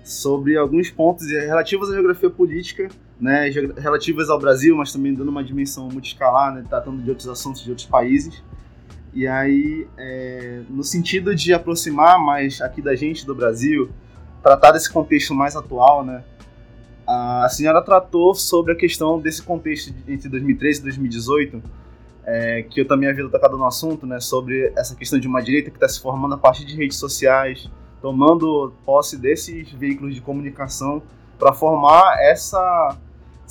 sobre 0.03 0.57
alguns 0.57 0.91
pontos 0.91 1.31
relativos 1.31 1.89
à 1.91 1.95
geografia 1.95 2.29
política, 2.29 2.89
né, 3.21 3.49
relativas 3.79 4.29
ao 4.29 4.41
Brasil, 4.41 4.77
mas 4.77 4.93
também 4.93 5.15
dando 5.15 5.29
uma 5.29 5.45
dimensão 5.45 5.89
multiscalar, 5.89 6.55
né, 6.55 6.65
tratando 6.69 7.01
de 7.03 7.09
outros 7.09 7.29
assuntos 7.29 7.63
de 7.63 7.71
outros 7.71 7.87
países. 7.87 8.43
E 9.13 9.27
aí, 9.27 9.89
é, 9.99 10.63
no 10.71 10.85
sentido 10.85 11.35
de 11.35 11.53
aproximar 11.53 12.19
mais 12.19 12.61
aqui 12.61 12.81
da 12.81 12.95
gente, 12.95 13.27
do 13.27 13.35
Brasil, 13.35 13.91
tratar 14.43 14.73
desse 14.73 14.91
contexto 14.91 15.35
mais 15.35 15.57
atual, 15.57 16.05
né? 16.05 16.23
A 17.07 17.49
senhora 17.49 17.83
tratou 17.83 18.35
sobre 18.37 18.73
a 18.73 18.77
questão 18.77 19.19
desse 19.19 19.43
contexto 19.43 19.93
entre 20.07 20.29
2013 20.29 20.79
e 20.79 20.83
2018, 20.85 21.63
é, 22.25 22.63
que 22.63 22.81
eu 22.81 22.87
também 22.87 23.09
havia 23.09 23.29
tocado 23.29 23.59
no 23.59 23.65
assunto, 23.65 24.07
né? 24.07 24.21
Sobre 24.21 24.73
essa 24.77 24.95
questão 24.95 25.19
de 25.19 25.27
uma 25.27 25.43
direita 25.43 25.71
que 25.71 25.77
está 25.77 25.89
se 25.89 26.01
formando 26.01 26.35
a 26.35 26.39
partir 26.39 26.65
de 26.65 26.77
redes 26.77 26.97
sociais, 26.99 27.69
tomando 28.01 28.73
posse 28.87 29.17
desses 29.17 29.73
veículos 29.73 30.15
de 30.15 30.21
comunicação 30.21 31.03
para 31.37 31.53
formar 31.53 32.17
essa 32.21 32.97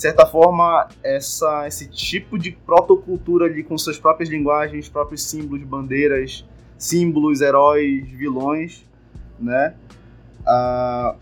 de 0.00 0.04
certa 0.04 0.24
forma, 0.24 0.88
essa, 1.04 1.68
esse 1.68 1.86
tipo 1.86 2.38
de 2.38 2.52
protocultura 2.52 3.44
ali 3.44 3.62
com 3.62 3.76
suas 3.76 3.98
próprias 3.98 4.30
linguagens, 4.30 4.88
próprios 4.88 5.22
símbolos, 5.24 5.62
bandeiras, 5.62 6.42
símbolos, 6.78 7.42
heróis, 7.42 8.08
vilões, 8.08 8.82
né? 9.38 9.74
Ah, 10.46 11.16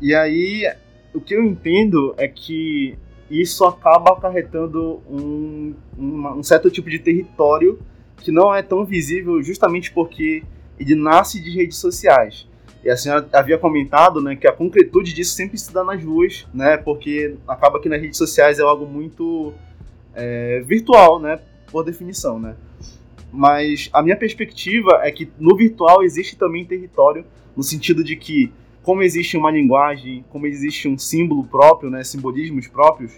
e 0.00 0.12
aí, 0.12 0.68
o 1.14 1.20
que 1.20 1.36
eu 1.36 1.44
entendo 1.44 2.16
é 2.18 2.26
que 2.26 2.98
isso 3.30 3.64
acaba 3.64 4.10
acarretando 4.10 5.00
um, 5.08 5.72
um, 5.96 6.28
um 6.30 6.42
certo 6.42 6.68
tipo 6.72 6.90
de 6.90 6.98
território 6.98 7.78
que 8.16 8.32
não 8.32 8.52
é 8.52 8.60
tão 8.60 8.84
visível 8.84 9.40
justamente 9.40 9.92
porque 9.92 10.42
ele 10.80 10.96
nasce 10.96 11.40
de 11.40 11.50
redes 11.50 11.78
sociais. 11.78 12.44
E 12.84 12.90
a 12.90 12.96
senhora 12.96 13.28
havia 13.32 13.58
comentado, 13.58 14.20
né, 14.20 14.36
que 14.36 14.46
a 14.46 14.52
concretude 14.52 15.12
disso 15.12 15.34
sempre 15.34 15.58
se 15.58 15.72
dá 15.72 15.82
nas 15.82 16.02
ruas, 16.02 16.46
né, 16.54 16.76
porque 16.76 17.36
acaba 17.46 17.80
que 17.80 17.88
nas 17.88 18.00
redes 18.00 18.16
sociais 18.16 18.58
é 18.58 18.62
algo 18.62 18.86
muito 18.86 19.52
é, 20.14 20.60
virtual, 20.64 21.18
né, 21.18 21.40
por 21.70 21.84
definição, 21.84 22.38
né. 22.38 22.54
Mas 23.32 23.90
a 23.92 24.02
minha 24.02 24.16
perspectiva 24.16 25.00
é 25.02 25.10
que 25.10 25.30
no 25.38 25.56
virtual 25.56 26.02
existe 26.02 26.36
também 26.36 26.64
território, 26.64 27.24
no 27.56 27.62
sentido 27.62 28.02
de 28.02 28.16
que, 28.16 28.52
como 28.82 29.02
existe 29.02 29.36
uma 29.36 29.50
linguagem, 29.50 30.24
como 30.30 30.46
existe 30.46 30.88
um 30.88 30.96
símbolo 30.96 31.44
próprio, 31.44 31.90
né, 31.90 32.04
simbolismos 32.04 32.68
próprios, 32.68 33.12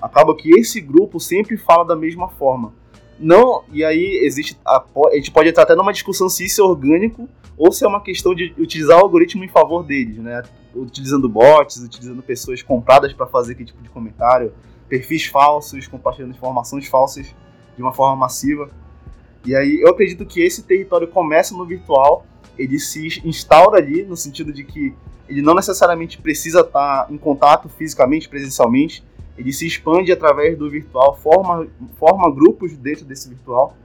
acaba 0.00 0.34
que 0.34 0.50
esse 0.58 0.80
grupo 0.80 1.20
sempre 1.20 1.56
fala 1.56 1.84
da 1.84 1.94
mesma 1.94 2.28
forma. 2.28 2.72
Não, 3.18 3.64
e 3.72 3.84
aí 3.84 4.20
existe 4.24 4.58
a, 4.64 4.84
a 5.10 5.14
gente 5.14 5.30
pode 5.30 5.48
entrar 5.48 5.62
até 5.62 5.74
numa 5.74 5.92
discussão 5.92 6.28
se 6.28 6.44
isso 6.44 6.60
é 6.60 6.64
orgânico 6.64 7.28
ou 7.56 7.72
se 7.72 7.84
é 7.84 7.88
uma 7.88 8.00
questão 8.00 8.34
de 8.34 8.54
utilizar 8.58 8.98
o 8.98 9.02
algoritmo 9.02 9.44
em 9.44 9.48
favor 9.48 9.84
deles, 9.84 10.18
né? 10.18 10.42
Utilizando 10.74 11.28
bots, 11.28 11.76
utilizando 11.76 12.22
pessoas 12.22 12.62
compradas 12.62 13.12
para 13.12 13.26
fazer 13.26 13.52
aquele 13.52 13.68
tipo 13.68 13.82
de 13.82 13.88
comentário, 13.88 14.52
perfis 14.88 15.26
falsos, 15.26 15.86
compartilhando 15.86 16.32
informações 16.32 16.86
falsas 16.86 17.34
de 17.76 17.82
uma 17.82 17.92
forma 17.92 18.16
massiva. 18.16 18.68
E 19.44 19.54
aí 19.54 19.80
eu 19.80 19.88
acredito 19.88 20.26
que 20.26 20.40
esse 20.40 20.62
território 20.62 21.06
começa 21.06 21.56
no 21.56 21.64
virtual, 21.64 22.26
ele 22.58 22.78
se 22.80 23.22
instaura 23.24 23.78
ali 23.78 24.04
no 24.04 24.16
sentido 24.16 24.52
de 24.52 24.64
que 24.64 24.94
ele 25.28 25.42
não 25.42 25.54
necessariamente 25.54 26.20
precisa 26.20 26.60
estar 26.60 27.06
em 27.10 27.16
contato 27.16 27.68
fisicamente, 27.68 28.28
presencialmente, 28.28 29.04
ele 29.36 29.52
se 29.52 29.66
expande 29.66 30.12
através 30.12 30.56
do 30.56 30.70
virtual, 30.70 31.16
forma, 31.16 31.66
forma 31.98 32.32
grupos 32.32 32.76
dentro 32.76 33.04
desse 33.04 33.28
virtual. 33.28 33.76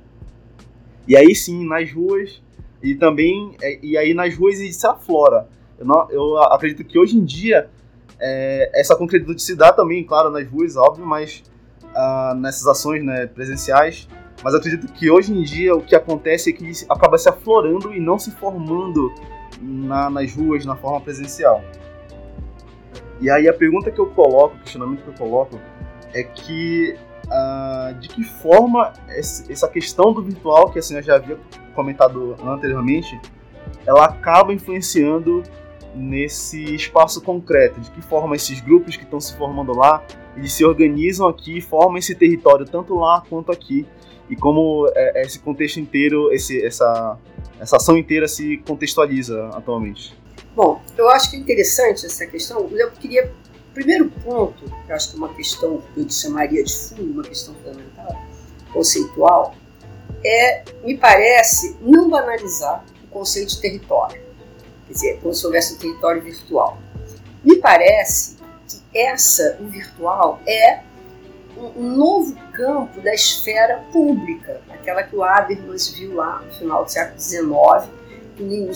E 1.07 1.17
aí 1.17 1.33
sim, 1.33 1.67
nas 1.67 1.91
ruas, 1.91 2.41
e 2.83 2.95
também, 2.95 3.55
é, 3.61 3.79
e 3.81 3.97
aí 3.97 4.13
nas 4.13 4.35
ruas 4.35 4.59
ele 4.59 4.71
se 4.71 4.85
aflora. 4.85 5.47
Eu, 5.77 5.85
não, 5.85 6.09
eu 6.11 6.37
acredito 6.43 6.83
que 6.83 6.99
hoje 6.99 7.17
em 7.17 7.25
dia 7.25 7.69
é, 8.19 8.71
essa 8.75 8.95
concretude 8.95 9.41
se 9.41 9.55
dá 9.55 9.71
também, 9.71 10.03
claro, 10.03 10.29
nas 10.29 10.47
ruas, 10.47 10.75
óbvio, 10.75 11.05
mas 11.05 11.43
ah, 11.95 12.35
nessas 12.37 12.67
ações 12.67 13.03
né, 13.03 13.27
presenciais. 13.27 14.07
Mas 14.43 14.55
acredito 14.55 14.91
que 14.93 15.09
hoje 15.09 15.33
em 15.33 15.41
dia 15.41 15.75
o 15.75 15.81
que 15.81 15.95
acontece 15.95 16.49
é 16.49 16.53
que 16.53 16.71
acaba 16.89 17.17
se 17.17 17.27
aflorando 17.27 17.93
e 17.93 17.99
não 17.99 18.17
se 18.17 18.31
formando 18.31 19.13
na, 19.61 20.09
nas 20.09 20.33
ruas 20.33 20.65
na 20.65 20.75
forma 20.75 21.01
presencial. 21.01 21.61
E 23.21 23.29
aí 23.29 23.47
a 23.47 23.53
pergunta 23.53 23.91
que 23.91 23.99
eu 23.99 24.07
coloco, 24.07 24.55
o 24.55 24.59
questionamento 24.59 25.03
que 25.03 25.09
eu 25.09 25.13
coloco, 25.13 25.59
é 26.13 26.23
que 26.23 26.95
uh, 27.25 27.93
de 27.95 28.07
que 28.07 28.23
forma 28.23 28.93
essa 29.07 29.67
questão 29.67 30.13
do 30.13 30.21
virtual, 30.23 30.71
que 30.71 30.79
assim 30.79 30.95
eu 30.95 31.03
já 31.03 31.15
havia 31.15 31.37
comentado 31.75 32.35
anteriormente, 32.45 33.19
ela 33.85 34.05
acaba 34.05 34.53
influenciando 34.53 35.43
nesse 35.95 36.75
espaço 36.75 37.21
concreto, 37.21 37.79
de 37.81 37.91
que 37.91 38.01
forma 38.01 38.35
esses 38.35 38.61
grupos 38.61 38.95
que 38.95 39.03
estão 39.03 39.19
se 39.19 39.35
formando 39.35 39.75
lá, 39.75 40.03
eles 40.35 40.53
se 40.53 40.63
organizam 40.63 41.27
aqui 41.27 41.59
formam 41.61 41.97
esse 41.97 42.15
território 42.15 42.65
tanto 42.65 42.95
lá 42.95 43.23
quanto 43.29 43.51
aqui, 43.51 43.85
e 44.29 44.35
como 44.35 44.87
é, 44.95 45.23
esse 45.23 45.39
contexto 45.39 45.79
inteiro, 45.79 46.31
esse, 46.31 46.63
essa, 46.63 47.17
essa 47.59 47.77
ação 47.77 47.97
inteira 47.97 48.27
se 48.27 48.57
contextualiza 48.57 49.49
atualmente. 49.53 50.15
Bom, 50.59 50.81
eu 50.97 51.09
acho 51.09 51.29
que 51.31 51.37
é 51.37 51.39
interessante 51.39 52.05
essa 52.05 52.27
questão. 52.27 52.67
Eu 52.73 52.91
queria. 52.91 53.31
Primeiro 53.73 54.11
ponto, 54.11 54.65
que 54.65 54.91
eu 54.91 54.95
acho 54.95 55.11
que 55.11 55.15
é 55.15 55.17
uma 55.17 55.33
questão 55.33 55.81
que 55.93 56.01
eu 56.01 56.09
chamaria 56.09 56.61
de 56.61 56.75
fundo, 56.75 57.13
uma 57.13 57.23
questão 57.23 57.55
fundamental, 57.55 58.21
conceitual, 58.73 59.55
é, 60.21 60.65
me 60.83 60.97
parece, 60.97 61.77
não 61.79 62.09
banalizar 62.09 62.83
o 63.05 63.07
conceito 63.07 63.51
de 63.51 63.61
território. 63.61 64.21
Quer 64.85 64.93
dizer, 64.93 65.19
como 65.21 65.33
se 65.33 65.45
houvesse 65.45 65.75
um 65.75 65.77
território 65.77 66.21
virtual. 66.21 66.77
Me 67.41 67.55
parece 67.55 68.35
que 68.67 68.99
essa, 68.99 69.57
o 69.61 69.67
virtual, 69.67 70.41
é 70.45 70.81
um, 71.55 71.83
um 71.85 71.95
novo 71.95 72.35
campo 72.51 72.99
da 72.99 73.13
esfera 73.13 73.77
pública, 73.93 74.59
aquela 74.69 75.03
que 75.03 75.15
o 75.15 75.23
Habermas 75.23 75.87
viu 75.87 76.15
lá 76.15 76.39
no 76.39 76.51
final 76.51 76.83
do 76.83 76.91
século 76.91 77.17
XIX 77.17 77.98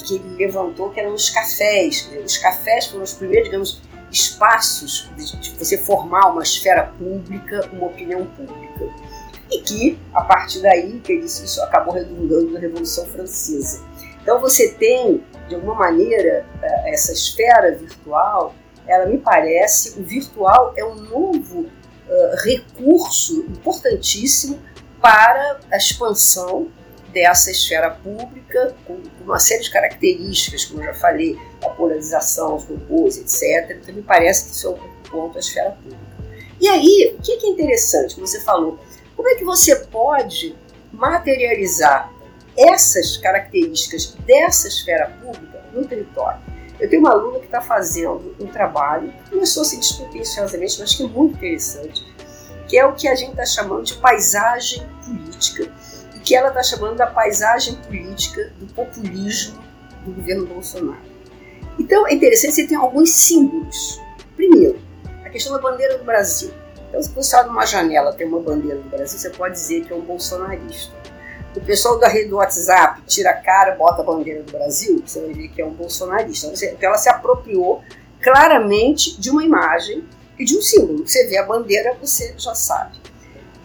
que 0.03 0.15
ele 0.15 0.35
levantou, 0.37 0.89
que 0.89 0.99
eram 0.99 1.13
os 1.13 1.29
cafés. 1.29 2.09
Os 2.23 2.37
cafés 2.37 2.87
foram 2.87 3.03
os 3.03 3.13
primeiros, 3.13 3.49
digamos, 3.49 3.81
espaços 4.11 5.09
de 5.17 5.51
você 5.57 5.77
formar 5.77 6.31
uma 6.31 6.43
esfera 6.43 6.93
pública, 6.97 7.69
uma 7.73 7.87
opinião 7.87 8.25
pública. 8.25 8.89
E 9.51 9.61
que, 9.61 9.99
a 10.13 10.21
partir 10.21 10.61
daí, 10.61 10.99
que 10.99 11.13
isso, 11.13 11.43
isso 11.43 11.61
acabou 11.61 11.93
redundando 11.93 12.51
na 12.51 12.59
Revolução 12.59 13.05
Francesa. 13.07 13.83
Então 14.21 14.39
você 14.39 14.69
tem, 14.73 15.23
de 15.47 15.55
alguma 15.55 15.75
maneira, 15.75 16.45
eh, 16.61 16.93
essa 16.93 17.11
esfera 17.11 17.75
virtual, 17.75 18.55
ela 18.87 19.05
me 19.05 19.17
parece, 19.17 19.99
o 19.99 20.03
virtual 20.03 20.73
é 20.75 20.83
um 20.83 20.95
novo 20.95 21.61
uh, 21.61 22.43
recurso 22.43 23.41
importantíssimo 23.49 24.59
para 25.01 25.59
a 25.71 25.77
expansão 25.77 26.67
dessa 27.13 27.51
esfera 27.51 27.91
pública, 27.91 28.75
com 28.85 28.99
uma 29.23 29.39
série 29.39 29.61
de 29.61 29.71
características, 29.71 30.65
como 30.65 30.83
já 30.83 30.93
falei, 30.93 31.37
a 31.63 31.69
polarização, 31.69 32.55
os 32.55 32.65
robôs, 32.65 33.17
etc. 33.17 33.77
Então, 33.81 33.93
me 33.93 34.01
parece 34.01 34.45
que 34.45 34.51
isso 34.51 34.67
é 34.67 34.69
um 34.71 35.09
ponto 35.09 35.35
da 35.35 35.39
esfera 35.39 35.71
pública. 35.71 36.01
E 36.59 36.67
aí, 36.67 37.15
o 37.17 37.21
que 37.21 37.31
é 37.31 37.49
interessante, 37.49 38.19
você 38.19 38.39
falou, 38.41 38.79
como 39.15 39.29
é 39.29 39.35
que 39.35 39.45
você 39.45 39.75
pode 39.75 40.55
materializar 40.91 42.11
essas 42.57 43.17
características 43.17 44.15
dessa 44.25 44.67
esfera 44.67 45.09
pública 45.21 45.63
no 45.73 45.85
território? 45.85 46.41
Eu 46.79 46.89
tenho 46.89 47.01
uma 47.01 47.11
aluna 47.11 47.39
que 47.39 47.45
está 47.45 47.61
fazendo 47.61 48.35
um 48.39 48.47
trabalho, 48.47 49.13
começou 49.29 49.61
assim 49.61 49.79
despretensiosamente, 49.79 50.79
mas 50.79 50.95
que 50.95 51.03
é 51.03 51.07
muito 51.07 51.35
interessante, 51.35 52.03
que 52.67 52.77
é 52.77 52.85
o 52.85 52.93
que 52.93 53.07
a 53.07 53.15
gente 53.15 53.31
está 53.31 53.45
chamando 53.45 53.83
de 53.83 53.93
paisagem 53.95 54.83
política 55.05 55.71
que 56.23 56.35
ela 56.35 56.49
está 56.49 56.63
chamando 56.63 56.95
da 56.95 57.07
paisagem 57.07 57.75
política 57.75 58.51
do 58.59 58.65
populismo 58.73 59.61
do 60.05 60.11
governo 60.13 60.45
Bolsonaro. 60.45 61.01
Então 61.79 62.07
é 62.07 62.13
interessante, 62.13 62.53
você 62.53 62.67
tem 62.67 62.77
alguns 62.77 63.11
símbolos. 63.11 63.99
Primeiro, 64.35 64.79
a 65.25 65.29
questão 65.29 65.53
da 65.53 65.59
bandeira 65.59 65.97
do 65.97 66.03
Brasil. 66.03 66.51
Então, 66.89 67.01
se 67.01 67.09
você 67.09 67.35
olha 67.35 67.47
numa 67.47 67.65
janela 67.65 68.13
tem 68.13 68.27
uma 68.27 68.39
bandeira 68.39 68.79
do 68.79 68.89
Brasil, 68.89 69.17
você 69.17 69.29
pode 69.31 69.55
dizer 69.55 69.83
que 69.83 69.91
é 69.91 69.95
um 69.95 70.01
bolsonarista. 70.01 70.93
O 71.55 71.61
pessoal 71.61 71.99
da 71.99 72.07
rede 72.07 72.29
do 72.29 72.37
WhatsApp 72.37 73.01
tira 73.05 73.31
a 73.31 73.33
cara, 73.33 73.75
bota 73.75 74.01
a 74.01 74.05
bandeira 74.05 74.41
do 74.43 74.51
Brasil, 74.51 75.03
você 75.05 75.19
vai 75.21 75.33
ver 75.33 75.47
que 75.49 75.61
é 75.61 75.65
um 75.65 75.73
bolsonarista. 75.73 76.47
Então 76.47 76.89
ela 76.89 76.97
se 76.97 77.09
apropriou 77.09 77.83
claramente 78.21 79.19
de 79.19 79.29
uma 79.29 79.43
imagem 79.43 80.03
e 80.37 80.45
de 80.45 80.57
um 80.57 80.61
símbolo. 80.61 81.05
Você 81.05 81.27
vê 81.27 81.37
a 81.37 81.45
bandeira, 81.45 81.95
você 81.99 82.33
já 82.37 82.55
sabe. 82.55 82.97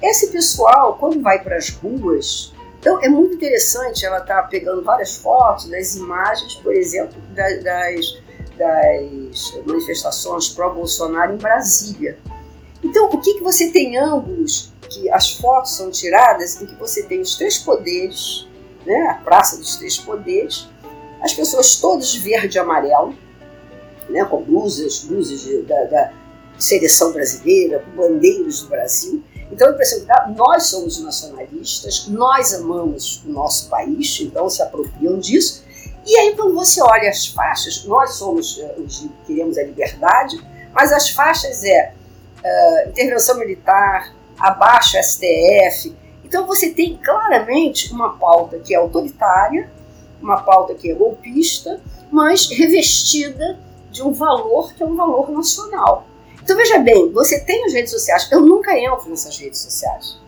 Esse 0.03 0.29
pessoal, 0.29 0.97
quando 0.99 1.21
vai 1.21 1.43
para 1.43 1.57
as 1.57 1.71
ruas, 1.71 2.53
então 2.79 3.03
é 3.03 3.09
muito 3.09 3.35
interessante, 3.35 4.07
ela 4.07 4.19
está 4.19 4.43
pegando 4.43 4.83
várias 4.83 5.17
fotos 5.17 5.69
das 5.69 5.97
imagens, 5.97 6.55
por 6.55 6.73
exemplo, 6.73 7.21
das, 7.35 7.63
das, 7.65 9.53
manifestações 9.67 10.49
pró-Bolsonaro 10.49 11.35
em 11.35 11.39
Brasília. 11.39 12.19
Então, 12.83 13.07
o 13.07 13.21
que, 13.21 13.35
que 13.35 13.43
você 13.43 13.71
tem 13.71 13.97
ângulos 13.97 14.73
que 14.89 15.11
as 15.11 15.33
fotos 15.33 15.77
são 15.77 15.91
tiradas 15.91 16.63
em 16.63 16.67
que 16.67 16.75
você 16.77 17.03
tem 17.03 17.21
os 17.21 17.37
três 17.37 17.59
poderes, 17.59 18.49
né, 18.87 19.09
a 19.11 19.15
Praça 19.15 19.57
dos 19.57 19.77
Três 19.77 19.99
Poderes, 19.99 20.69
as 21.21 21.33
pessoas 21.33 21.77
todas 21.77 22.09
de 22.09 22.21
verde 22.21 22.57
e 22.57 22.61
amarelo, 22.61 23.15
né, 24.09 24.25
com 24.25 24.43
blusas, 24.43 25.01
blusas 25.01 25.41
de, 25.41 25.63
da, 25.63 25.85
da 25.85 26.13
seleção 26.57 27.13
brasileira, 27.13 27.81
com 27.81 27.91
bandeiras 27.91 28.63
do 28.63 28.69
Brasil, 28.69 29.23
então, 29.51 29.71
impressão 29.71 30.01
que 30.01 30.07
dá, 30.07 30.33
nós 30.37 30.65
somos 30.65 31.03
nacionalistas, 31.03 32.07
nós 32.09 32.53
amamos 32.53 33.23
o 33.25 33.31
nosso 33.31 33.69
país, 33.69 34.19
então 34.21 34.49
se 34.49 34.63
apropriam 34.63 35.19
disso. 35.19 35.65
E 36.07 36.17
aí, 36.17 36.35
quando 36.37 36.55
você 36.55 36.83
olha 36.83 37.09
as 37.09 37.27
faixas, 37.27 37.85
nós 37.85 38.15
somos 38.15 38.59
uh, 38.59 38.83
os 38.83 39.01
que 39.01 39.11
queremos 39.27 39.59
a 39.59 39.63
liberdade, 39.63 40.39
mas 40.73 40.93
as 40.93 41.11
faixas 41.11 41.65
é 41.65 41.93
uh, 42.45 42.91
intervenção 42.91 43.39
militar, 43.39 44.15
abaixo 44.39 44.97
STF. 45.03 45.95
Então, 46.25 46.47
você 46.47 46.71
tem 46.71 46.97
claramente 46.97 47.93
uma 47.93 48.17
pauta 48.17 48.59
que 48.59 48.75
é 48.75 48.79
autoritária, 48.79 49.71
uma 50.21 50.43
pauta 50.43 50.75
que 50.75 50.91
é 50.91 50.95
golpista, 50.95 51.81
mas 52.11 52.49
revestida 52.51 53.59
de 53.91 54.03
um 54.03 54.13
valor 54.13 54.73
que 54.75 54.83
é 54.83 54.87
um 54.87 54.97
valor 54.97 55.31
nacional. 55.31 56.08
Então 56.49 56.57
veja 56.57 56.79
bem, 56.79 57.13
você 57.13 57.39
tem 57.41 57.63
as 57.67 57.75
redes 57.75 57.91
sociais. 57.91 58.27
Eu 58.33 58.41
nunca 58.41 58.75
entro 58.75 59.11
nessas 59.11 59.37
redes 59.37 59.61
sociais. 59.61 60.19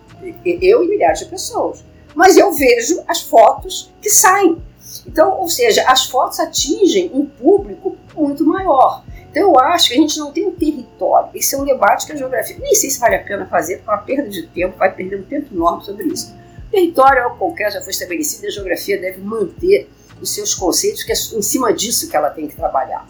Eu 0.44 0.84
e 0.84 0.88
milhares 0.88 1.20
de 1.20 1.24
pessoas. 1.24 1.82
Mas 2.14 2.36
eu 2.36 2.52
vejo 2.52 3.02
as 3.08 3.22
fotos 3.22 3.90
que 4.02 4.10
saem. 4.10 4.60
Então, 5.06 5.40
ou 5.40 5.48
seja, 5.48 5.82
as 5.88 6.04
fotos 6.04 6.38
atingem 6.38 7.10
um 7.14 7.24
público 7.24 7.96
muito 8.14 8.44
maior. 8.44 9.02
Então 9.30 9.44
eu 9.44 9.58
acho 9.58 9.88
que 9.88 9.94
a 9.94 9.96
gente 9.96 10.18
não 10.18 10.30
tem 10.30 10.46
um 10.46 10.54
território. 10.54 11.30
Esse 11.34 11.54
é 11.54 11.58
um 11.58 11.64
debate 11.64 12.04
que 12.04 12.12
a 12.12 12.16
geografia. 12.16 12.58
Nem 12.58 12.74
sei 12.74 12.90
se 12.90 13.00
vale 13.00 13.14
a 13.14 13.24
pena 13.24 13.46
fazer, 13.46 13.78
porque 13.78 13.90
é 13.90 13.94
uma 13.94 14.02
perda 14.02 14.28
de 14.28 14.46
tempo, 14.48 14.76
vai 14.76 14.94
perder 14.94 15.20
um 15.20 15.24
tempo 15.24 15.54
enorme 15.54 15.82
sobre 15.86 16.04
isso. 16.04 16.34
O 16.68 16.70
território 16.70 17.22
é 17.22 17.30
qualquer, 17.38 17.72
já 17.72 17.80
foi 17.80 17.92
estabelecido, 17.92 18.46
a 18.46 18.50
geografia 18.50 19.00
deve 19.00 19.22
manter 19.22 19.88
os 20.20 20.34
seus 20.34 20.52
conceitos, 20.52 21.02
que 21.02 21.12
é 21.12 21.14
em 21.14 21.40
cima 21.40 21.72
disso 21.72 22.10
que 22.10 22.14
ela 22.14 22.28
tem 22.28 22.46
que 22.46 22.54
trabalhar. 22.54 23.08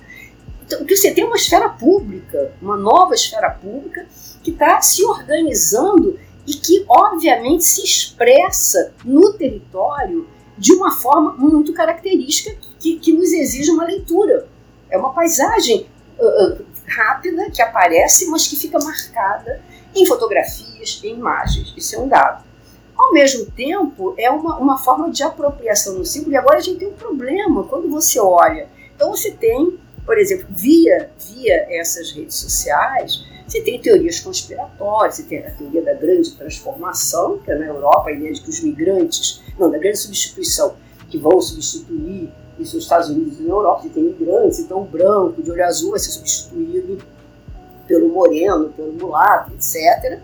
Então, 0.70 0.84
que 0.84 0.94
você 0.94 1.10
tem 1.10 1.24
uma 1.24 1.34
esfera 1.34 1.68
pública, 1.68 2.52
uma 2.62 2.76
nova 2.76 3.12
esfera 3.12 3.50
pública, 3.50 4.06
que 4.40 4.52
está 4.52 4.80
se 4.80 5.04
organizando 5.04 6.16
e 6.46 6.54
que, 6.54 6.84
obviamente, 6.88 7.64
se 7.64 7.82
expressa 7.82 8.94
no 9.04 9.32
território 9.32 10.28
de 10.56 10.72
uma 10.72 10.92
forma 10.92 11.32
muito 11.32 11.72
característica 11.72 12.56
que, 12.78 13.00
que 13.00 13.12
nos 13.12 13.32
exige 13.32 13.68
uma 13.72 13.84
leitura. 13.84 14.46
É 14.88 14.96
uma 14.96 15.12
paisagem 15.12 15.88
uh, 16.20 16.64
rápida 16.86 17.50
que 17.50 17.60
aparece, 17.60 18.30
mas 18.30 18.46
que 18.46 18.54
fica 18.54 18.78
marcada 18.78 19.60
em 19.92 20.06
fotografias, 20.06 21.00
em 21.02 21.16
imagens. 21.16 21.74
Isso 21.76 21.96
é 21.96 21.98
um 21.98 22.06
dado. 22.06 22.44
Ao 22.96 23.12
mesmo 23.12 23.46
tempo, 23.46 24.14
é 24.16 24.30
uma, 24.30 24.56
uma 24.56 24.78
forma 24.78 25.10
de 25.10 25.24
apropriação 25.24 25.96
do 25.96 26.04
símbolo. 26.04 26.32
E 26.32 26.36
agora 26.36 26.58
a 26.58 26.62
gente 26.62 26.78
tem 26.78 26.88
um 26.88 26.94
problema 26.94 27.64
quando 27.64 27.90
você 27.90 28.20
olha. 28.20 28.68
Então, 28.94 29.10
você 29.10 29.32
tem 29.32 29.80
por 30.04 30.18
exemplo, 30.18 30.46
via, 30.50 31.10
via 31.18 31.66
essas 31.70 32.12
redes 32.12 32.36
sociais, 32.36 33.24
você 33.46 33.60
tem 33.62 33.80
teorias 33.80 34.20
conspiratórias, 34.20 35.16
você 35.16 35.22
tem 35.24 35.38
a 35.38 35.50
teoria 35.50 35.82
da 35.82 35.94
grande 35.94 36.30
transformação, 36.32 37.38
que 37.38 37.50
é 37.50 37.56
na 37.56 37.66
Europa 37.66 38.10
a 38.10 38.12
ideia 38.12 38.32
de 38.32 38.40
que 38.40 38.48
os 38.48 38.60
migrantes, 38.60 39.42
não, 39.58 39.70
da 39.70 39.78
grande 39.78 39.98
substituição, 39.98 40.76
que 41.08 41.18
vão 41.18 41.40
substituir 41.40 42.30
isso 42.58 42.76
nos 42.76 42.84
Estados 42.84 43.08
Unidos 43.08 43.40
e 43.40 43.42
na 43.42 43.50
Europa, 43.50 43.82
você 43.82 43.88
tem 43.88 44.04
migrantes, 44.04 44.60
então 44.60 44.82
o 44.82 44.84
branco 44.84 45.42
de 45.42 45.50
olho 45.50 45.64
azul 45.64 45.90
vai 45.90 45.98
ser 45.98 46.12
substituído 46.12 46.98
pelo 47.88 48.08
moreno, 48.08 48.70
pelo 48.70 48.92
mulato, 48.92 49.52
etc. 49.52 50.20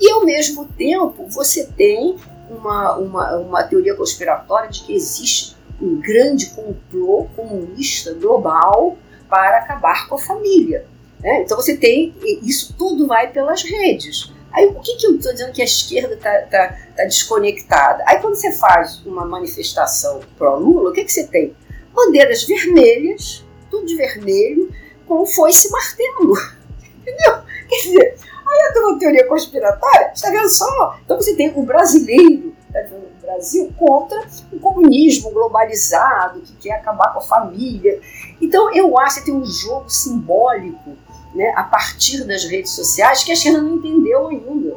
E 0.00 0.10
ao 0.10 0.24
mesmo 0.24 0.66
tempo 0.76 1.26
você 1.28 1.66
tem 1.76 2.16
uma, 2.48 2.96
uma, 2.96 3.36
uma 3.36 3.62
teoria 3.64 3.94
conspiratória 3.94 4.70
de 4.70 4.82
que 4.84 4.94
existe 4.94 5.54
um 5.80 6.00
grande 6.00 6.46
complô 6.50 7.26
comunista 7.36 8.14
global 8.14 8.96
para 9.32 9.60
acabar 9.60 10.06
com 10.10 10.16
a 10.16 10.18
família. 10.18 10.84
Né? 11.18 11.40
Então 11.40 11.56
você 11.56 11.74
tem, 11.74 12.14
isso 12.42 12.74
tudo 12.76 13.06
vai 13.06 13.32
pelas 13.32 13.62
redes. 13.62 14.30
Aí 14.52 14.66
o 14.66 14.74
que, 14.74 14.96
que 14.96 15.06
eu 15.06 15.16
estou 15.16 15.32
dizendo 15.32 15.54
que 15.54 15.62
a 15.62 15.64
esquerda 15.64 16.12
está 16.12 16.42
tá, 16.42 16.76
tá 16.94 17.04
desconectada? 17.04 18.04
Aí 18.06 18.20
quando 18.20 18.34
você 18.34 18.52
faz 18.52 19.00
uma 19.06 19.24
manifestação 19.24 20.20
pró-Lula, 20.36 20.90
o 20.90 20.92
que, 20.92 21.04
que 21.04 21.12
você 21.12 21.26
tem? 21.26 21.56
Bandeiras 21.94 22.44
vermelhas, 22.44 23.42
tudo 23.70 23.86
de 23.86 23.96
vermelho, 23.96 24.70
com 25.08 25.24
foice 25.24 25.70
martelo. 25.70 26.34
Entendeu? 27.00 27.38
Quer 27.70 27.76
dizer, 27.76 28.14
aí 28.46 28.72
tenho 28.74 28.88
uma 28.90 28.98
teoria 28.98 29.26
conspiratória, 29.26 30.12
está 30.14 30.28
vendo 30.28 30.50
só? 30.50 30.98
Então 31.02 31.18
você 31.18 31.34
tem 31.34 31.50
o 31.56 31.62
brasileiro, 31.62 32.54
tá 32.70 32.80
vendo? 32.80 33.11
Brasil 33.32 33.72
contra 33.78 34.22
o 34.52 34.58
comunismo 34.58 35.30
globalizado, 35.30 36.40
que 36.40 36.54
quer 36.56 36.74
acabar 36.74 37.12
com 37.12 37.18
a 37.18 37.22
família. 37.22 38.00
Então, 38.40 38.74
eu 38.74 38.98
acho 38.98 39.20
que 39.20 39.26
tem 39.26 39.34
um 39.34 39.44
jogo 39.44 39.88
simbólico 39.88 40.96
né, 41.34 41.52
a 41.56 41.62
partir 41.62 42.24
das 42.24 42.44
redes 42.44 42.72
sociais 42.72 43.24
que 43.24 43.32
a 43.32 43.36
China 43.36 43.62
não 43.62 43.76
entendeu 43.76 44.28
ainda. 44.28 44.76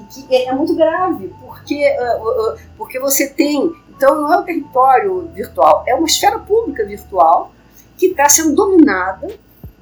E 0.00 0.04
que 0.04 0.34
é, 0.34 0.46
é 0.46 0.54
muito 0.54 0.74
grave, 0.76 1.32
porque, 1.40 1.84
uh, 1.98 2.54
uh, 2.54 2.58
porque 2.76 2.98
você 3.00 3.28
tem. 3.28 3.72
Então, 3.96 4.20
não 4.20 4.32
é 4.32 4.38
o 4.38 4.42
território 4.42 5.28
virtual, 5.32 5.84
é 5.86 5.94
uma 5.94 6.06
esfera 6.06 6.38
pública 6.38 6.84
virtual 6.84 7.52
que 7.96 8.06
está 8.06 8.28
sendo 8.28 8.54
dominada 8.54 9.28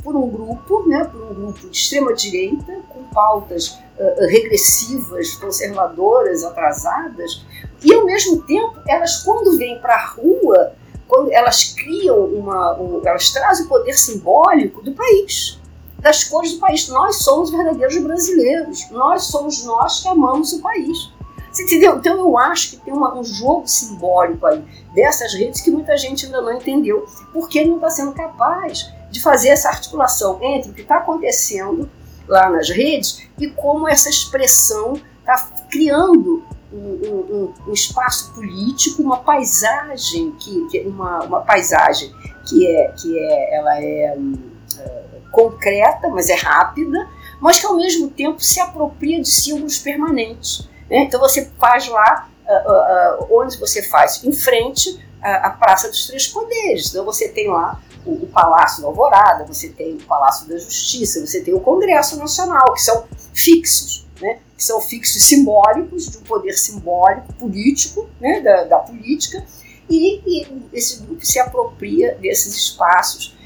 por 0.02 0.16
um 0.16 0.28
grupo, 0.28 0.86
né, 0.88 1.04
por 1.04 1.22
um 1.22 1.34
grupo 1.34 1.68
de 1.68 1.76
extrema 1.76 2.12
direita, 2.12 2.80
com 2.88 3.04
pautas 3.04 3.78
uh, 3.98 4.26
regressivas, 4.28 5.34
conservadoras, 5.36 6.44
atrasadas, 6.44 7.44
e 7.82 7.94
ao 7.94 8.04
mesmo 8.04 8.42
tempo 8.42 8.74
elas 8.86 9.22
quando 9.22 9.56
vêm 9.56 9.78
para 9.80 9.94
a 9.94 10.06
rua 10.06 10.74
quando 11.10 11.32
elas 11.32 11.64
criam 11.74 12.24
uma, 12.26 12.78
um, 12.78 13.02
elas 13.04 13.30
trazem 13.30 13.66
o 13.66 13.68
poder 13.68 13.94
simbólico 13.94 14.80
do 14.80 14.92
país, 14.92 15.58
das 15.98 16.22
cores 16.22 16.52
do 16.52 16.60
país. 16.60 16.88
Nós 16.88 17.16
somos 17.16 17.50
verdadeiros 17.50 17.98
brasileiros, 17.98 18.88
nós 18.92 19.24
somos 19.24 19.64
nós 19.64 20.00
que 20.00 20.08
amamos 20.08 20.52
o 20.52 20.62
país. 20.62 21.10
Você 21.50 21.64
entendeu? 21.64 21.96
Então 21.96 22.16
eu 22.16 22.38
acho 22.38 22.70
que 22.70 22.76
tem 22.76 22.94
uma, 22.94 23.12
um 23.18 23.24
jogo 23.24 23.66
simbólico 23.66 24.46
aí 24.46 24.64
dessas 24.94 25.34
redes 25.34 25.60
que 25.60 25.70
muita 25.70 25.96
gente 25.96 26.26
ainda 26.26 26.40
não 26.40 26.52
entendeu, 26.52 27.04
porque 27.32 27.64
não 27.64 27.74
está 27.74 27.90
sendo 27.90 28.12
capaz 28.12 28.88
de 29.10 29.20
fazer 29.20 29.48
essa 29.48 29.68
articulação 29.68 30.38
entre 30.40 30.70
o 30.70 30.74
que 30.74 30.82
está 30.82 30.98
acontecendo 30.98 31.90
lá 32.28 32.48
nas 32.48 32.70
redes 32.70 33.28
e 33.36 33.48
como 33.48 33.88
essa 33.88 34.08
expressão 34.08 34.94
está 35.18 35.36
criando 35.68 36.44
um, 36.72 37.52
um, 37.66 37.72
espaço 37.72 38.32
político, 38.32 39.02
uma 39.02 39.18
paisagem 39.18 40.32
que, 40.32 40.68
que 40.68 40.80
uma, 40.80 41.24
uma 41.24 41.40
paisagem 41.40 42.12
que 42.48 42.66
é 42.66 42.92
que 42.92 43.18
é 43.18 43.56
ela 43.56 43.82
é, 43.82 44.16
é 44.78 45.20
concreta, 45.32 46.08
mas 46.08 46.28
é 46.28 46.34
rápida, 46.34 47.08
mas 47.40 47.58
que 47.58 47.66
ao 47.66 47.76
mesmo 47.76 48.10
tempo 48.10 48.42
se 48.42 48.60
apropria 48.60 49.20
de 49.20 49.28
símbolos 49.28 49.78
permanentes. 49.78 50.68
Né? 50.88 51.04
Então 51.04 51.20
você 51.20 51.50
faz 51.58 51.88
lá 51.88 52.28
uh, 52.46 53.24
uh, 53.24 53.38
onde 53.40 53.58
você 53.58 53.82
faz 53.82 54.22
em 54.24 54.32
frente 54.32 55.00
à 55.22 55.50
Praça 55.50 55.88
dos 55.88 56.06
Três 56.06 56.26
Poderes. 56.26 56.90
Então 56.90 57.04
você 57.04 57.28
tem 57.28 57.48
lá 57.48 57.80
o, 58.04 58.24
o, 58.24 58.26
Palácio 58.26 58.82
da 58.82 58.88
Alvorada, 58.88 59.44
você 59.44 59.68
tem 59.68 59.94
o 59.94 60.02
Palácio 60.04 60.48
da 60.48 60.56
Justiça, 60.56 61.24
você 61.24 61.42
tem 61.42 61.52
o 61.52 61.60
Congresso 61.60 62.18
Nacional, 62.18 62.72
que 62.72 62.80
são 62.80 63.04
fixos, 63.34 64.06
né? 64.20 64.38
que 64.56 64.64
são 64.64 64.80
fixos 64.80 65.22
simbólicos, 65.22 66.10
de 66.10 66.18
um 66.18 66.22
poder 66.22 66.52
simbólico, 66.52 67.32
político, 67.34 68.08
né? 68.20 68.40
da, 68.40 68.64
da 68.64 68.78
política, 68.78 69.44
e, 69.88 70.20
e 70.24 70.46
esse 70.72 71.02
grupo 71.02 71.24
se 71.24 71.38
apropria 71.38 72.14
desses 72.14 72.54
espaços 72.54 73.36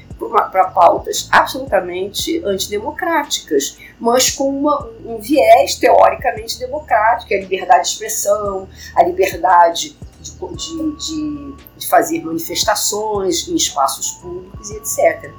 para 0.51 0.69
pautas 0.69 1.27
absolutamente 1.31 2.41
antidemocráticas, 2.45 3.77
mas 3.99 4.29
com 4.29 4.49
uma, 4.49 4.89
um 5.05 5.17
viés 5.17 5.75
teoricamente 5.75 6.57
democrático, 6.57 7.33
é 7.33 7.37
a 7.37 7.41
liberdade 7.41 7.81
de 7.81 7.87
expressão, 7.89 8.67
a 8.95 9.03
liberdade 9.03 9.97
de, 10.21 10.31
de, 10.31 11.55
de, 11.77 11.87
fazer 11.87 12.23
manifestações 12.23 13.47
em 13.47 13.55
espaços 13.55 14.11
públicos 14.11 14.69
e 14.69 14.77
etc. 14.77 15.31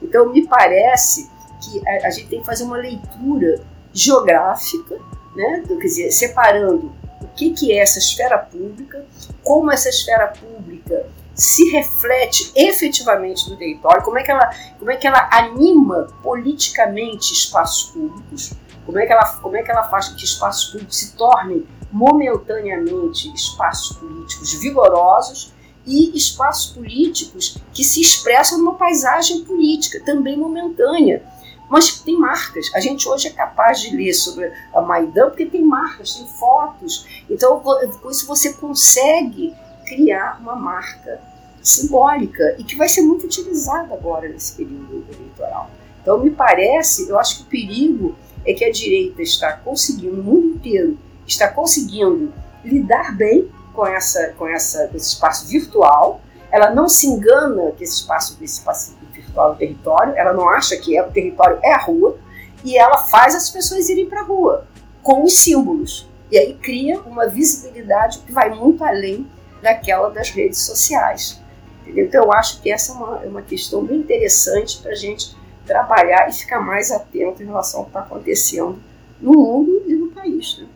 Então, 0.00 0.32
me 0.32 0.46
parece 0.46 1.28
que 1.60 1.86
a, 1.86 2.06
a 2.06 2.10
gente 2.10 2.28
tem 2.28 2.40
que 2.40 2.46
fazer 2.46 2.64
uma 2.64 2.76
leitura 2.76 3.60
geográfica, 3.92 4.98
né, 5.34 5.62
quer 5.66 5.76
dizer, 5.76 6.10
separando 6.10 6.92
o 7.20 7.28
que, 7.34 7.50
que 7.50 7.72
é 7.72 7.78
essa 7.78 7.98
esfera 7.98 8.38
pública, 8.38 9.04
como 9.42 9.70
essa 9.70 9.88
esfera 9.88 10.28
pública 10.28 11.06
se 11.34 11.70
reflete 11.70 12.52
efetivamente 12.54 13.48
no 13.48 13.56
território, 13.56 14.02
como 14.02 14.18
é 14.18 14.22
que 14.22 14.30
ela, 14.30 14.50
como 14.78 14.90
é 14.90 14.96
que 14.96 15.06
ela 15.06 15.28
anima 15.32 16.08
politicamente 16.22 17.32
espaços 17.32 17.90
públicos, 17.90 18.52
como 18.84 18.98
é 18.98 19.06
que 19.06 19.12
ela, 19.12 19.24
como 19.36 19.56
é 19.56 19.62
que 19.62 19.70
ela 19.70 19.84
faz 19.84 20.08
que 20.08 20.24
espaços 20.24 20.70
públicos 20.70 20.98
se 20.98 21.16
tornem 21.16 21.66
momentaneamente 21.90 23.32
espaços 23.34 23.96
políticos 23.96 24.52
vigorosos 24.54 25.52
e 25.86 26.16
espaços 26.16 26.72
políticos 26.72 27.56
que 27.72 27.82
se 27.82 28.00
expressam 28.00 28.58
numa 28.58 28.74
paisagem 28.74 29.44
política 29.44 30.00
também 30.04 30.36
momentânea, 30.36 31.22
mas 31.70 32.00
tem 32.00 32.18
marcas. 32.18 32.74
A 32.74 32.80
gente 32.80 33.08
hoje 33.08 33.28
é 33.28 33.30
capaz 33.30 33.80
de 33.80 33.96
ler 33.96 34.12
sobre 34.12 34.52
a 34.74 34.80
Maidan 34.80 35.28
porque 35.28 35.46
tem 35.46 35.64
marcas, 35.64 36.16
tem 36.16 36.26
fotos. 36.26 37.06
Então, 37.30 37.60
com 37.60 38.10
isso 38.10 38.26
você 38.26 38.52
consegue 38.54 39.54
criar 39.86 40.40
uma 40.40 40.56
marca 40.56 41.20
simbólica 41.62 42.56
e 42.58 42.64
que 42.64 42.74
vai 42.74 42.88
ser 42.88 43.02
muito 43.02 43.24
utilizada 43.24 43.94
agora 43.94 44.28
nesse 44.28 44.56
período 44.56 45.06
eleitoral. 45.12 45.70
Então, 46.02 46.18
me 46.18 46.30
parece, 46.30 47.08
eu 47.08 47.16
acho 47.16 47.36
que 47.36 47.42
o 47.42 47.46
perigo 47.46 48.16
é 48.44 48.52
que 48.52 48.64
a 48.64 48.72
direita 48.72 49.22
está 49.22 49.52
conseguindo, 49.52 50.16
no 50.16 50.22
mundo 50.24 50.46
inteiro, 50.56 50.98
está 51.24 51.46
conseguindo 51.46 52.32
lidar 52.64 53.16
bem 53.16 53.48
com, 53.72 53.86
essa, 53.86 54.34
com, 54.36 54.48
essa, 54.48 54.88
com 54.88 54.96
esse 54.96 55.10
espaço 55.10 55.46
virtual. 55.46 56.20
Ela 56.50 56.74
não 56.74 56.88
se 56.88 57.06
engana 57.06 57.70
que 57.72 57.84
esse 57.84 58.00
espaço, 58.00 58.36
esse 58.42 58.58
espaço 58.58 58.96
virtual 59.30 59.50
é 59.50 59.52
o 59.52 59.56
território, 59.56 60.14
ela 60.16 60.32
não 60.32 60.48
acha 60.48 60.76
que 60.76 60.96
é, 60.96 61.02
o 61.02 61.10
território 61.10 61.58
é 61.62 61.72
a 61.72 61.78
rua, 61.78 62.18
e 62.64 62.76
ela 62.76 62.98
faz 62.98 63.34
as 63.34 63.48
pessoas 63.48 63.88
irem 63.88 64.06
para 64.06 64.20
a 64.20 64.24
rua 64.24 64.66
com 65.02 65.24
os 65.24 65.38
símbolos. 65.38 66.08
E 66.30 66.38
aí 66.38 66.54
cria 66.54 67.00
uma 67.00 67.26
visibilidade 67.26 68.18
que 68.20 68.32
vai 68.32 68.50
muito 68.50 68.84
além 68.84 69.26
daquela 69.62 70.10
das 70.10 70.30
redes 70.30 70.60
sociais. 70.60 71.40
Entendeu? 71.82 72.06
Então 72.06 72.24
eu 72.24 72.32
acho 72.32 72.60
que 72.60 72.70
essa 72.70 72.92
é 72.92 72.94
uma, 72.94 73.24
é 73.24 73.28
uma 73.28 73.42
questão 73.42 73.84
bem 73.84 73.98
interessante 73.98 74.80
para 74.80 74.92
a 74.92 74.94
gente 74.94 75.34
trabalhar 75.66 76.28
e 76.28 76.32
ficar 76.32 76.60
mais 76.60 76.90
atento 76.90 77.42
em 77.42 77.46
relação 77.46 77.80
ao 77.80 77.86
que 77.86 77.90
está 77.90 78.00
acontecendo 78.00 78.78
no 79.20 79.32
mundo 79.32 79.82
e 79.86 79.94
no 79.94 80.10
país. 80.12 80.58
Né? 80.58 80.68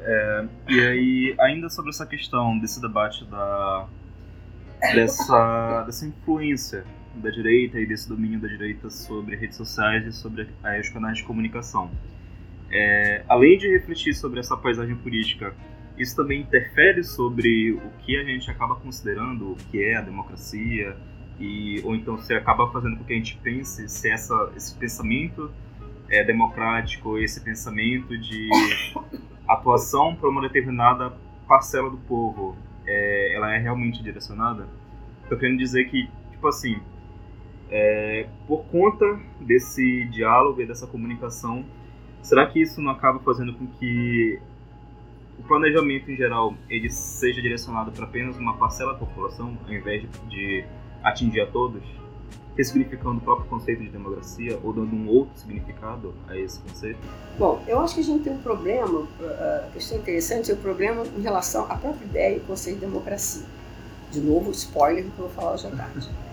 É, 0.00 0.44
e 0.68 0.80
aí, 0.80 1.36
ainda 1.40 1.70
sobre 1.70 1.90
essa 1.90 2.04
questão 2.04 2.58
desse 2.58 2.80
debate 2.80 3.24
da, 3.24 3.86
dessa, 4.80 5.82
dessa 5.82 6.06
influência 6.06 6.84
da 7.14 7.30
direita 7.30 7.78
e 7.78 7.86
desse 7.86 8.08
domínio 8.08 8.40
da 8.40 8.48
direita 8.48 8.90
sobre 8.90 9.36
redes 9.36 9.56
sociais 9.56 10.06
e 10.06 10.12
sobre 10.12 10.48
os 10.80 10.88
canais 10.88 11.18
de 11.18 11.24
comunicação. 11.24 11.90
É, 12.70 13.24
além 13.28 13.56
de 13.56 13.68
refletir 13.68 14.14
sobre 14.14 14.40
essa 14.40 14.56
paisagem 14.56 14.96
política, 14.96 15.54
isso 15.96 16.16
também 16.16 16.40
interfere 16.40 17.04
sobre 17.04 17.72
o 17.72 17.90
que 18.00 18.16
a 18.16 18.24
gente 18.24 18.50
acaba 18.50 18.74
considerando 18.74 19.52
o 19.52 19.56
que 19.70 19.82
é 19.82 19.96
a 19.96 20.00
democracia 20.00 20.96
e 21.38 21.80
ou 21.84 21.94
então 21.94 22.18
se 22.18 22.32
acaba 22.34 22.70
fazendo 22.70 22.96
com 22.96 23.04
que 23.04 23.12
a 23.12 23.16
gente 23.16 23.38
pense 23.42 23.88
se 23.88 24.10
essa, 24.10 24.52
esse 24.56 24.74
pensamento 24.76 25.50
é 26.08 26.24
democrático, 26.24 27.18
esse 27.18 27.40
pensamento 27.40 28.16
de 28.18 28.48
atuação 29.48 30.14
para 30.14 30.28
uma 30.28 30.42
determinada 30.42 31.12
parcela 31.46 31.90
do 31.90 31.96
povo, 31.98 32.56
é, 32.86 33.34
ela 33.34 33.54
é 33.54 33.58
realmente 33.58 34.02
direcionada? 34.02 34.66
Estou 35.22 35.38
querendo 35.38 35.58
dizer 35.58 35.84
que, 35.86 36.08
tipo 36.30 36.46
assim, 36.46 36.80
é, 37.70 38.26
por 38.46 38.64
conta 38.66 39.18
desse 39.40 40.04
diálogo 40.06 40.60
e 40.60 40.66
dessa 40.66 40.86
comunicação, 40.86 41.64
será 42.22 42.46
que 42.46 42.60
isso 42.60 42.80
não 42.80 42.92
acaba 42.92 43.18
fazendo 43.20 43.54
com 43.54 43.66
que 43.66 44.38
o 45.38 45.42
planejamento 45.42 46.10
em 46.10 46.16
geral 46.16 46.54
ele 46.68 46.90
seja 46.90 47.40
direcionado 47.42 47.90
para 47.90 48.04
apenas 48.04 48.36
uma 48.36 48.56
parcela 48.56 48.92
da 48.92 48.98
população, 48.98 49.58
ao 49.66 49.72
invés 49.72 50.06
de 50.28 50.64
atingir 51.02 51.40
a 51.40 51.46
todos? 51.46 51.82
Ressignificando 52.56 53.18
o 53.18 53.20
próprio 53.20 53.46
conceito 53.48 53.82
de 53.82 53.88
democracia 53.88 54.58
ou 54.62 54.72
dando 54.72 54.94
um 54.94 55.08
outro 55.08 55.38
significado 55.38 56.14
a 56.28 56.36
esse 56.36 56.58
conceito? 56.60 56.98
Bom, 57.38 57.62
eu 57.66 57.80
acho 57.80 57.94
que 57.94 58.00
a 58.00 58.04
gente 58.04 58.24
tem 58.24 58.32
um 58.32 58.38
problema, 58.38 59.06
a 59.20 59.68
questão 59.72 59.98
interessante 59.98 60.50
é 60.50 60.54
o 60.54 60.56
problema 60.56 61.04
em 61.16 61.20
relação 61.20 61.64
à 61.70 61.76
própria 61.76 62.04
ideia 62.04 62.36
e 62.36 62.40
conceito 62.40 62.80
de 62.80 62.86
democracia. 62.86 63.44
De 64.10 64.20
novo, 64.20 64.50
spoiler 64.52 65.04
do 65.04 65.10
que 65.10 65.18
eu 65.18 65.26
vou 65.26 65.34
falar 65.34 65.54
hoje 65.54 65.66
à 65.66 65.70
tarde. 65.70 66.08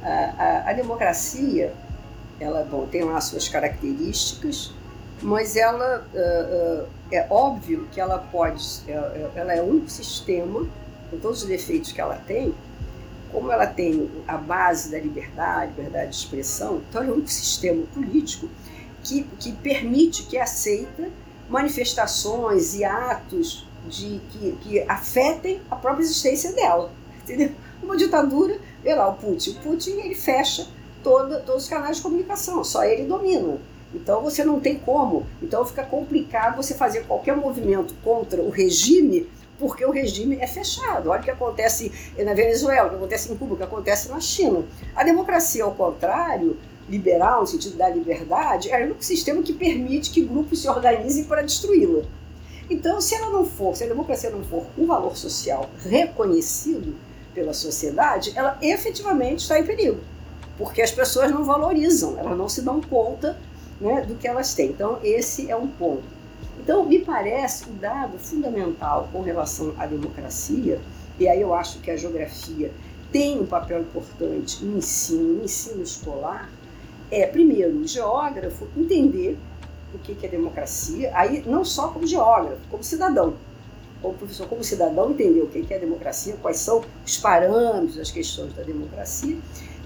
A, 0.00 0.06
a, 0.06 0.70
a 0.70 0.72
democracia, 0.74 1.74
ela 2.38 2.62
bom, 2.62 2.86
tem 2.86 3.02
lá 3.02 3.20
suas 3.20 3.48
características, 3.48 4.72
mas 5.20 5.56
ela 5.56 6.06
uh, 6.14 6.88
é 7.10 7.26
óbvio 7.28 7.88
que 7.90 8.00
ela 8.00 8.18
pode, 8.18 8.62
ela 9.34 9.52
é 9.52 9.60
um 9.60 9.86
sistema, 9.88 10.66
com 11.10 11.18
todos 11.18 11.42
os 11.42 11.48
defeitos 11.48 11.90
que 11.90 12.00
ela 12.00 12.16
tem, 12.26 12.54
como 13.32 13.50
ela 13.52 13.66
tem 13.66 14.10
a 14.26 14.36
base 14.36 14.90
da 14.90 14.98
liberdade, 14.98 15.72
liberdade 15.76 16.10
de 16.10 16.16
expressão, 16.16 16.82
então 16.88 17.02
é 17.02 17.10
um 17.10 17.26
sistema 17.26 17.84
político 17.94 18.48
que, 19.02 19.24
que 19.38 19.52
permite, 19.52 20.24
que 20.24 20.38
aceita 20.38 21.08
manifestações 21.48 22.74
e 22.74 22.84
atos 22.84 23.66
de, 23.86 24.20
que, 24.30 24.52
que 24.62 24.80
afetem 24.82 25.60
a 25.70 25.76
própria 25.76 26.02
existência 26.02 26.52
dela. 26.52 26.90
Entendeu? 27.22 27.52
Uma 27.82 27.96
ditadura, 27.96 28.58
vê 28.82 28.94
lá 28.94 29.08
o 29.08 29.14
Putin. 29.14 29.50
O 29.50 29.54
Putin 29.56 29.90
ele 29.92 30.14
fecha 30.14 30.66
toda, 31.02 31.40
todos 31.40 31.64
os 31.64 31.68
canais 31.68 31.98
de 31.98 32.02
comunicação, 32.02 32.62
só 32.64 32.84
ele 32.84 33.04
domina. 33.04 33.58
Então 33.94 34.22
você 34.22 34.44
não 34.44 34.60
tem 34.60 34.78
como. 34.78 35.26
Então 35.42 35.64
fica 35.64 35.82
complicado 35.84 36.56
você 36.56 36.74
fazer 36.74 37.06
qualquer 37.06 37.36
movimento 37.36 37.94
contra 38.04 38.42
o 38.42 38.50
regime 38.50 39.26
porque 39.58 39.84
o 39.84 39.90
regime 39.90 40.36
é 40.40 40.46
fechado. 40.46 41.10
Olha 41.10 41.20
o 41.20 41.24
que 41.24 41.30
acontece 41.30 41.92
na 42.16 42.32
Venezuela, 42.32 42.86
o 42.86 42.90
que 42.90 42.96
acontece 42.96 43.32
em 43.32 43.36
Cuba, 43.36 43.54
o 43.54 43.56
que 43.56 43.62
acontece 43.62 44.08
na 44.08 44.20
China. 44.20 44.64
A 44.94 45.02
democracia, 45.02 45.64
ao 45.64 45.72
contrário, 45.72 46.56
liberal, 46.88 47.42
no 47.42 47.46
sentido 47.46 47.76
da 47.76 47.88
liberdade, 47.88 48.70
é 48.70 48.86
um 48.86 49.00
sistema 49.00 49.42
que 49.42 49.52
permite 49.52 50.10
que 50.10 50.22
grupos 50.22 50.62
se 50.62 50.68
organizem 50.68 51.24
para 51.24 51.42
destruí-la. 51.42 52.02
Então, 52.70 53.00
se 53.00 53.14
ela 53.14 53.30
não 53.30 53.44
for, 53.44 53.74
se 53.76 53.84
a 53.84 53.88
democracia 53.88 54.30
não 54.30 54.44
for 54.44 54.66
um 54.76 54.86
valor 54.86 55.16
social 55.16 55.70
reconhecido 55.84 56.94
pela 57.34 57.54
sociedade, 57.54 58.32
ela 58.34 58.58
efetivamente 58.60 59.40
está 59.40 59.58
em 59.58 59.64
perigo, 59.64 60.00
porque 60.56 60.82
as 60.82 60.90
pessoas 60.90 61.30
não 61.30 61.44
valorizam, 61.44 62.18
elas 62.18 62.36
não 62.36 62.48
se 62.48 62.60
dão 62.60 62.80
conta 62.80 63.38
né, 63.80 64.02
do 64.02 64.16
que 64.16 64.28
elas 64.28 64.54
têm. 64.54 64.70
Então, 64.70 64.98
esse 65.02 65.50
é 65.50 65.56
um 65.56 65.66
ponto. 65.66 66.17
Então, 66.58 66.84
me 66.84 66.98
parece 66.98 67.68
um 67.68 67.76
dado 67.76 68.18
fundamental 68.18 69.08
com 69.12 69.22
relação 69.22 69.74
à 69.78 69.86
democracia, 69.86 70.80
e 71.18 71.28
aí 71.28 71.40
eu 71.40 71.54
acho 71.54 71.78
que 71.80 71.90
a 71.90 71.96
geografia 71.96 72.70
tem 73.10 73.40
um 73.40 73.46
papel 73.46 73.80
importante 73.80 74.64
no 74.64 74.78
ensino, 74.78 75.38
no 75.38 75.44
ensino 75.44 75.82
escolar, 75.82 76.50
é, 77.10 77.26
primeiro, 77.26 77.78
o 77.78 77.86
geógrafo 77.86 78.68
entender 78.76 79.38
o 79.94 79.98
que 79.98 80.14
é 80.24 80.28
democracia, 80.28 81.10
aí 81.14 81.42
não 81.46 81.64
só 81.64 81.88
como 81.88 82.06
geógrafo, 82.06 82.60
como 82.70 82.84
cidadão. 82.84 83.34
Como 84.02 84.14
professor, 84.14 84.46
como 84.46 84.62
cidadão, 84.62 85.10
entender 85.10 85.40
o 85.40 85.48
que 85.48 85.72
é 85.72 85.78
democracia, 85.78 86.36
quais 86.40 86.58
são 86.58 86.84
os 87.04 87.16
parâmetros 87.16 87.96
das 87.96 88.10
questões 88.10 88.52
da 88.52 88.62
democracia, 88.62 89.36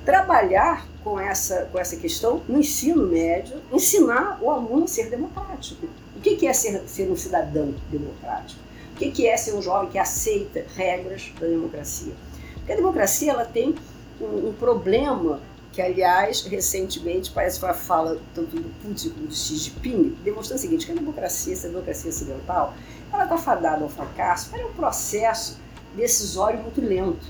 trabalhar 0.05 0.87
com 1.03 1.19
essa, 1.19 1.69
com 1.71 1.79
essa 1.79 1.97
questão 1.97 2.43
no 2.49 2.59
ensino 2.59 3.07
médio, 3.07 3.61
ensinar 3.73 4.39
o 4.41 4.51
aluno 4.51 4.85
a 4.85 4.89
ser 4.89 5.11
democrático. 5.11 5.87
O 6.17 6.21
que 6.21 6.47
é 6.47 6.53
ser, 6.53 6.83
ser 6.87 7.11
um 7.11 7.17
cidadão 7.17 7.75
democrático? 7.91 8.61
O 8.93 8.97
que 8.97 9.27
é 9.27 9.37
ser 9.37 9.55
um 9.55 9.63
jovem 9.63 9.91
que 9.91 9.99
aceita 9.99 10.65
regras 10.77 11.33
da 11.41 11.47
democracia? 11.47 12.13
Porque 12.55 12.73
a 12.73 12.77
democracia 12.77 13.33
ela 13.33 13.45
tem 13.45 13.75
um, 14.21 14.49
um 14.49 14.53
problema 14.53 15.41
que, 15.73 15.81
aliás, 15.81 16.43
recentemente 16.43 17.31
parece 17.31 17.59
que 17.59 17.67
a 17.67 17.75
fala 17.75 18.21
tanto 18.35 18.55
do 18.55 18.69
Putin 18.83 19.09
como 19.11 19.27
do 19.27 19.35
Xi 19.35 19.57
Jinping, 19.57 20.17
demonstrando 20.23 20.59
o 20.59 20.63
seguinte, 20.63 20.87
que 20.87 20.93
a 20.93 20.95
democracia, 20.95 21.55
essa 21.55 21.69
democracia 21.69 22.11
ocidental, 22.11 22.75
ela 23.13 23.25
está 23.25 23.39
fadada 23.39 23.83
ao 23.83 23.89
fracasso, 23.89 24.55
ela 24.55 24.65
é 24.65 24.67
um 24.67 24.75
processo 24.75 25.59
decisório 25.97 26.61
muito 26.61 26.81
lento. 26.81 27.27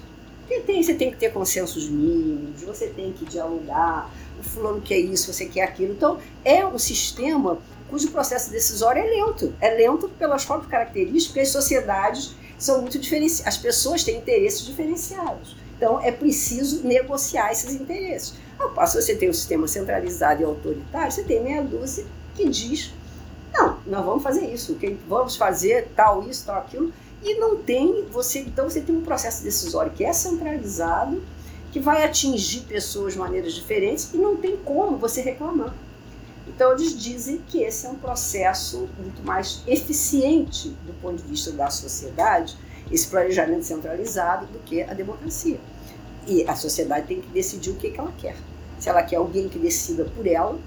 Porque 0.52 0.60
tem, 0.60 0.82
você 0.82 0.94
tem 0.94 1.10
que 1.10 1.16
ter 1.16 1.32
consensos 1.32 1.88
mínimos, 1.88 2.60
você 2.62 2.88
tem 2.88 3.10
que 3.12 3.24
dialogar, 3.24 4.10
o 4.38 4.42
fulano 4.42 4.82
quer 4.82 4.98
isso, 4.98 5.32
você 5.32 5.46
quer 5.46 5.62
aquilo. 5.62 5.92
Então, 5.92 6.18
é 6.44 6.66
um 6.66 6.78
sistema 6.78 7.58
cujo 7.88 8.10
processo 8.10 8.50
decisório 8.50 9.00
é 9.00 9.04
lento. 9.04 9.54
É 9.60 9.70
lento 9.70 10.10
pelas 10.10 10.44
próprias 10.44 10.70
características, 10.70 11.44
as 11.44 11.48
sociedades 11.48 12.34
são 12.58 12.82
muito 12.82 12.98
diferenciadas, 12.98 13.54
as 13.54 13.62
pessoas 13.62 14.04
têm 14.04 14.18
interesses 14.18 14.66
diferenciados. 14.66 15.56
Então, 15.76 15.98
é 16.00 16.12
preciso 16.12 16.86
negociar 16.86 17.50
esses 17.50 17.72
interesses. 17.72 18.34
Ao 18.58 18.70
passo 18.70 18.98
que 18.98 19.04
você 19.04 19.16
tem 19.16 19.30
um 19.30 19.34
sistema 19.34 19.66
centralizado 19.66 20.42
e 20.42 20.44
autoritário, 20.44 21.10
você 21.10 21.24
tem 21.24 21.42
meia 21.42 21.62
dúzia 21.62 22.04
que 22.34 22.46
diz: 22.46 22.92
não, 23.54 23.78
nós 23.86 24.04
vamos 24.04 24.22
fazer 24.22 24.52
isso, 24.52 24.78
vamos 25.08 25.34
fazer 25.34 25.88
tal, 25.96 26.28
isso, 26.28 26.44
tal, 26.44 26.58
aquilo. 26.58 26.92
E 27.22 27.38
não 27.38 27.56
tem, 27.56 28.04
você 28.10 28.40
então 28.40 28.68
você 28.68 28.80
tem 28.80 28.96
um 28.96 29.02
processo 29.02 29.44
decisório 29.44 29.92
que 29.92 30.04
é 30.04 30.12
centralizado, 30.12 31.22
que 31.70 31.78
vai 31.80 32.04
atingir 32.04 32.62
pessoas 32.62 33.14
de 33.14 33.18
maneiras 33.18 33.54
diferentes 33.54 34.12
e 34.12 34.16
não 34.16 34.36
tem 34.36 34.56
como 34.56 34.96
você 34.98 35.22
reclamar. 35.22 35.74
Então, 36.46 36.72
eles 36.72 36.98
dizem 37.00 37.40
que 37.48 37.62
esse 37.62 37.86
é 37.86 37.88
um 37.88 37.94
processo 37.94 38.88
muito 38.98 39.24
mais 39.24 39.62
eficiente 39.66 40.68
do 40.86 40.92
ponto 41.00 41.16
de 41.16 41.28
vista 41.28 41.50
da 41.52 41.70
sociedade, 41.70 42.56
esse 42.90 43.06
planejamento 43.06 43.64
centralizado, 43.64 44.46
do 44.46 44.58
que 44.58 44.82
a 44.82 44.92
democracia. 44.92 45.58
E 46.26 46.44
a 46.46 46.54
sociedade 46.54 47.06
tem 47.06 47.20
que 47.20 47.28
decidir 47.28 47.70
o 47.70 47.76
que, 47.76 47.90
que 47.90 47.98
ela 47.98 48.12
quer. 48.18 48.36
Se 48.78 48.88
ela 48.88 49.02
quer 49.02 49.16
alguém 49.16 49.48
que 49.48 49.58
decida 49.58 50.04
por 50.04 50.26
ela, 50.26 50.58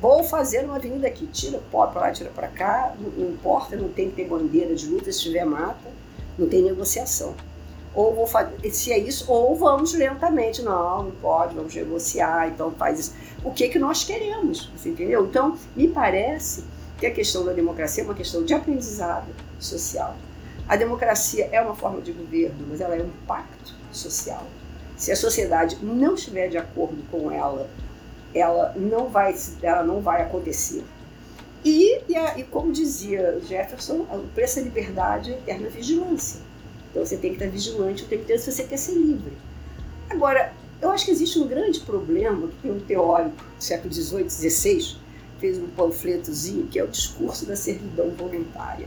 vou 0.00 0.24
fazer 0.24 0.64
uma 0.64 0.76
avenida 0.76 1.06
aqui, 1.06 1.26
tira 1.26 1.60
pó 1.70 1.86
para 1.88 2.02
lá, 2.02 2.12
tira 2.12 2.30
para 2.30 2.48
cá, 2.48 2.94
não, 2.98 3.10
não, 3.10 3.30
importa, 3.32 3.76
não 3.76 3.88
tem 3.88 4.10
que 4.10 4.16
ter 4.16 4.28
bandeira 4.28 4.74
de 4.74 4.86
luta, 4.86 5.12
se 5.12 5.20
tiver 5.20 5.44
mata, 5.44 5.90
não 6.38 6.48
tem 6.48 6.62
negociação. 6.62 7.34
Ou 7.94 8.14
vou 8.14 8.26
fazer, 8.26 8.70
se 8.70 8.92
é 8.92 8.98
isso, 8.98 9.30
ou 9.30 9.54
vamos 9.56 9.94
lentamente, 9.94 10.62
não, 10.62 11.04
não 11.04 11.10
pode, 11.12 11.54
vamos 11.54 11.74
negociar, 11.74 12.48
então 12.48 12.72
faz 12.72 12.98
isso. 12.98 13.14
O 13.44 13.52
que 13.52 13.68
que 13.68 13.78
nós 13.78 14.02
queremos, 14.02 14.70
você 14.76 14.88
entendeu? 14.88 15.26
Então, 15.26 15.56
me 15.76 15.86
parece 15.86 16.64
que 16.98 17.06
a 17.06 17.10
questão 17.12 17.44
da 17.44 17.52
democracia 17.52 18.02
é 18.02 18.06
uma 18.06 18.14
questão 18.14 18.42
de 18.44 18.52
aprendizado 18.52 19.28
social. 19.60 20.16
A 20.66 20.76
democracia 20.76 21.48
é 21.52 21.60
uma 21.60 21.74
forma 21.74 22.00
de 22.00 22.10
governo, 22.10 22.66
mas 22.68 22.80
ela 22.80 22.96
é 22.96 23.02
um 23.02 23.10
pacto 23.26 23.74
social. 23.92 24.44
Se 24.96 25.12
a 25.12 25.16
sociedade 25.16 25.78
não 25.82 26.14
estiver 26.14 26.48
de 26.48 26.56
acordo 26.56 27.02
com 27.10 27.30
ela, 27.30 27.68
ela 28.34 28.72
não 28.74 29.08
vai, 29.08 29.34
ela 29.62 29.82
não 29.82 30.00
vai 30.00 30.22
acontecer. 30.22 30.82
E, 31.64 32.00
e, 32.08 32.16
a, 32.16 32.38
e 32.38 32.44
como 32.44 32.70
dizia 32.70 33.40
Jefferson, 33.48 34.06
o 34.10 34.28
preço 34.34 34.56
da 34.56 34.62
liberdade 34.62 35.32
é 35.32 35.34
eterna 35.34 35.68
vigilância. 35.70 36.40
Então 36.90 37.04
você 37.04 37.16
tem 37.16 37.30
que 37.30 37.36
estar 37.36 37.50
vigilante 37.50 38.04
o 38.04 38.06
tempo 38.06 38.22
inteiro 38.22 38.40
se 38.40 38.52
você 38.52 38.64
quer 38.64 38.76
ser 38.76 38.92
livre. 38.92 39.32
Agora, 40.10 40.52
eu 40.80 40.90
acho 40.90 41.06
que 41.06 41.10
existe 41.10 41.38
um 41.38 41.48
grande 41.48 41.80
problema, 41.80 42.48
que 42.48 42.56
tem 42.62 42.70
um 42.70 42.80
teórico 42.80 43.36
do 43.36 43.64
século 43.64 43.92
XVIII, 43.92 44.30
XVI, 44.30 44.96
fez 45.40 45.58
um 45.58 45.66
panfletozinho, 45.68 46.66
que 46.66 46.78
é 46.78 46.84
o 46.84 46.88
discurso 46.88 47.46
da 47.46 47.56
servidão 47.56 48.10
voluntária, 48.10 48.86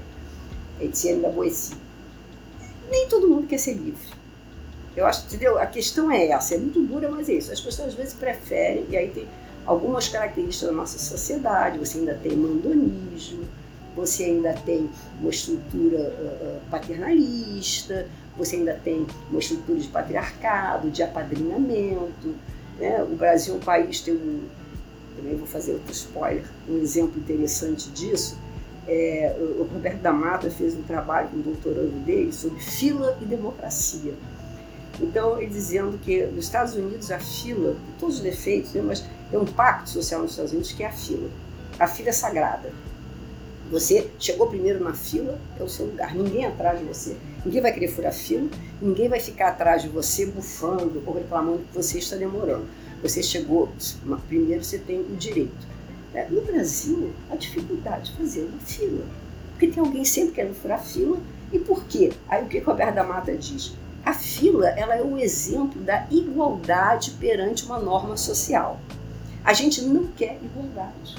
Etienne 0.80 1.22
da 1.22 1.30
Boétie. 1.30 1.76
Nem 2.90 3.08
todo 3.10 3.28
mundo 3.28 3.48
quer 3.48 3.58
ser 3.58 3.74
livre. 3.74 4.16
Eu 4.96 5.06
acho, 5.06 5.26
entendeu? 5.26 5.60
A 5.60 5.66
questão 5.66 6.12
é 6.12 6.28
essa, 6.28 6.56
é 6.56 6.58
muito 6.58 6.82
dura, 6.82 7.10
mas 7.10 7.28
é 7.30 7.34
isso. 7.34 7.52
As 7.52 7.60
pessoas 7.60 7.90
às 7.90 7.94
vezes 7.96 8.14
preferem, 8.14 8.86
e 8.90 8.96
aí 8.96 9.10
tem 9.10 9.28
algumas 9.68 10.08
características 10.08 10.70
da 10.70 10.76
nossa 10.76 10.98
sociedade, 10.98 11.78
você 11.78 12.00
ainda 12.00 12.16
tem 12.16 12.36
mandonismo, 12.36 13.44
você 13.96 14.24
ainda 14.24 14.54
tem 14.54 14.90
uma 15.20 15.30
estrutura 15.30 16.00
uh, 16.00 16.70
paternalista, 16.72 18.08
você 18.38 18.56
ainda 18.56 18.80
tem 18.84 19.06
uma 19.30 19.40
estrutura 19.40 19.78
de 19.78 19.88
patriarcado, 19.90 20.90
de 20.90 21.04
apadrinhamento. 21.04 22.36
Né? 22.80 23.04
O 23.04 23.16
Brasil 23.16 23.56
é 23.56 23.58
um 23.58 23.60
país, 23.60 24.00
tem 24.02 24.14
um, 24.14 24.48
também 25.18 25.36
vou 25.36 25.48
fazer 25.48 25.74
outro 25.74 25.92
spoiler, 25.92 26.46
um 26.70 26.78
exemplo 26.78 27.20
interessante 27.20 27.90
disso. 27.90 28.38
É, 28.88 29.36
o 29.38 29.64
Roberto 29.64 30.00
da 30.00 30.14
Mata 30.14 30.50
fez 30.50 30.74
um 30.74 30.84
trabalho 30.84 31.28
com 31.28 31.38
o 31.38 31.42
doutorando 31.42 32.00
dele 32.06 32.32
sobre 32.32 32.62
fila 32.62 33.18
e 33.22 33.26
democracia. 33.26 34.14
Então, 35.02 35.38
ele 35.38 35.50
dizendo 35.50 35.98
que 35.98 36.26
nos 36.28 36.46
Estados 36.46 36.74
Unidos 36.76 37.12
a 37.12 37.20
fila, 37.20 37.76
todos 38.00 38.16
os 38.18 38.22
defeitos, 38.22 38.74
né, 38.74 38.82
mas 38.82 39.04
tem 39.30 39.40
um 39.40 39.46
pacto 39.46 39.90
social 39.90 40.22
nos 40.22 40.32
Estados 40.32 40.52
Unidos 40.52 40.72
que 40.72 40.84
é 40.84 40.88
a 40.88 40.92
fila. 40.92 41.30
A 41.80 41.88
fila 41.88 42.10
é 42.10 42.14
sagrada. 42.14 42.72
Você 43.70 44.10
chegou 44.18 44.48
primeiro 44.48 44.82
na 44.82 44.94
fila, 44.94 45.38
é 45.60 45.64
o 45.64 45.68
seu 45.68 45.88
lugar. 45.88 46.16
Ninguém 46.16 46.46
é 46.46 46.48
atrás 46.48 46.80
de 46.80 46.86
você. 46.86 47.18
Ninguém 47.46 47.62
vai 47.62 47.74
querer 47.74 47.90
furar 47.90 48.14
fila, 48.14 48.50
ninguém 48.82 49.10
vai 49.10 49.20
ficar 49.20 49.50
atrás 49.50 49.82
de 49.82 49.90
você 49.90 50.26
bufando 50.26 51.04
ou 51.06 51.14
reclamando 51.14 51.60
que 51.60 51.76
você 51.76 52.00
está 52.00 52.16
demorando. 52.16 52.66
Você 53.02 53.22
chegou 53.22 53.70
primeiro, 54.28 54.64
você 54.64 54.78
tem 54.78 55.02
o 55.02 55.16
direito. 55.18 55.68
É, 56.14 56.28
no 56.30 56.42
Brasil, 56.42 57.12
a 57.30 57.36
dificuldade 57.36 58.12
de 58.12 58.18
fazer 58.18 58.44
uma 58.44 58.60
fila. 58.60 59.06
Porque 59.52 59.68
tem 59.68 59.84
alguém 59.84 60.06
sempre 60.06 60.34
querendo 60.34 60.56
furar 60.56 60.82
fila. 60.82 61.18
E 61.52 61.60
por 61.60 61.84
quê? 61.86 62.14
Aí 62.30 62.44
o 62.44 62.48
que 62.48 62.60
Roberto 62.60 62.96
da 62.96 63.04
Mata 63.04 63.36
diz? 63.36 63.74
A 64.06 64.14
fila 64.14 64.70
ela 64.70 64.96
é 64.96 65.04
o 65.04 65.18
exemplo 65.18 65.82
da 65.82 66.08
igualdade 66.10 67.12
perante 67.20 67.66
uma 67.66 67.80
norma 67.80 68.16
social. 68.16 68.80
A 69.48 69.54
gente 69.54 69.82
não 69.82 70.08
quer 70.08 70.38
igualdade. 70.44 71.16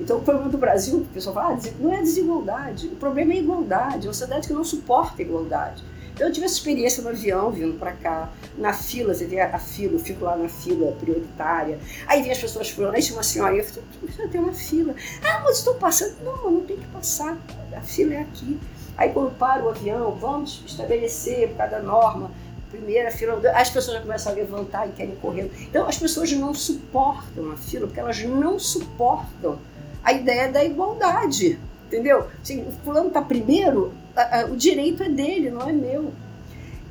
Então, 0.00 0.16
o 0.16 0.22
problema 0.22 0.48
do 0.48 0.56
Brasil, 0.56 1.00
o 1.00 1.04
pessoal 1.04 1.34
fala, 1.34 1.54
ah, 1.54 1.70
não 1.78 1.92
é 1.92 2.00
desigualdade, 2.00 2.86
o 2.86 2.96
problema 2.96 3.34
é 3.34 3.36
igualdade, 3.36 4.06
é 4.06 4.08
uma 4.08 4.14
sociedade 4.14 4.48
que 4.48 4.54
não 4.54 4.64
suporta 4.64 5.20
igualdade. 5.20 5.84
Então, 6.14 6.26
eu 6.26 6.32
tive 6.32 6.46
essa 6.46 6.54
experiência 6.54 7.02
no 7.02 7.10
avião, 7.10 7.50
vindo 7.50 7.78
para 7.78 7.92
cá, 7.92 8.32
na 8.56 8.72
fila, 8.72 9.12
você 9.12 9.26
vê 9.26 9.38
a 9.38 9.58
fila, 9.58 9.96
eu 9.96 9.98
fico 9.98 10.24
lá 10.24 10.34
na 10.34 10.48
fila 10.48 10.92
prioritária, 10.92 11.78
aí 12.06 12.22
vem 12.22 12.32
as 12.32 12.38
pessoas 12.38 12.70
falando, 12.70 12.94
aí 12.94 13.02
tinha 13.02 13.18
uma 13.18 13.22
senhora, 13.22 13.54
eu 13.54 13.62
falei, 13.62 14.30
ter 14.30 14.38
uma 14.38 14.54
fila. 14.54 14.94
Ah, 15.22 15.42
mas 15.44 15.58
estou 15.58 15.74
passando. 15.74 16.16
Não, 16.24 16.50
não 16.50 16.60
tem 16.62 16.78
que 16.78 16.86
passar, 16.86 17.36
a 17.76 17.80
fila 17.82 18.14
é 18.14 18.20
aqui. 18.22 18.58
Aí 18.96 19.12
quando 19.12 19.36
para 19.36 19.62
o 19.62 19.68
avião, 19.68 20.12
vamos 20.12 20.62
estabelecer 20.66 21.50
por 21.50 21.58
cada 21.58 21.80
norma, 21.80 22.30
primeira 22.70 23.10
fila, 23.10 23.40
as 23.54 23.70
pessoas 23.70 23.96
já 23.96 24.02
começam 24.02 24.32
a 24.32 24.34
levantar 24.34 24.88
e 24.88 24.92
querem 24.92 25.16
correr. 25.16 25.50
Então 25.62 25.86
as 25.86 25.98
pessoas 25.98 26.30
não 26.32 26.54
suportam 26.54 27.52
a 27.52 27.56
fila, 27.56 27.86
porque 27.86 28.00
elas 28.00 28.22
não 28.24 28.58
suportam 28.58 29.58
a 30.02 30.12
ideia 30.12 30.50
da 30.50 30.64
igualdade, 30.64 31.58
entendeu? 31.86 32.28
Assim, 32.42 32.62
o 32.62 32.72
fulano 32.84 33.08
está 33.08 33.22
primeiro, 33.22 33.92
a, 34.14 34.40
a, 34.40 34.44
o 34.46 34.56
direito 34.56 35.02
é 35.02 35.08
dele, 35.08 35.50
não 35.50 35.68
é 35.68 35.72
meu. 35.72 36.12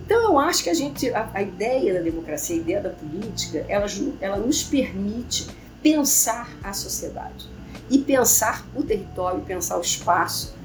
Então 0.06 0.22
eu 0.24 0.40
acho 0.40 0.64
que 0.64 0.70
a 0.70 0.74
gente, 0.74 1.10
a, 1.12 1.30
a 1.34 1.42
ideia 1.42 1.96
da 1.96 2.00
democracia, 2.00 2.56
a 2.56 2.60
ideia 2.60 2.82
da 2.82 2.90
política, 2.90 3.66
ela, 3.68 3.86
ela 4.22 4.38
nos 4.38 4.64
permite 4.64 5.48
pensar 5.82 6.50
a 6.64 6.74
sociedade 6.74 7.48
e 7.90 7.98
pensar 7.98 8.66
o 8.76 8.84
território, 8.84 9.42
pensar 9.42 9.78
o 9.78 9.82
espaço, 9.82 10.56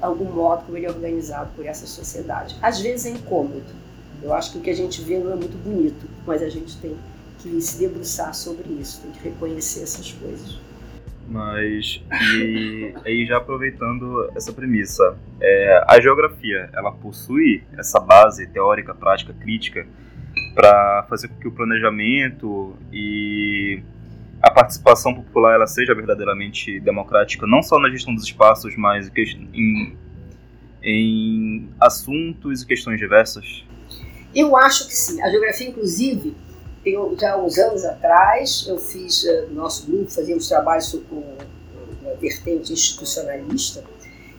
algum 0.00 0.32
modo 0.32 0.64
como 0.64 0.76
ele 0.76 0.86
é 0.86 0.90
organizado 0.90 1.50
por 1.56 1.66
essa 1.66 1.86
sociedade. 1.86 2.56
Às 2.62 2.80
vezes 2.80 3.06
é 3.06 3.10
incômodo. 3.10 3.87
Eu 4.22 4.34
acho 4.34 4.52
que 4.52 4.58
o 4.58 4.60
que 4.60 4.70
a 4.70 4.74
gente 4.74 5.00
vê 5.02 5.18
não 5.18 5.32
é 5.32 5.36
muito 5.36 5.56
bonito, 5.58 6.06
mas 6.26 6.42
a 6.42 6.48
gente 6.48 6.76
tem 6.78 6.96
que 7.38 7.60
se 7.60 7.78
debruçar 7.78 8.34
sobre 8.34 8.68
isso, 8.72 9.00
tem 9.02 9.12
que 9.12 9.28
reconhecer 9.28 9.82
essas 9.82 10.10
coisas. 10.12 10.58
Mas, 11.28 12.02
e 12.34 12.94
aí 13.04 13.26
já 13.26 13.36
aproveitando 13.36 14.30
essa 14.34 14.52
premissa, 14.52 15.16
é, 15.40 15.84
a 15.86 16.00
geografia, 16.00 16.70
ela 16.72 16.90
possui 16.90 17.62
essa 17.76 18.00
base 18.00 18.46
teórica, 18.46 18.94
prática, 18.94 19.32
crítica 19.32 19.86
para 20.54 21.04
fazer 21.08 21.28
com 21.28 21.36
que 21.36 21.48
o 21.48 21.52
planejamento 21.52 22.76
e 22.92 23.82
a 24.42 24.50
participação 24.50 25.14
popular 25.14 25.54
ela 25.54 25.66
seja 25.66 25.94
verdadeiramente 25.94 26.80
democrática, 26.80 27.46
não 27.46 27.62
só 27.62 27.78
na 27.78 27.90
gestão 27.90 28.14
dos 28.14 28.24
espaços, 28.24 28.74
mas 28.76 29.10
em, 29.52 29.96
em 30.82 31.68
assuntos 31.80 32.62
e 32.62 32.66
questões 32.66 32.98
diversas? 32.98 33.64
Eu 34.38 34.56
acho 34.56 34.86
que 34.86 34.94
sim. 34.94 35.20
A 35.20 35.28
geografia, 35.28 35.68
inclusive, 35.68 36.36
tem 36.84 36.96
já 37.18 37.36
uns 37.36 37.58
anos 37.58 37.84
atrás, 37.84 38.66
eu 38.68 38.78
fiz, 38.78 39.24
uh, 39.24 39.48
nosso 39.50 39.84
grupo, 39.86 40.08
fazíamos 40.08 40.46
trabalhos 40.46 40.92
com 41.10 41.16
uma 42.02 42.14
vertente 42.20 42.72
institucionalista. 42.72 43.82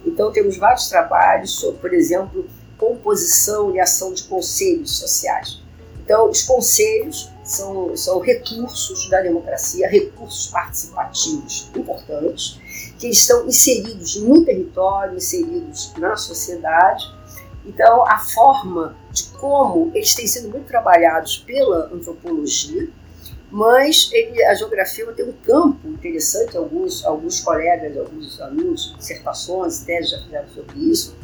Então, 0.05 0.31
temos 0.31 0.55
vários 0.55 0.87
trabalhos 0.87 1.51
sobre, 1.51 1.81
por 1.81 1.93
exemplo, 1.93 2.47
composição 2.77 3.75
e 3.75 3.79
ação 3.81 4.13
de 4.13 4.23
conselhos 4.23 4.97
sociais. 4.97 5.59
Então, 6.01 6.29
os 6.29 6.43
conselhos 6.43 7.29
são, 7.43 7.95
são 7.97 8.19
recursos 8.21 9.09
da 9.09 9.19
democracia, 9.19 9.89
recursos 9.89 10.47
participativos 10.47 11.69
importantes, 11.75 12.57
que 12.97 13.09
estão 13.09 13.45
inseridos 13.45 14.15
no 14.15 14.45
território, 14.45 15.17
inseridos 15.17 15.91
na 15.97 16.15
sociedade. 16.15 17.03
Então, 17.69 18.03
a 18.03 18.17
forma 18.17 18.95
de 19.11 19.25
como 19.37 19.91
eles 19.93 20.15
têm 20.15 20.25
sido 20.25 20.49
muito 20.49 20.65
trabalhados 20.65 21.37
pela 21.37 21.85
antropologia, 21.93 22.89
mas 23.51 24.09
ele, 24.11 24.43
a 24.43 24.55
geografia 24.55 25.05
tem 25.13 25.25
um 25.25 25.33
campo 25.33 25.87
interessante, 25.87 26.57
alguns, 26.57 27.05
alguns 27.05 27.39
colegas, 27.41 27.95
alguns 27.95 28.41
alunos, 28.41 28.95
dissertações, 28.97 29.83
teses 29.83 30.09
já 30.09 30.21
fizeram 30.23 30.49
sobre 30.49 30.79
isso, 30.79 31.15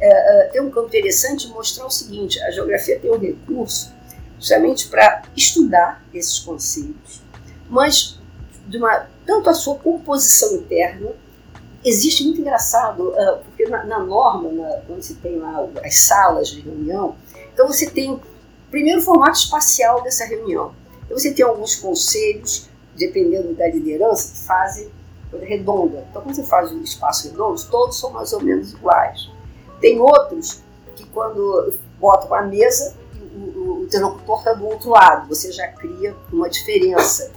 é, 0.00 0.08
é, 0.08 0.48
tem 0.48 0.62
um 0.62 0.70
campo 0.70 0.88
interessante 0.88 1.46
de 1.46 1.52
mostrar 1.52 1.84
o 1.84 1.90
seguinte, 1.90 2.40
a 2.42 2.50
geografia 2.50 2.98
tem 2.98 3.10
um 3.10 3.18
recurso 3.18 3.92
justamente 4.38 4.88
para 4.88 5.22
estudar 5.36 6.02
esses 6.12 6.38
conceitos, 6.38 7.20
mas 7.68 8.18
de 8.66 8.78
uma, 8.78 9.08
tanto 9.26 9.50
a 9.50 9.54
sua 9.54 9.76
composição 9.76 10.54
interna, 10.54 11.10
existe 11.84 12.24
muito 12.24 12.40
engraçado, 12.40 13.08
uh, 13.08 13.38
porque 13.44 13.66
na, 13.66 13.84
na 13.84 13.98
norma, 13.98 14.50
na, 14.50 14.68
quando 14.86 15.02
se 15.02 15.14
tem 15.16 15.38
lá 15.38 15.66
as 15.84 15.98
salas 15.98 16.48
de 16.48 16.60
reunião, 16.60 17.16
então 17.52 17.66
você 17.66 17.90
tem 17.90 18.20
primeiro 18.70 19.00
o 19.00 19.04
formato 19.04 19.38
espacial 19.38 20.02
dessa 20.02 20.24
reunião. 20.24 20.74
Então 21.04 21.18
você 21.18 21.32
tem 21.32 21.44
alguns 21.44 21.76
conselhos, 21.76 22.68
dependendo 22.96 23.54
da 23.54 23.68
liderança, 23.68 24.32
que 24.32 24.46
fazem 24.46 24.90
redonda. 25.40 26.06
Então 26.10 26.22
quando 26.22 26.34
você 26.34 26.44
faz 26.44 26.72
um 26.72 26.82
espaço 26.82 27.28
redondo, 27.28 27.62
todos 27.70 27.98
são 27.98 28.10
mais 28.10 28.32
ou 28.32 28.42
menos 28.42 28.72
iguais. 28.72 29.30
Tem 29.80 30.00
outros 30.00 30.62
que 30.94 31.04
quando 31.06 31.74
botam 31.98 32.32
a 32.34 32.42
mesa, 32.42 32.94
o, 33.34 33.84
interlocutor 33.84 34.38
está 34.38 34.52
do 34.52 34.66
outro 34.66 34.90
lado, 34.90 35.28
você 35.28 35.50
já 35.52 35.68
cria 35.68 36.16
uma 36.32 36.48
diferença. 36.48 37.30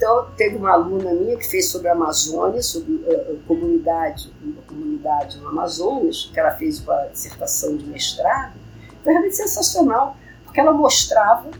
Então, 0.00 0.30
teve 0.34 0.56
uma 0.56 0.72
aluna 0.72 1.12
minha 1.12 1.36
que 1.36 1.46
fez 1.46 1.68
sobre 1.68 1.88
a 1.88 1.92
Amazônia, 1.92 2.62
sobre 2.62 3.04
a 3.06 3.46
comunidade, 3.46 4.32
uma 4.42 4.62
comunidade 4.62 5.36
no 5.36 5.48
Amazonas, 5.48 6.30
que 6.32 6.40
ela 6.40 6.52
fez 6.52 6.80
uma 6.80 6.96
dissertação 7.12 7.76
de 7.76 7.84
mestrado. 7.84 8.54
Foi 9.04 9.12
realmente 9.12 9.36
sensacional, 9.36 10.16
porque 10.42 10.58
ela 10.58 10.72
mostrava 10.72 11.50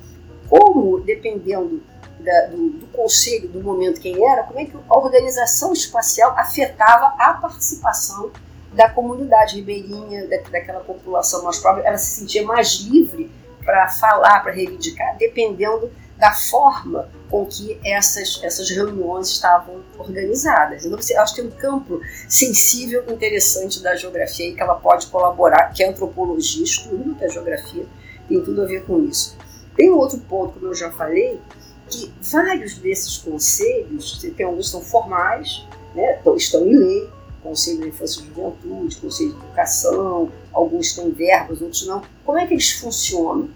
como, 0.49 1.01
dependendo 1.01 1.83
da, 2.19 2.47
do, 2.47 2.71
do, 2.71 2.87
conselho, 2.87 3.47
do 3.47 3.63
momento 3.63 4.01
quem 4.01 4.27
era, 4.27 4.45
como 4.45 4.59
é 4.59 4.65
que 4.65 4.75
a 4.89 4.97
organização 4.97 5.75
espacial 5.75 6.35
afetava 6.39 7.15
a 7.19 7.35
participação 7.35 8.31
da 8.73 8.89
comunidade 8.89 9.57
ribeirinha, 9.57 10.27
da, 10.29 10.39
daquela 10.51 10.81
população 10.81 11.45
mais 11.45 11.59
pobre, 11.59 11.83
ela 11.85 11.99
se 11.99 12.21
sentia 12.21 12.43
mais 12.43 12.77
livre 12.77 13.31
para 13.63 13.87
falar, 13.89 14.41
para 14.41 14.53
reivindicar, 14.53 15.19
dependendo 15.19 15.91
da 16.21 16.33
forma 16.33 17.09
com 17.31 17.47
que 17.47 17.81
essas, 17.85 18.41
essas 18.43 18.69
reuniões 18.69 19.29
estavam 19.29 19.81
organizadas. 19.99 20.85
Então, 20.85 21.01
você, 21.01 21.17
acho 21.17 21.35
que 21.35 21.41
tem 21.41 21.51
um 21.51 21.55
campo 21.55 22.01
sensível 22.29 23.05
interessante 23.09 23.83
da 23.83 23.97
geografia 23.97 24.49
e 24.49 24.55
que 24.55 24.61
ela 24.61 24.75
pode 24.75 25.07
colaborar, 25.07 25.73
que 25.73 25.83
é 25.83 25.89
antropologia, 25.89 26.63
estudo 26.63 27.15
da 27.15 27.27
geografia, 27.29 27.87
tem 28.29 28.45
tudo 28.45 28.63
a 28.63 28.67
ver 28.67 28.85
com 28.85 29.03
isso. 29.05 29.37
Tem 29.75 29.91
um 29.91 29.97
outro 29.97 30.19
ponto, 30.19 30.55
como 30.55 30.67
eu 30.67 30.75
já 30.75 30.91
falei, 30.93 31.41
que 31.89 32.13
vários 32.21 32.75
desses 32.75 33.17
conselhos, 33.17 34.21
tem 34.37 34.45
alguns 34.45 34.71
são 34.71 34.83
formais, 34.83 35.67
né, 35.95 36.21
estão 36.37 36.67
em 36.67 36.77
lei, 36.77 37.11
Conselho 37.43 37.81
da 37.81 37.87
Infância 37.87 38.21
e 38.21 38.27
Juventude, 38.27 38.97
Conselho 38.97 39.31
de 39.31 39.37
Educação, 39.37 40.31
alguns 40.53 40.93
têm 40.93 41.11
verbas, 41.11 41.63
outros 41.63 41.87
não. 41.87 42.03
Como 42.25 42.39
é 42.39 42.47
que 42.47 42.53
eles 42.53 42.71
funcionam? 42.73 43.49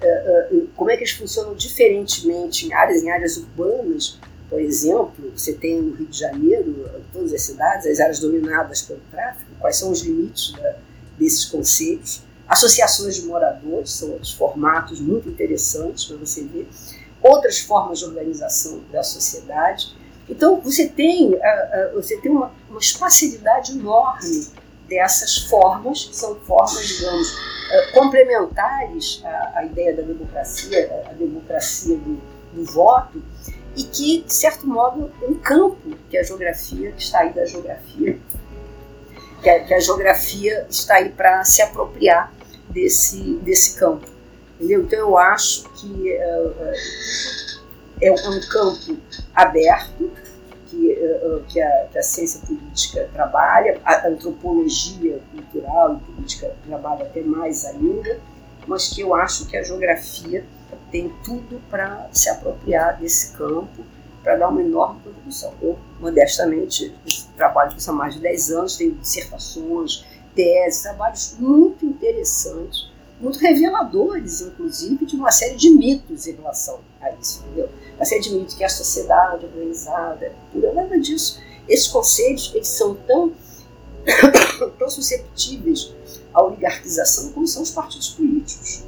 É, 0.00 0.06
é, 0.06 0.62
como 0.76 0.90
é 0.90 0.96
que 0.96 1.02
eles 1.02 1.12
funcionam 1.12 1.54
diferentemente 1.54 2.66
em 2.66 2.72
áreas, 2.72 3.02
em 3.02 3.10
áreas 3.10 3.36
urbanas? 3.36 4.18
Por 4.48 4.60
exemplo, 4.60 5.32
você 5.36 5.52
tem 5.52 5.82
no 5.82 5.94
Rio 5.94 6.06
de 6.06 6.18
Janeiro, 6.18 6.88
todas 7.12 7.34
as 7.34 7.42
cidades, 7.42 7.86
as 7.86 8.00
áreas 8.00 8.20
dominadas 8.20 8.82
pelo 8.82 9.00
tráfico, 9.10 9.50
quais 9.60 9.76
são 9.76 9.90
os 9.90 10.00
limites 10.00 10.52
da, 10.52 10.76
desses 11.18 11.44
conselhos? 11.44 12.22
Associações 12.48 13.16
de 13.16 13.26
moradores 13.26 13.92
são 13.92 14.10
outros 14.12 14.32
formatos 14.32 15.00
muito 15.00 15.28
interessantes 15.28 16.06
para 16.06 16.16
você 16.16 16.44
ver. 16.44 16.66
Outras 17.20 17.58
formas 17.58 17.98
de 17.98 18.06
organização 18.06 18.80
da 18.90 19.02
sociedade. 19.02 19.94
Então, 20.28 20.58
você 20.60 20.88
tem, 20.88 21.38
você 21.92 22.16
tem 22.18 22.30
uma, 22.30 22.50
uma 22.70 22.78
espacialidade 22.78 23.72
enorme 23.72 24.46
dessas 24.88 25.36
formas, 25.36 26.04
que 26.04 26.16
são 26.16 26.36
formas, 26.36 26.86
digamos, 26.86 27.28
complementares 27.92 29.20
à, 29.24 29.58
à, 29.58 29.64
ideia 29.64 29.94
da 29.94 30.02
democracia, 30.02 31.04
a 31.08 31.12
democracia 31.12 31.96
do, 31.96 32.20
do 32.52 32.64
voto, 32.64 33.22
e 33.76 33.82
que, 33.84 34.22
de 34.22 34.32
certo 34.32 34.66
modo, 34.66 35.10
um 35.22 35.34
campo 35.34 35.96
que 36.10 36.16
a 36.16 36.22
geografia, 36.22 36.92
que 36.92 37.02
está 37.02 37.20
aí 37.20 37.32
da 37.32 37.44
geografia, 37.44 38.18
que 39.42 39.48
a, 39.48 39.64
que 39.64 39.74
a 39.74 39.80
geografia 39.80 40.66
está 40.68 40.96
aí 40.96 41.10
para 41.10 41.44
se 41.44 41.62
apropriar 41.62 42.32
desse, 42.70 43.34
desse 43.42 43.78
campo. 43.78 44.06
Entendeu? 44.56 44.82
Então, 44.82 44.98
eu 44.98 45.16
acho 45.16 45.68
que 45.74 46.12
é 48.00 48.12
um 48.12 48.40
campo 48.48 48.96
aberto 49.34 50.10
que, 51.48 51.60
a, 51.60 51.86
que 51.90 51.98
a 51.98 52.02
ciência 52.02 52.40
política 52.46 53.08
trabalha, 53.12 53.80
a 53.84 54.08
antropologia 54.08 55.20
cultural 55.32 55.96
e 55.96 56.12
política 56.12 56.54
trabalha 56.66 57.04
até 57.04 57.22
mais 57.22 57.64
ainda, 57.64 58.20
mas 58.66 58.88
que 58.88 59.00
eu 59.00 59.14
acho 59.14 59.46
que 59.46 59.56
a 59.56 59.62
geografia 59.62 60.44
tem 60.90 61.12
tudo 61.24 61.60
para 61.70 62.08
se 62.12 62.28
apropriar 62.28 62.98
desse 62.98 63.32
campo, 63.36 63.84
para 64.22 64.36
dar 64.36 64.48
uma 64.48 64.62
enorme 64.62 65.00
contribuição. 65.02 65.52
Eu, 65.62 65.78
modestamente, 66.00 66.94
trabalho 67.36 67.72
com 67.72 67.78
isso 67.78 67.90
há 67.90 67.94
mais 67.94 68.14
de 68.14 68.20
10 68.20 68.50
anos, 68.50 68.76
tenho 68.76 68.94
dissertações, 68.94 70.04
teses, 70.34 70.82
trabalhos 70.82 71.36
muito 71.38 71.86
interessantes 71.86 72.90
muito 73.20 73.38
reveladores, 73.38 74.40
inclusive, 74.40 75.04
de 75.04 75.16
uma 75.16 75.30
série 75.30 75.56
de 75.56 75.70
mitos 75.70 76.26
em 76.26 76.36
relação 76.36 76.80
a 77.00 77.10
isso, 77.12 77.42
entendeu? 77.44 77.68
Uma 77.96 78.04
série 78.04 78.20
de 78.20 78.30
mitos 78.30 78.54
que 78.54 78.64
a 78.64 78.68
sociedade 78.68 79.44
organizada 79.44 80.26
é 80.26 80.32
pura, 80.52 80.72
nada 80.72 80.98
disso. 81.00 81.40
Esses 81.68 81.88
conceitos, 81.88 82.52
eles 82.54 82.68
são 82.68 82.94
tão, 82.94 83.32
tão 84.78 84.88
susceptíveis 84.88 85.92
à 86.32 86.42
oligarquização 86.42 87.32
como 87.32 87.46
são 87.46 87.62
os 87.62 87.70
partidos 87.70 88.10
políticos, 88.10 88.84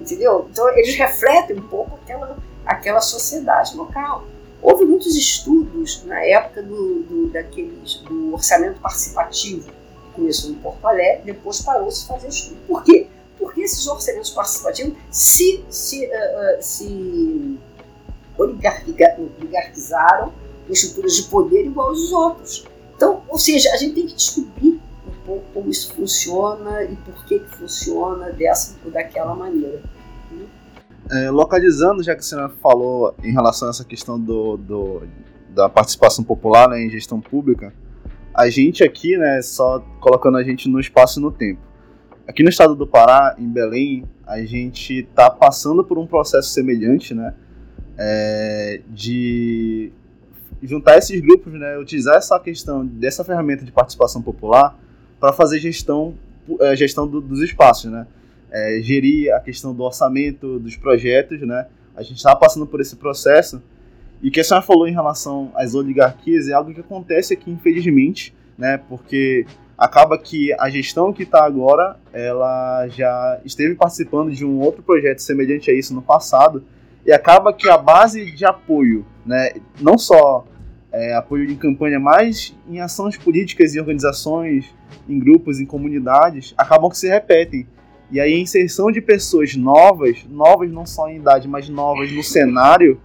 entendeu? 0.00 0.48
Então, 0.50 0.68
eles 0.76 0.96
refletem 0.96 1.56
um 1.56 1.68
pouco 1.68 1.94
aquela, 2.02 2.36
aquela 2.66 3.00
sociedade 3.00 3.76
local. 3.76 4.26
Houve 4.60 4.84
muitos 4.84 5.16
estudos 5.16 6.04
na 6.04 6.22
época 6.22 6.62
do, 6.62 7.02
do, 7.04 7.30
daqueles, 7.30 7.96
do 7.98 8.34
orçamento 8.34 8.80
participativo, 8.80 9.70
que 9.70 10.12
começou 10.14 10.50
em 10.50 10.54
Porto 10.54 10.84
Alegre, 10.84 11.22
depois 11.24 11.62
parou-se 11.62 12.06
fazer 12.06 12.28
estudo. 12.28 12.58
Por 12.66 12.82
quê? 12.82 13.06
Porque 13.40 13.62
esses 13.62 13.86
orçamentos 13.88 14.30
participativos 14.30 14.94
se, 15.10 15.64
se, 15.68 16.06
uh, 16.06 16.62
se 16.62 17.58
oligarquizaram 18.38 20.32
em 20.68 20.72
estruturas 20.72 21.16
de 21.16 21.22
poder 21.24 21.66
igual 21.66 21.88
aos 21.88 22.12
outros. 22.12 22.66
Então, 22.94 23.22
ou 23.28 23.38
seja, 23.38 23.72
a 23.72 23.76
gente 23.76 23.94
tem 23.94 24.06
que 24.06 24.14
descobrir 24.14 24.80
um 25.06 25.26
pouco 25.26 25.44
como 25.54 25.70
isso 25.70 25.92
funciona 25.94 26.84
e 26.84 26.94
por 26.96 27.24
que, 27.24 27.40
que 27.40 27.56
funciona 27.56 28.30
dessa 28.30 28.76
ou 28.84 28.90
daquela 28.90 29.34
maneira. 29.34 29.82
É, 31.10 31.30
localizando, 31.30 32.02
já 32.02 32.14
que 32.14 32.24
você 32.24 32.36
falou 32.62 33.14
em 33.24 33.32
relação 33.32 33.68
a 33.68 33.70
essa 33.70 33.84
questão 33.84 34.20
do, 34.20 34.56
do 34.56 35.02
da 35.48 35.68
participação 35.68 36.22
popular 36.22 36.68
né, 36.68 36.80
em 36.80 36.88
gestão 36.88 37.20
pública, 37.20 37.74
a 38.32 38.48
gente 38.48 38.84
aqui, 38.84 39.16
né, 39.16 39.42
só 39.42 39.80
colocando 40.00 40.36
a 40.36 40.44
gente 40.44 40.68
no 40.68 40.78
espaço 40.78 41.18
e 41.18 41.22
no 41.22 41.32
tempo. 41.32 41.60
Aqui 42.30 42.44
no 42.44 42.48
estado 42.48 42.76
do 42.76 42.86
Pará, 42.86 43.34
em 43.36 43.48
Belém, 43.48 44.04
a 44.24 44.40
gente 44.44 45.00
está 45.00 45.28
passando 45.28 45.82
por 45.82 45.98
um 45.98 46.06
processo 46.06 46.50
semelhante, 46.50 47.12
né? 47.12 47.34
É, 47.98 48.82
de 48.88 49.90
juntar 50.62 50.96
esses 50.96 51.20
grupos, 51.20 51.52
né? 51.54 51.76
Utilizar 51.76 52.14
essa 52.14 52.38
questão 52.38 52.86
dessa 52.86 53.24
ferramenta 53.24 53.64
de 53.64 53.72
participação 53.72 54.22
popular 54.22 54.78
para 55.18 55.32
fazer 55.32 55.58
gestão, 55.58 56.14
é, 56.60 56.76
gestão 56.76 57.04
do, 57.04 57.20
dos 57.20 57.42
espaços, 57.42 57.90
né? 57.90 58.06
É, 58.48 58.78
gerir 58.80 59.34
a 59.34 59.40
questão 59.40 59.74
do 59.74 59.82
orçamento 59.82 60.60
dos 60.60 60.76
projetos, 60.76 61.40
né? 61.40 61.66
A 61.96 62.04
gente 62.04 62.18
está 62.18 62.36
passando 62.36 62.64
por 62.64 62.80
esse 62.80 62.94
processo 62.94 63.60
e 64.22 64.28
o 64.28 64.30
que 64.30 64.38
a 64.38 64.44
senhora 64.44 64.64
falou 64.64 64.86
em 64.86 64.92
relação 64.92 65.50
às 65.56 65.74
oligarquias 65.74 66.48
é 66.48 66.52
algo 66.52 66.72
que 66.72 66.80
acontece 66.80 67.34
aqui, 67.34 67.50
infelizmente, 67.50 68.32
né? 68.56 68.78
Porque 68.88 69.46
acaba 69.80 70.18
que 70.18 70.52
a 70.60 70.68
gestão 70.68 71.10
que 71.10 71.22
está 71.22 71.42
agora, 71.42 71.96
ela 72.12 72.86
já 72.88 73.40
esteve 73.46 73.74
participando 73.74 74.30
de 74.30 74.44
um 74.44 74.60
outro 74.60 74.82
projeto 74.82 75.20
semelhante 75.20 75.70
a 75.70 75.74
isso 75.74 75.94
no 75.94 76.02
passado, 76.02 76.62
e 77.06 77.10
acaba 77.10 77.50
que 77.50 77.66
a 77.66 77.78
base 77.78 78.30
de 78.30 78.44
apoio, 78.44 79.06
né, 79.24 79.54
não 79.80 79.96
só 79.96 80.44
é, 80.92 81.14
apoio 81.14 81.50
em 81.50 81.56
campanha, 81.56 81.98
mais 81.98 82.54
em 82.68 82.78
ações 82.78 83.16
políticas 83.16 83.74
e 83.74 83.80
organizações, 83.80 84.66
em 85.08 85.18
grupos, 85.18 85.58
em 85.58 85.64
comunidades, 85.64 86.52
acabam 86.58 86.90
que 86.90 86.98
se 86.98 87.08
repetem. 87.08 87.66
E 88.10 88.20
aí 88.20 88.34
a 88.34 88.38
inserção 88.38 88.92
de 88.92 89.00
pessoas 89.00 89.56
novas, 89.56 90.26
novas 90.28 90.70
não 90.70 90.84
só 90.84 91.08
em 91.08 91.16
idade, 91.16 91.48
mas 91.48 91.70
novas 91.70 92.12
no 92.12 92.22
cenário, 92.22 93.00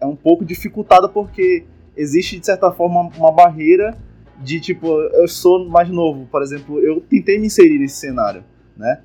é 0.00 0.06
um 0.06 0.16
pouco 0.16 0.44
dificultada 0.44 1.08
porque 1.08 1.64
existe, 1.96 2.40
de 2.40 2.46
certa 2.46 2.72
forma, 2.72 3.08
uma 3.16 3.30
barreira 3.30 3.96
de 4.42 4.60
tipo, 4.60 4.88
eu 4.88 5.28
sou 5.28 5.68
mais 5.68 5.88
novo, 5.88 6.26
por 6.30 6.42
exemplo, 6.42 6.80
eu 6.80 7.00
tentei 7.00 7.38
me 7.38 7.46
inserir 7.46 7.78
nesse 7.78 7.96
cenário, 7.96 8.44
né? 8.76 9.00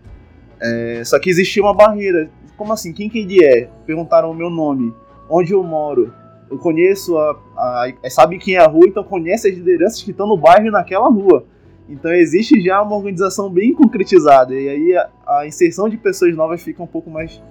É, 0.59 1.03
só 1.05 1.19
que 1.19 1.29
existia 1.29 1.61
uma 1.61 1.73
barreira. 1.73 2.29
Como 2.55 2.73
assim? 2.73 2.91
Quem 2.91 3.07
que 3.09 3.19
ele 3.19 3.43
é? 3.43 3.69
Perguntaram 3.85 4.31
o 4.31 4.33
meu 4.33 4.49
nome, 4.49 4.93
onde 5.29 5.53
eu 5.53 5.63
moro. 5.63 6.11
Eu 6.49 6.57
conheço 6.57 7.17
a, 7.17 7.39
a, 7.55 7.91
a 8.03 8.09
sabe 8.09 8.39
quem 8.39 8.55
é 8.55 8.59
a 8.59 8.67
rua, 8.67 8.87
então 8.87 9.03
conhece 9.03 9.47
as 9.47 9.55
lideranças 9.55 10.01
que 10.01 10.11
estão 10.11 10.25
no 10.25 10.37
bairro 10.37 10.71
naquela 10.71 11.07
rua. 11.07 11.45
Então 11.87 12.11
existe 12.11 12.59
já 12.61 12.81
uma 12.81 12.95
organização 12.95 13.49
bem 13.49 13.73
concretizada 13.73 14.53
e 14.53 14.67
aí 14.67 14.97
a, 14.97 15.09
a 15.39 15.47
inserção 15.47 15.87
de 15.87 15.97
pessoas 15.97 16.35
novas 16.35 16.61
fica 16.61 16.81
um 16.81 16.87
pouco 16.87 17.09
mais 17.09 17.41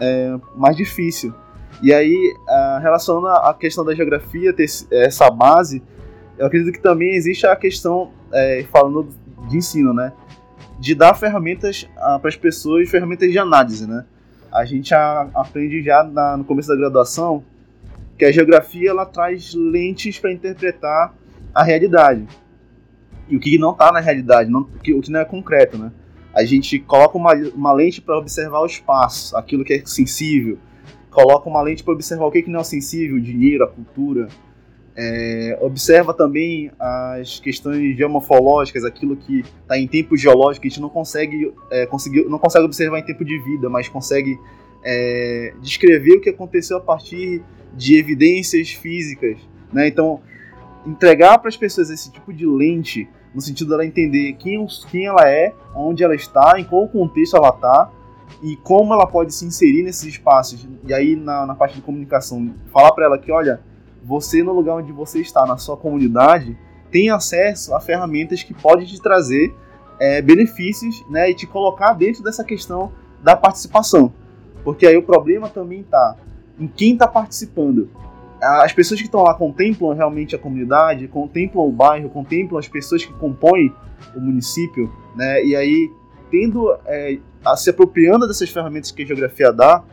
é, 0.00 0.36
mais 0.56 0.76
difícil. 0.76 1.32
E 1.82 1.92
aí, 1.94 2.34
relacionando 2.82 3.28
a 3.28 3.54
questão 3.54 3.84
da 3.84 3.94
geografia, 3.94 4.52
ter 4.52 4.66
essa 4.90 5.30
base, 5.30 5.82
eu 6.40 6.46
acredito 6.46 6.72
que 6.72 6.80
também 6.80 7.14
existe 7.14 7.46
a 7.46 7.54
questão, 7.54 8.12
é, 8.32 8.64
falando 8.72 9.08
de 9.46 9.58
ensino, 9.58 9.92
né? 9.92 10.10
De 10.78 10.94
dar 10.94 11.12
ferramentas 11.12 11.86
para 11.94 12.28
as 12.28 12.34
pessoas, 12.34 12.88
ferramentas 12.88 13.30
de 13.30 13.38
análise, 13.38 13.86
né? 13.86 14.06
A 14.50 14.64
gente 14.64 14.94
a, 14.94 15.28
aprende 15.34 15.82
já 15.82 16.02
na, 16.02 16.38
no 16.38 16.44
começo 16.44 16.68
da 16.68 16.76
graduação 16.76 17.44
que 18.16 18.24
a 18.24 18.32
geografia 18.32 18.88
ela 18.88 19.04
traz 19.04 19.52
lentes 19.54 20.18
para 20.18 20.32
interpretar 20.32 21.14
a 21.54 21.62
realidade. 21.62 22.26
E 23.28 23.36
o 23.36 23.40
que 23.40 23.58
não 23.58 23.72
está 23.72 23.92
na 23.92 24.00
realidade, 24.00 24.48
não, 24.48 24.62
o 24.62 24.78
que 24.78 25.10
não 25.10 25.20
é 25.20 25.24
concreto, 25.26 25.76
né? 25.76 25.92
A 26.34 26.42
gente 26.44 26.78
coloca 26.78 27.18
uma, 27.18 27.34
uma 27.54 27.72
lente 27.72 28.00
para 28.00 28.16
observar 28.16 28.60
o 28.60 28.66
espaço, 28.66 29.36
aquilo 29.36 29.62
que 29.62 29.74
é 29.74 29.82
sensível, 29.84 30.56
coloca 31.10 31.50
uma 31.50 31.60
lente 31.60 31.84
para 31.84 31.92
observar 31.92 32.24
o 32.24 32.30
que, 32.30 32.42
que 32.42 32.50
não 32.50 32.60
é 32.60 32.64
sensível, 32.64 33.20
dinheiro, 33.20 33.62
a 33.62 33.68
cultura. 33.68 34.28
É, 35.02 35.56
observa 35.62 36.12
também 36.12 36.70
as 36.78 37.40
questões 37.40 37.96
geomorfológicas, 37.96 38.84
aquilo 38.84 39.16
que 39.16 39.40
está 39.62 39.78
em 39.78 39.88
tempo 39.88 40.14
geológico, 40.14 40.66
a 40.66 40.68
gente 40.68 40.80
não 40.80 40.90
consegue, 40.90 41.54
é, 41.70 41.86
conseguir, 41.86 42.26
não 42.28 42.38
consegue 42.38 42.66
observar 42.66 42.98
em 42.98 43.02
tempo 43.02 43.24
de 43.24 43.38
vida, 43.38 43.70
mas 43.70 43.88
consegue 43.88 44.38
é, 44.84 45.54
descrever 45.62 46.18
o 46.18 46.20
que 46.20 46.28
aconteceu 46.28 46.76
a 46.76 46.80
partir 46.80 47.42
de 47.74 47.96
evidências 47.96 48.72
físicas. 48.72 49.38
Né? 49.72 49.88
Então, 49.88 50.20
entregar 50.86 51.38
para 51.38 51.48
as 51.48 51.56
pessoas 51.56 51.88
esse 51.88 52.12
tipo 52.12 52.30
de 52.30 52.44
lente, 52.44 53.08
no 53.34 53.40
sentido 53.40 53.70
dela 53.70 53.86
entender 53.86 54.34
quem, 54.34 54.66
quem 54.90 55.06
ela 55.06 55.26
é, 55.26 55.54
onde 55.74 56.04
ela 56.04 56.14
está, 56.14 56.60
em 56.60 56.64
qual 56.64 56.86
contexto 56.86 57.38
ela 57.38 57.48
está, 57.48 57.90
e 58.42 58.54
como 58.56 58.92
ela 58.92 59.06
pode 59.06 59.32
se 59.32 59.46
inserir 59.46 59.82
nesses 59.82 60.04
espaços. 60.04 60.68
E 60.86 60.92
aí, 60.92 61.16
na, 61.16 61.46
na 61.46 61.54
parte 61.54 61.76
de 61.76 61.80
comunicação, 61.80 62.54
falar 62.70 62.92
para 62.92 63.06
ela 63.06 63.18
que, 63.18 63.32
olha, 63.32 63.62
você 64.02 64.42
no 64.42 64.52
lugar 64.52 64.76
onde 64.76 64.92
você 64.92 65.20
está, 65.20 65.46
na 65.46 65.56
sua 65.56 65.76
comunidade, 65.76 66.56
tem 66.90 67.10
acesso 67.10 67.74
a 67.74 67.80
ferramentas 67.80 68.42
que 68.42 68.54
podem 68.54 68.86
te 68.86 69.00
trazer 69.00 69.54
é, 69.98 70.22
benefícios 70.22 71.04
né, 71.08 71.30
e 71.30 71.34
te 71.34 71.46
colocar 71.46 71.92
dentro 71.92 72.22
dessa 72.22 72.42
questão 72.42 72.92
da 73.22 73.36
participação. 73.36 74.12
Porque 74.64 74.86
aí 74.86 74.96
o 74.96 75.02
problema 75.02 75.48
também 75.48 75.80
está 75.80 76.16
em 76.58 76.66
quem 76.66 76.92
está 76.92 77.06
participando. 77.06 77.88
As 78.40 78.72
pessoas 78.72 79.00
que 79.00 79.06
estão 79.06 79.22
lá 79.22 79.34
contemplam 79.34 79.94
realmente 79.94 80.34
a 80.34 80.38
comunidade, 80.38 81.06
contemplam 81.08 81.66
o 81.66 81.72
bairro, 81.72 82.08
contemplam 82.08 82.58
as 82.58 82.68
pessoas 82.68 83.04
que 83.04 83.12
compõem 83.14 83.74
o 84.14 84.20
município, 84.20 84.90
né? 85.14 85.44
E 85.44 85.54
aí, 85.54 85.90
tendo 86.30 86.74
é, 86.86 87.18
a, 87.44 87.54
se 87.56 87.68
apropriando 87.68 88.26
dessas 88.26 88.48
ferramentas 88.48 88.90
que 88.90 89.02
a 89.02 89.06
geografia 89.06 89.52
dá, 89.52 89.84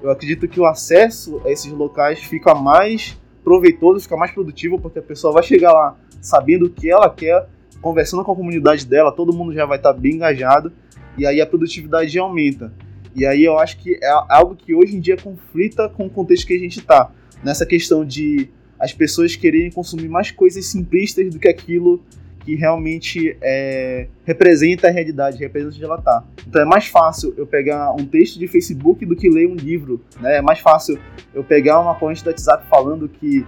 eu 0.00 0.10
acredito 0.10 0.46
que 0.46 0.60
o 0.60 0.66
acesso 0.66 1.40
a 1.44 1.50
esses 1.50 1.72
locais 1.72 2.20
fica 2.20 2.54
mais 2.54 3.18
proveitoso, 3.46 4.00
fica 4.00 4.16
mais 4.16 4.32
produtivo, 4.32 4.76
porque 4.76 4.98
a 4.98 5.02
pessoa 5.02 5.32
vai 5.32 5.42
chegar 5.44 5.72
lá 5.72 5.96
sabendo 6.20 6.66
o 6.66 6.68
que 6.68 6.90
ela 6.90 7.08
quer, 7.08 7.48
conversando 7.80 8.24
com 8.24 8.32
a 8.32 8.34
comunidade 8.34 8.84
dela, 8.84 9.12
todo 9.12 9.32
mundo 9.32 9.54
já 9.54 9.64
vai 9.64 9.76
estar 9.76 9.92
bem 9.92 10.14
engajado, 10.14 10.72
e 11.16 11.24
aí 11.24 11.40
a 11.40 11.46
produtividade 11.46 12.18
aumenta. 12.18 12.72
E 13.14 13.24
aí 13.24 13.44
eu 13.44 13.56
acho 13.56 13.78
que 13.78 14.00
é 14.02 14.10
algo 14.28 14.56
que 14.56 14.74
hoje 14.74 14.96
em 14.96 15.00
dia 15.00 15.16
conflita 15.16 15.88
com 15.88 16.06
o 16.06 16.10
contexto 16.10 16.44
que 16.44 16.54
a 16.54 16.58
gente 16.58 16.80
está. 16.80 17.12
Nessa 17.44 17.64
questão 17.64 18.04
de 18.04 18.50
as 18.80 18.92
pessoas 18.92 19.36
quererem 19.36 19.70
consumir 19.70 20.08
mais 20.08 20.32
coisas 20.32 20.66
simplistas 20.66 21.32
do 21.32 21.38
que 21.38 21.46
aquilo 21.46 22.02
que 22.46 22.54
realmente 22.54 23.36
é, 23.42 24.06
representa 24.24 24.86
a 24.86 24.90
realidade, 24.92 25.36
representa 25.36 25.74
onde 25.74 25.84
ela 25.84 25.96
está. 25.96 26.22
Então 26.46 26.62
é 26.62 26.64
mais 26.64 26.86
fácil 26.86 27.34
eu 27.36 27.44
pegar 27.44 27.92
um 27.92 28.06
texto 28.06 28.38
de 28.38 28.46
Facebook 28.46 29.04
do 29.04 29.16
que 29.16 29.28
ler 29.28 29.48
um 29.48 29.56
livro. 29.56 30.00
Né? 30.20 30.36
É 30.36 30.40
mais 30.40 30.60
fácil 30.60 30.96
eu 31.34 31.42
pegar 31.42 31.80
uma 31.80 31.96
corrente 31.96 32.22
do 32.22 32.28
WhatsApp 32.30 32.64
falando 32.70 33.08
que 33.08 33.44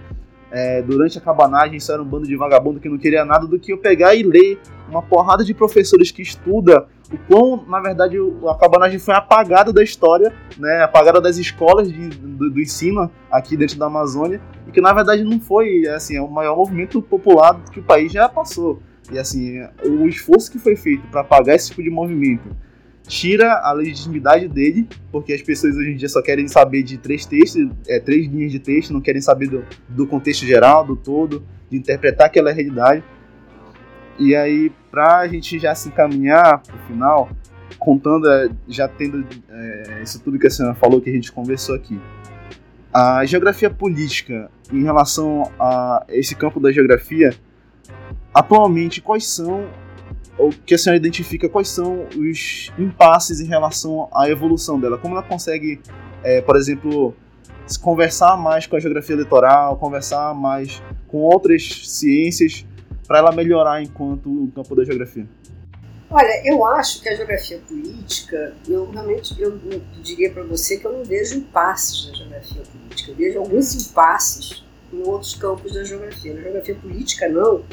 é, 0.51 0.81
durante 0.81 1.17
a 1.17 1.21
cabanagem 1.21 1.77
isso 1.77 1.89
era 1.93 2.01
um 2.01 2.05
bando 2.05 2.27
de 2.27 2.35
vagabundo 2.35 2.77
que 2.77 2.89
não 2.89 2.97
queria 2.97 3.23
nada, 3.23 3.47
do 3.47 3.57
que 3.57 3.71
eu 3.71 3.77
pegar 3.77 4.15
e 4.15 4.23
ler 4.23 4.59
uma 4.89 5.01
porrada 5.01 5.45
de 5.45 5.53
professores 5.53 6.11
que 6.11 6.21
estuda 6.21 6.85
o 7.11 7.17
quão, 7.27 7.65
na 7.67 7.79
verdade, 7.79 8.17
a 8.47 8.55
cabanagem 8.55 8.99
foi 8.99 9.15
apagada 9.15 9.73
da 9.73 9.81
história, 9.81 10.31
né, 10.57 10.83
apagada 10.83 11.19
das 11.19 11.37
escolas 11.37 11.91
de, 11.91 12.09
do, 12.09 12.51
do, 12.51 12.61
ensino 12.61 13.09
aqui 13.31 13.57
dentro 13.57 13.79
da 13.79 13.87
Amazônia, 13.87 14.39
e 14.67 14.71
que 14.71 14.79
na 14.79 14.93
verdade 14.93 15.23
não 15.23 15.39
foi 15.39 15.87
assim, 15.87 16.17
é 16.17 16.21
o 16.21 16.27
maior 16.27 16.55
movimento 16.55 17.01
popular 17.01 17.59
que 17.71 17.79
o 17.79 17.83
país 17.83 18.11
já 18.11 18.29
passou. 18.29 18.79
E 19.11 19.17
assim, 19.17 19.61
o 19.83 20.07
esforço 20.07 20.51
que 20.51 20.59
foi 20.59 20.75
feito 20.75 21.07
para 21.07 21.21
apagar 21.21 21.55
esse 21.55 21.69
tipo 21.69 21.83
de 21.83 21.89
movimento 21.89 22.55
tira 23.07 23.59
a 23.63 23.73
legitimidade 23.73 24.47
dele, 24.47 24.87
porque 25.11 25.33
as 25.33 25.41
pessoas 25.41 25.75
hoje 25.75 25.91
em 25.91 25.95
dia 25.95 26.07
só 26.07 26.21
querem 26.21 26.47
saber 26.47 26.83
de 26.83 26.97
três 26.97 27.25
textos, 27.25 27.67
é, 27.87 27.99
três 27.99 28.27
linhas 28.27 28.51
de 28.51 28.59
texto, 28.59 28.93
não 28.93 29.01
querem 29.01 29.19
saber 29.19 29.47
do, 29.47 29.65
do 29.89 30.05
contexto 30.05 30.45
geral, 30.45 30.85
do 30.85 30.95
todo, 30.95 31.43
de 31.69 31.77
interpretar 31.77 32.27
aquela 32.27 32.51
realidade. 32.51 33.03
E 34.19 34.35
aí, 34.35 34.71
para 34.91 35.19
a 35.19 35.27
gente 35.27 35.57
já 35.57 35.73
se 35.73 35.89
encaminhar 35.89 36.61
para 36.61 36.75
o 36.75 36.79
final, 36.87 37.29
contando, 37.79 38.29
é, 38.29 38.49
já 38.67 38.87
tendo 38.87 39.25
é, 39.49 40.01
isso 40.03 40.21
tudo 40.21 40.37
que 40.37 40.45
a 40.45 40.51
senhora 40.51 40.75
falou, 40.75 41.01
que 41.01 41.09
a 41.09 41.13
gente 41.13 41.31
conversou 41.31 41.75
aqui, 41.75 41.99
a 42.93 43.25
geografia 43.25 43.69
política 43.69 44.51
em 44.71 44.83
relação 44.83 45.51
a 45.59 46.05
esse 46.09 46.35
campo 46.35 46.59
da 46.59 46.71
geografia 46.71 47.33
atualmente 48.33 49.01
quais 49.01 49.27
são 49.27 49.67
o 50.37 50.49
que 50.51 50.73
a 50.73 50.77
senhora 50.77 50.97
identifica 50.97 51.49
quais 51.49 51.67
são 51.67 52.07
os 52.17 52.71
impasses 52.79 53.41
em 53.41 53.45
relação 53.45 54.07
à 54.13 54.29
evolução 54.29 54.79
dela, 54.79 54.97
como 54.97 55.15
ela 55.15 55.23
consegue, 55.23 55.81
é, 56.23 56.41
por 56.41 56.55
exemplo, 56.55 57.13
conversar 57.81 58.37
mais 58.37 58.65
com 58.65 58.77
a 58.77 58.79
geografia 58.79 59.15
eleitoral, 59.15 59.75
conversar 59.77 60.33
mais 60.33 60.81
com 61.09 61.17
outras 61.17 61.89
ciências 61.89 62.65
para 63.05 63.17
ela 63.19 63.31
melhorar 63.33 63.83
enquanto 63.83 64.49
campo 64.55 64.75
da 64.75 64.85
geografia. 64.85 65.27
Olha, 66.09 66.41
eu 66.43 66.65
acho 66.65 67.01
que 67.01 67.09
a 67.09 67.15
geografia 67.15 67.59
política, 67.67 68.55
eu 68.67 68.89
realmente 68.89 69.39
eu, 69.39 69.59
eu 69.69 69.81
diria 70.01 70.31
para 70.31 70.43
você 70.43 70.77
que 70.77 70.87
eu 70.87 70.93
não 70.93 71.03
vejo 71.03 71.37
impasses 71.37 72.07
na 72.07 72.15
geografia 72.15 72.63
política, 72.63 73.11
eu 73.11 73.15
vejo 73.15 73.39
alguns 73.39 73.75
impasses 73.75 74.63
em 74.91 75.03
outros 75.03 75.35
campos 75.35 75.73
da 75.73 75.83
geografia. 75.83 76.33
Na 76.33 76.41
geografia 76.41 76.75
política, 76.75 77.29
não, 77.29 77.63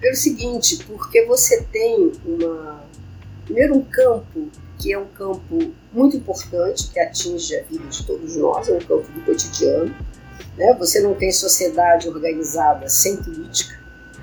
pelo 0.00 0.14
seguinte, 0.14 0.84
porque 0.84 1.24
você 1.24 1.62
tem 1.62 2.12
uma 2.24 2.86
primeiro 3.44 3.76
um 3.76 3.82
campo 3.82 4.48
que 4.78 4.92
é 4.92 4.98
um 4.98 5.06
campo 5.06 5.72
muito 5.92 6.16
importante 6.16 6.88
que 6.90 7.00
atinge 7.00 7.56
a 7.56 7.62
vida 7.64 7.84
de 7.88 8.06
todos 8.06 8.36
nós, 8.36 8.68
é 8.68 8.74
um 8.74 8.78
campo 8.78 9.10
do 9.10 9.20
cotidiano. 9.24 9.94
Né? 10.56 10.74
Você 10.78 11.00
não 11.00 11.14
tem 11.14 11.32
sociedade 11.32 12.08
organizada 12.08 12.88
sem 12.88 13.16
política, 13.16 13.76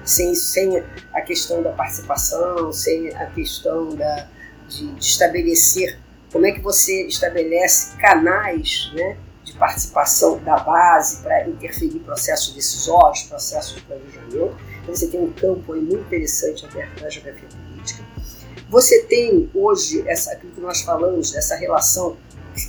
sem, 0.06 0.34
sem 0.34 0.82
a 1.12 1.22
questão 1.22 1.62
da 1.62 1.72
participação, 1.72 2.72
sem 2.72 3.14
a 3.16 3.26
questão 3.26 3.94
da, 3.96 4.30
de, 4.70 4.88
de 4.94 5.06
estabelecer 5.06 6.00
como 6.32 6.46
é 6.46 6.52
que 6.52 6.62
você 6.62 7.06
estabelece 7.08 7.96
canais 7.98 8.92
né, 8.94 9.18
de 9.44 9.54
participação 9.54 10.38
da 10.40 10.58
base 10.58 11.22
para 11.24 11.48
interferir 11.48 12.00
processos 12.00 12.54
decisórios, 12.54 13.24
processos 13.24 13.76
de 13.76 13.82
planejamento. 13.82 14.58
Então, 14.86 14.96
você 14.96 15.08
tem 15.08 15.20
um 15.20 15.34
campo 15.34 15.74
aí 15.74 15.82
muito 15.82 16.02
interessante 16.02 16.64
aberto 16.64 17.02
na 17.02 17.10
geografia 17.10 17.50
política. 17.50 18.04
Você 18.70 19.04
tem 19.04 19.50
hoje 19.54 20.08
essa, 20.08 20.32
aquilo 20.32 20.54
que 20.54 20.62
nós 20.62 20.82
falamos, 20.82 21.32
dessa 21.32 21.56
relação, 21.56 22.18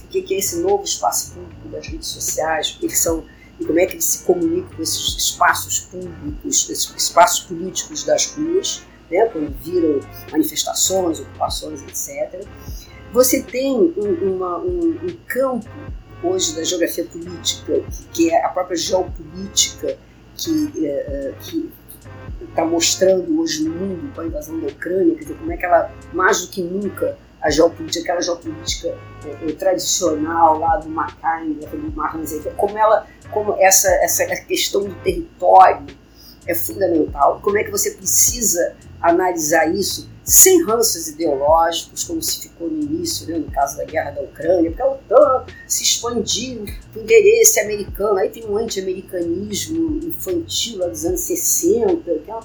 o 0.05 0.09
que 0.09 0.35
é 0.35 0.39
esse 0.39 0.57
novo 0.61 0.83
espaço 0.83 1.35
público 1.35 1.69
das 1.69 1.87
redes 1.87 2.09
sociais, 2.09 2.75
o 2.75 2.79
que 2.79 2.89
são 2.97 3.25
e 3.59 3.65
como 3.65 3.79
é 3.79 3.87
que 3.87 3.95
eles 3.95 4.05
se 4.05 4.25
comunicam 4.25 4.71
com 4.77 4.83
esses 4.83 5.17
espaços 5.17 5.81
públicos, 5.81 6.69
esses 6.69 6.95
espaços 6.95 7.41
políticos 7.47 8.05
das 8.05 8.27
ruas, 8.27 8.83
né, 9.11 9.27
quando 9.27 9.55
viram 9.63 10.01
manifestações, 10.31 11.21
ocupações, 11.21 11.83
etc. 11.83 12.47
Você 13.13 13.43
tem 13.43 13.75
um, 13.75 14.35
uma, 14.35 14.59
um, 14.59 14.99
um 15.03 15.17
campo 15.27 15.69
hoje 16.23 16.55
da 16.55 16.65
geografia 16.65 17.05
política, 17.05 17.83
que 18.13 18.31
é 18.31 18.45
a 18.45 18.49
própria 18.49 18.77
geopolítica, 18.77 19.97
que 20.37 20.87
é, 20.87 21.35
está 22.57 22.65
mostrando 22.65 23.39
hoje 23.39 23.65
no 23.65 23.75
mundo 23.75 24.15
com 24.15 24.23
a 24.23 24.27
invasão 24.27 24.59
da 24.59 24.69
Ucrânia, 24.69 25.15
quer 25.15 25.21
dizer, 25.21 25.35
como 25.35 25.53
é 25.53 25.57
que 25.59 25.67
ela, 25.67 25.91
mais 26.15 26.41
do 26.41 26.49
que 26.49 26.63
nunca, 26.63 27.19
a 27.43 27.51
geopolítica, 27.51 28.03
aquela 28.03 28.23
geopolítica 28.23 28.95
é, 29.27 29.51
é, 29.51 29.53
tradicional 29.53 30.59
lá 30.59 30.79
do 30.79 30.89
Macai, 30.89 31.49
do 31.51 31.93
Marranzei, 31.95 32.41
como 32.57 32.79
ela, 32.79 33.07
como 33.31 33.55
essa, 33.59 33.89
essa 34.03 34.25
questão 34.25 34.85
do 34.85 34.95
território 34.97 35.87
é 36.47 36.55
fundamental, 36.55 37.41
como 37.43 37.59
é 37.59 37.65
que 37.65 37.71
você 37.71 37.91
precisa 37.91 38.75
analisar 39.03 39.67
isso 39.75 40.09
sem 40.27 40.65
ranços 40.65 41.07
ideológicos, 41.07 42.03
como 42.03 42.21
se 42.21 42.41
ficou 42.41 42.69
no 42.69 42.83
início, 42.83 43.29
né, 43.29 43.39
no 43.39 43.49
caso 43.49 43.77
da 43.77 43.85
guerra 43.85 44.11
da 44.11 44.23
Ucrânia, 44.23 44.71
porque 44.73 44.83
a 44.83 44.91
OTAN 44.91 45.47
se 45.69 45.85
expandiu 45.85 46.67
com 46.93 47.01
interesse 47.01 47.61
americano, 47.61 48.19
aí 48.19 48.29
tem 48.29 48.45
um 48.45 48.59
anti-americanismo 48.59 50.01
infantil 50.05 50.79
lá 50.79 50.89
dos 50.89 51.05
anos 51.05 51.21
60, 51.21 52.03
que 52.03 52.31
é 52.31 52.39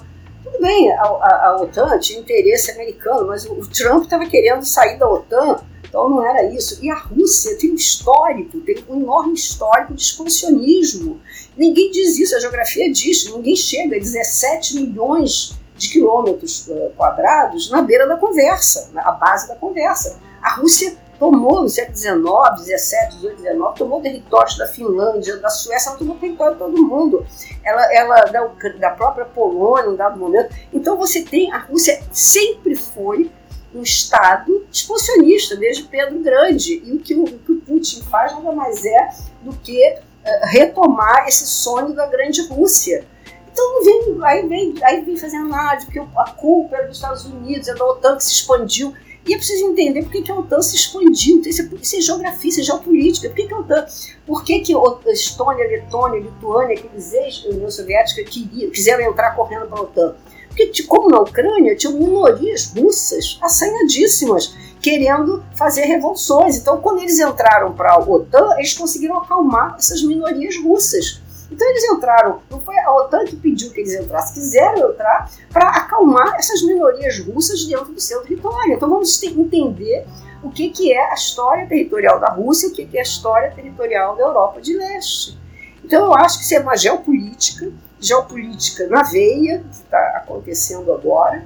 tudo 0.44 0.60
bem, 0.60 0.92
a, 0.92 1.02
a, 1.02 1.46
a, 1.48 1.62
OTAN 1.62 1.98
tinha 1.98 2.20
interesse 2.20 2.70
americano, 2.70 3.26
mas 3.26 3.44
o, 3.46 3.54
o 3.54 3.66
Trump 3.66 4.04
estava 4.04 4.26
querendo 4.26 4.62
sair 4.62 4.96
da 4.96 5.10
OTAN, 5.10 5.60
então 5.84 6.08
não 6.08 6.24
era 6.24 6.44
isso. 6.54 6.78
E 6.82 6.90
a 6.90 6.96
Rússia 6.96 7.58
tem 7.58 7.72
um 7.72 7.74
histórico, 7.74 8.60
tem 8.60 8.76
um 8.88 9.00
enorme 9.00 9.34
histórico 9.34 9.92
de 9.92 10.02
expansionismo. 10.02 11.20
Ninguém 11.56 11.90
diz 11.90 12.18
isso, 12.18 12.34
a 12.34 12.40
geografia 12.40 12.90
diz, 12.90 13.30
ninguém 13.30 13.56
chega 13.56 13.96
a 13.96 13.98
17 13.98 14.76
milhões 14.76 15.60
de 15.82 15.88
quilômetros 15.88 16.68
uh, 16.68 16.92
quadrados 16.96 17.68
na 17.70 17.82
beira 17.82 18.06
da 18.06 18.16
conversa, 18.16 18.90
na 18.92 19.10
base 19.10 19.48
da 19.48 19.56
conversa. 19.56 20.16
A 20.40 20.54
Rússia 20.54 20.96
tomou 21.18 21.62
no 21.62 21.68
século 21.68 21.96
XIX, 21.96 22.22
XVII, 22.58 23.18
XVIII, 23.18 23.36
XIX, 23.36 23.58
tomou 23.76 24.00
territórios 24.00 24.56
da 24.56 24.66
Finlândia, 24.68 25.36
da 25.38 25.48
Suécia, 25.48 25.90
ela 25.90 25.98
tomou 25.98 26.16
território 26.16 26.54
de 26.54 26.58
todo 26.60 26.82
mundo. 26.82 27.26
Ela, 27.64 27.94
ela 27.94 28.16
da, 28.26 28.48
da 28.78 28.90
própria 28.90 29.24
Polônia, 29.24 29.86
em 29.86 29.92
um 29.92 29.96
dado 29.96 30.18
momento. 30.18 30.54
Então 30.72 30.96
você 30.96 31.22
tem, 31.22 31.52
a 31.52 31.58
Rússia 31.58 32.00
sempre 32.12 32.76
foi 32.76 33.30
um 33.74 33.82
Estado 33.82 34.66
expansionista, 34.70 35.56
desde 35.56 35.84
Pedro 35.84 36.20
Grande. 36.20 36.80
E 36.84 36.92
o 36.92 36.98
que 36.98 37.14
o, 37.14 37.24
o, 37.24 37.38
que 37.38 37.52
o 37.52 37.60
Putin 37.60 38.02
faz 38.02 38.32
nada 38.32 38.52
mais 38.52 38.84
é 38.84 39.08
do 39.42 39.52
que 39.52 39.80
uh, 39.94 40.46
retomar 40.46 41.26
esse 41.26 41.46
sonho 41.46 41.92
da 41.92 42.06
grande 42.06 42.46
Rússia. 42.46 43.04
Então 43.52 43.84
vem, 43.84 44.18
aí, 44.22 44.48
vem, 44.48 44.74
aí 44.82 45.02
vem 45.02 45.16
fazendo 45.16 45.52
análise, 45.52 45.86
porque 45.86 46.00
a 46.00 46.30
culpa 46.30 46.76
é 46.76 46.86
dos 46.86 46.96
Estados 46.96 47.24
Unidos, 47.26 47.68
é 47.68 47.74
da 47.74 47.84
OTAN 47.84 48.16
que 48.16 48.24
se 48.24 48.32
expandiu. 48.32 48.94
E 49.24 49.34
é 49.34 49.36
preciso 49.36 49.66
entender 49.66 50.02
por 50.02 50.10
que, 50.10 50.22
que 50.22 50.32
a 50.32 50.34
OTAN 50.34 50.60
se 50.62 50.74
expandiu. 50.74 51.36
Então, 51.36 51.50
isso, 51.50 51.62
é, 51.62 51.68
isso 51.80 51.96
é 51.96 52.00
geografia, 52.00 52.50
isso 52.50 52.60
é 52.60 52.64
geopolítica. 52.64 53.28
Por 53.28 53.36
que, 53.36 53.46
que 53.46 53.54
a 53.54 53.58
OTAN. 53.58 53.86
Por 54.26 54.44
que, 54.44 54.60
que 54.60 54.74
a 54.74 55.12
Estônia, 55.12 55.68
Letônia, 55.68 56.20
Lituânia, 56.20 56.76
aqueles 56.76 57.12
ex-União 57.12 57.70
Soviética 57.70 58.24
queriam, 58.24 58.70
quiseram 58.70 59.04
entrar 59.04 59.36
correndo 59.36 59.68
para 59.68 59.78
a 59.78 59.82
OTAN? 59.82 60.16
Porque, 60.48 60.82
como 60.82 61.08
na 61.08 61.20
Ucrânia, 61.20 61.76
tinham 61.76 61.94
minorias 61.94 62.72
russas 62.76 63.38
assanhadíssimas 63.40 64.54
querendo 64.80 65.42
fazer 65.54 65.82
revoluções. 65.82 66.56
Então, 66.56 66.78
quando 66.78 66.98
eles 66.98 67.18
entraram 67.20 67.72
para 67.72 67.92
a 67.92 67.98
OTAN, 67.98 68.56
eles 68.56 68.74
conseguiram 68.74 69.18
acalmar 69.18 69.76
essas 69.78 70.02
minorias 70.02 70.56
russas. 70.56 71.21
Então 71.52 71.68
eles 71.68 71.84
entraram, 71.84 72.40
não 72.50 72.60
foi 72.62 72.78
a 72.78 72.90
OTAN 72.94 73.26
que 73.26 73.36
pediu 73.36 73.70
que 73.70 73.80
eles 73.80 73.94
entrassem, 73.94 74.34
quiseram 74.34 74.90
entrar 74.90 75.30
para 75.52 75.68
acalmar 75.68 76.34
essas 76.36 76.62
minorias 76.62 77.18
russas 77.18 77.66
dentro 77.66 77.92
do 77.92 78.00
seu 78.00 78.22
território. 78.22 78.72
Então 78.72 78.88
vamos 78.88 79.22
entender 79.22 80.06
o 80.42 80.50
que, 80.50 80.70
que 80.70 80.92
é 80.92 81.10
a 81.10 81.14
história 81.14 81.66
territorial 81.66 82.18
da 82.18 82.30
Rússia 82.30 82.70
o 82.70 82.72
que, 82.72 82.86
que 82.86 82.96
é 82.96 83.00
a 83.00 83.04
história 83.04 83.52
territorial 83.52 84.16
da 84.16 84.22
Europa 84.22 84.62
de 84.62 84.74
Leste. 84.74 85.38
Então 85.84 86.06
eu 86.06 86.14
acho 86.14 86.38
que 86.38 86.44
isso 86.44 86.54
é 86.54 86.60
uma 86.60 86.76
geopolítica, 86.76 87.70
geopolítica 88.00 88.86
na 88.88 89.02
veia, 89.02 89.58
que 89.58 89.74
está 89.74 89.98
acontecendo 90.16 90.90
agora, 90.90 91.44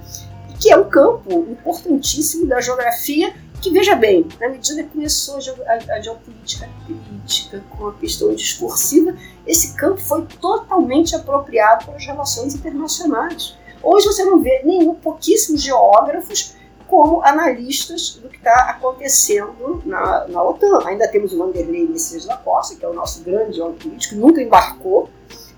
que 0.61 0.71
é 0.71 0.77
um 0.77 0.89
campo 0.89 1.49
importantíssimo 1.51 2.47
da 2.47 2.61
geografia 2.61 3.35
que, 3.67 3.73
veja 3.73 3.97
bem, 3.97 4.27
na 4.41 4.49
medida 4.49 4.83
que 4.85 4.91
começou 4.91 5.37
a, 5.67 6.01
geopolítica 6.01 6.69
crítica 6.87 7.65
com 7.71 7.89
a 7.89 7.95
questão 7.95 8.33
discursiva, 8.35 9.17
esse 9.45 9.75
campo 9.75 10.01
foi 10.01 10.25
totalmente 10.41 11.17
apropriado 11.17 11.85
para 11.85 11.97
as 11.97 12.07
relações 12.07 12.55
internacionais. 12.55 13.57
Hoje 13.83 14.07
você 14.07 14.25
não 14.25 14.39
vê 14.41 14.63
nenhum, 14.65 14.95
pouquíssimos 14.95 15.63
geógrafos 15.63 16.55
como 16.87 17.21
analistas 17.25 18.21
do 18.23 18.29
que 18.29 18.37
está 18.37 18.71
acontecendo 18.71 19.83
na, 19.85 20.29
na 20.29 20.43
OTAN. 20.45 20.87
Ainda 20.87 21.09
temos 21.09 21.33
o 21.33 21.39
Vanderlei 21.39 21.89
Messias 21.89 22.25
da 22.25 22.37
Costa, 22.37 22.77
que 22.77 22.85
é 22.85 22.89
o 22.89 22.95
nosso 22.95 23.25
grande 23.25 23.57
geógrafo 23.57 23.89
político, 23.89 24.15
que 24.15 24.21
nunca 24.21 24.41
embarcou 24.41 25.11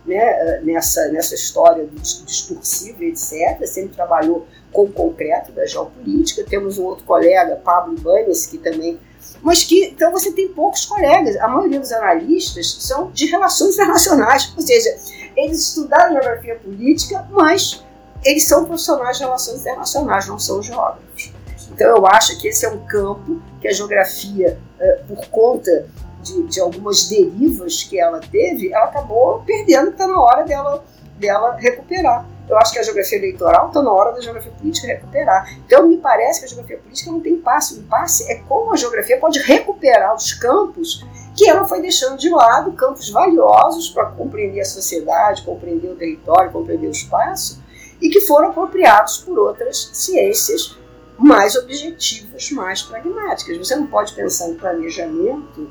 né, 0.06 0.60
nessa, 0.62 1.08
nessa 1.08 1.34
história 1.34 1.84
do 1.84 2.00
discursivo, 2.00 3.04
etc. 3.04 3.66
Sempre 3.66 3.94
trabalhou 3.94 4.46
com 4.72 4.90
concreto 4.90 5.52
da 5.52 5.66
geopolítica. 5.66 6.44
Temos 6.44 6.78
um 6.78 6.84
outro 6.84 7.04
colega, 7.04 7.56
Pablo 7.56 7.94
Ibanez, 7.96 8.46
que 8.46 8.58
também. 8.58 8.98
Mas 9.42 9.64
que, 9.64 9.86
então 9.86 10.10
você 10.12 10.32
tem 10.32 10.48
poucos 10.48 10.84
colegas. 10.84 11.36
A 11.36 11.48
maioria 11.48 11.80
dos 11.80 11.92
analistas 11.92 12.78
são 12.80 13.10
de 13.10 13.26
relações 13.26 13.74
internacionais, 13.74 14.52
ou 14.56 14.62
seja, 14.62 14.96
eles 15.36 15.60
estudaram 15.60 16.12
geografia 16.12 16.56
política, 16.56 17.26
mas 17.30 17.84
eles 18.24 18.44
são 18.44 18.64
profissionais 18.64 19.16
de 19.16 19.24
relações 19.24 19.60
internacionais, 19.60 20.26
não 20.26 20.38
são 20.38 20.62
geógrafos. 20.62 21.32
Então 21.72 21.96
eu 21.96 22.06
acho 22.06 22.38
que 22.40 22.48
esse 22.48 22.66
é 22.66 22.68
um 22.68 22.84
campo 22.86 23.40
que 23.60 23.68
a 23.68 23.72
geografia, 23.72 24.58
eh, 24.80 25.02
por 25.06 25.26
conta 25.28 25.86
de, 26.22 26.42
de 26.44 26.60
algumas 26.60 27.08
derivas 27.08 27.84
que 27.84 27.98
ela 27.98 28.20
teve, 28.20 28.72
ela 28.72 28.86
acabou 28.86 29.42
perdendo, 29.46 29.90
está 29.90 30.06
na 30.06 30.20
hora 30.20 30.44
dela, 30.44 30.84
dela 31.18 31.56
recuperar. 31.56 32.26
Eu 32.48 32.56
acho 32.56 32.72
que 32.72 32.78
a 32.78 32.82
geografia 32.82 33.18
eleitoral 33.18 33.68
está 33.68 33.82
na 33.82 33.92
hora 33.92 34.12
da 34.12 34.20
geografia 34.20 34.52
política 34.52 34.86
recuperar. 34.86 35.52
Então, 35.66 35.86
me 35.86 35.98
parece 35.98 36.40
que 36.40 36.46
a 36.46 36.48
geografia 36.48 36.78
política 36.78 37.10
não 37.10 37.20
tem 37.20 37.36
passe. 37.36 37.74
O 37.74 37.78
impasse 37.80 38.30
é 38.30 38.36
como 38.48 38.72
a 38.72 38.76
geografia 38.76 39.18
pode 39.18 39.38
recuperar 39.40 40.14
os 40.14 40.32
campos 40.32 41.04
que 41.36 41.48
ela 41.48 41.68
foi 41.68 41.80
deixando 41.80 42.16
de 42.16 42.30
lado, 42.30 42.72
campos 42.72 43.10
valiosos 43.10 43.90
para 43.90 44.06
compreender 44.06 44.60
a 44.60 44.64
sociedade, 44.64 45.42
compreender 45.42 45.88
o 45.88 45.94
território, 45.94 46.50
compreender 46.50 46.88
o 46.88 46.90
espaço, 46.90 47.62
e 48.00 48.08
que 48.08 48.20
foram 48.22 48.48
apropriados 48.48 49.18
por 49.18 49.38
outras 49.38 49.90
ciências 49.92 50.76
mais 51.18 51.54
objetivas, 51.56 52.50
mais 52.50 52.82
pragmáticas. 52.82 53.56
Você 53.58 53.76
não 53.76 53.86
pode 53.86 54.14
pensar 54.14 54.48
em 54.48 54.54
planejamento, 54.54 55.70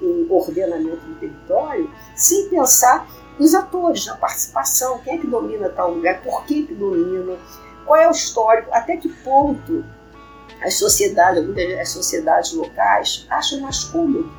em 0.00 0.26
ordenamento 0.30 1.04
do 1.06 1.14
território, 1.16 1.90
sem 2.14 2.48
pensar 2.48 3.08
os 3.38 3.54
atores, 3.54 4.06
na 4.06 4.16
participação, 4.16 4.98
quem 4.98 5.14
é 5.14 5.18
que 5.18 5.26
domina 5.26 5.68
tal 5.68 5.92
lugar, 5.92 6.22
por 6.22 6.44
que, 6.44 6.64
que 6.64 6.74
domina, 6.74 7.36
qual 7.86 8.00
é 8.00 8.08
o 8.08 8.10
histórico, 8.10 8.68
até 8.72 8.96
que 8.96 9.08
ponto 9.08 9.84
as 10.62 10.74
sociedades, 10.74 11.44
as 11.80 11.88
sociedades 11.90 12.52
locais 12.52 13.26
acham 13.30 13.60
mais 13.60 13.84
cômodo 13.84 14.30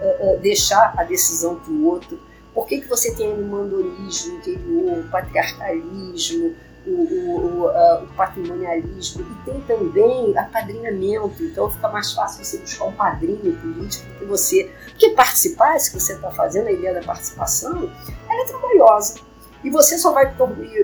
uh, 0.00 0.34
uh, 0.34 0.38
deixar 0.40 0.94
a 0.96 1.04
decisão 1.04 1.56
para 1.56 1.72
o 1.72 1.86
outro. 1.86 2.18
Por 2.54 2.66
que, 2.66 2.80
que 2.80 2.88
você 2.88 3.14
tem 3.14 3.32
o 3.32 3.46
mandonismo 3.46 4.38
interior, 4.38 4.98
o 4.98 5.10
patriarcalismo, 5.10 6.56
o, 6.88 7.02
o, 7.02 7.64
o, 7.64 8.04
o, 8.04 8.06
patrimonialismo 8.16 9.22
e 9.22 9.50
tem 9.50 9.60
também 9.62 10.36
apadrinhamento. 10.36 11.42
Então 11.42 11.70
fica 11.70 11.88
mais 11.88 12.12
fácil 12.12 12.44
você 12.44 12.58
buscar 12.58 12.84
um 12.86 12.92
padrinho 12.92 13.56
político 13.56 14.06
que 14.18 14.24
você. 14.24 14.72
Porque 14.86 15.10
participar, 15.10 15.76
isso 15.76 15.92
que 15.92 16.00
você 16.00 16.14
está 16.14 16.30
fazendo, 16.30 16.68
a 16.68 16.72
ideia 16.72 16.94
da 16.94 17.02
participação, 17.02 17.90
ela 18.28 18.42
é 18.42 18.46
trabalhosa. 18.46 19.20
E 19.62 19.70
você 19.70 19.98
só 19.98 20.12
vai. 20.12 20.34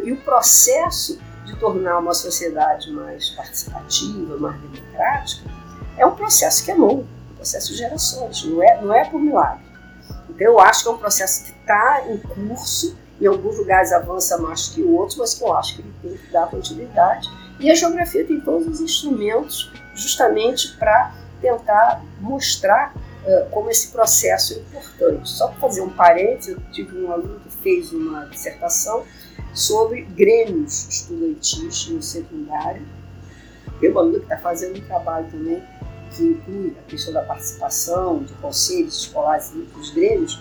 E 0.05 0.12
o 0.12 0.16
processo 0.18 1.18
de 1.44 1.57
tornar 1.57 1.98
uma 1.98 2.14
sociedade 2.14 2.90
mais 2.90 3.30
participativa, 3.30 4.36
mais 4.38 4.61
democrática, 4.61 5.50
é 5.96 6.07
um 6.07 6.14
processo 6.14 6.64
que 6.64 6.70
é 6.70 6.74
longo, 6.74 7.07
um 7.32 7.34
processo 7.36 7.72
de 7.72 7.78
gerações, 7.78 8.44
não 8.44 8.62
é, 8.62 8.82
não 8.82 8.94
é 8.94 9.05
por 9.05 9.20
milagre. 9.20 9.64
Então 10.28 10.46
eu 10.46 10.61
acho 10.61 10.82
que 10.82 10.88
é 10.88 10.92
um 10.92 10.98
processo 10.98 11.44
que 11.44 11.50
está 11.50 12.05
em 12.09 12.18
curso 12.18 12.96
em 13.20 13.26
alguns 13.26 13.58
lugares 13.58 13.92
avança 13.92 14.38
mais 14.38 14.68
que 14.68 14.82
outros, 14.82 15.16
mas 15.18 15.34
que 15.34 15.44
eu 15.44 15.54
acho 15.56 15.76
que 15.76 15.82
ele 15.82 15.94
tem 16.02 16.16
que 16.16 16.32
dar 16.32 16.48
continuidade. 16.48 17.30
E 17.60 17.70
a 17.70 17.74
geografia 17.74 18.24
tem 18.24 18.40
todos 18.40 18.66
os 18.66 18.80
instrumentos 18.80 19.72
justamente 19.94 20.76
para 20.76 21.14
tentar 21.40 22.02
mostrar 22.20 22.94
uh, 22.94 23.50
como 23.50 23.70
esse 23.70 23.88
processo 23.88 24.54
é 24.54 24.56
importante. 24.58 25.28
Só 25.28 25.48
para 25.48 25.60
fazer 25.60 25.82
um 25.82 25.90
parênteses, 25.90 26.54
eu 26.54 26.60
tive 26.72 26.98
um 26.98 27.12
aluno 27.12 27.40
que 27.40 27.50
fez 27.62 27.92
uma 27.92 28.26
dissertação 28.26 29.04
sobre 29.52 30.02
grêmios 30.02 30.88
estudantis 30.88 31.88
no 31.88 32.02
secundário. 32.02 32.82
Tem 33.80 33.92
um 33.92 33.98
aluno 33.98 34.18
que 34.18 34.24
está 34.24 34.38
fazendo 34.38 34.78
um 34.78 34.86
trabalho 34.86 35.30
também 35.30 35.62
que 36.14 36.22
inclui 36.22 36.76
a 36.78 36.82
questão 36.88 37.12
da 37.12 37.22
participação 37.22 38.22
de 38.22 38.32
conselhos 38.34 38.98
escolares 38.98 39.50
dos 39.50 39.90
grêmios, 39.90 40.40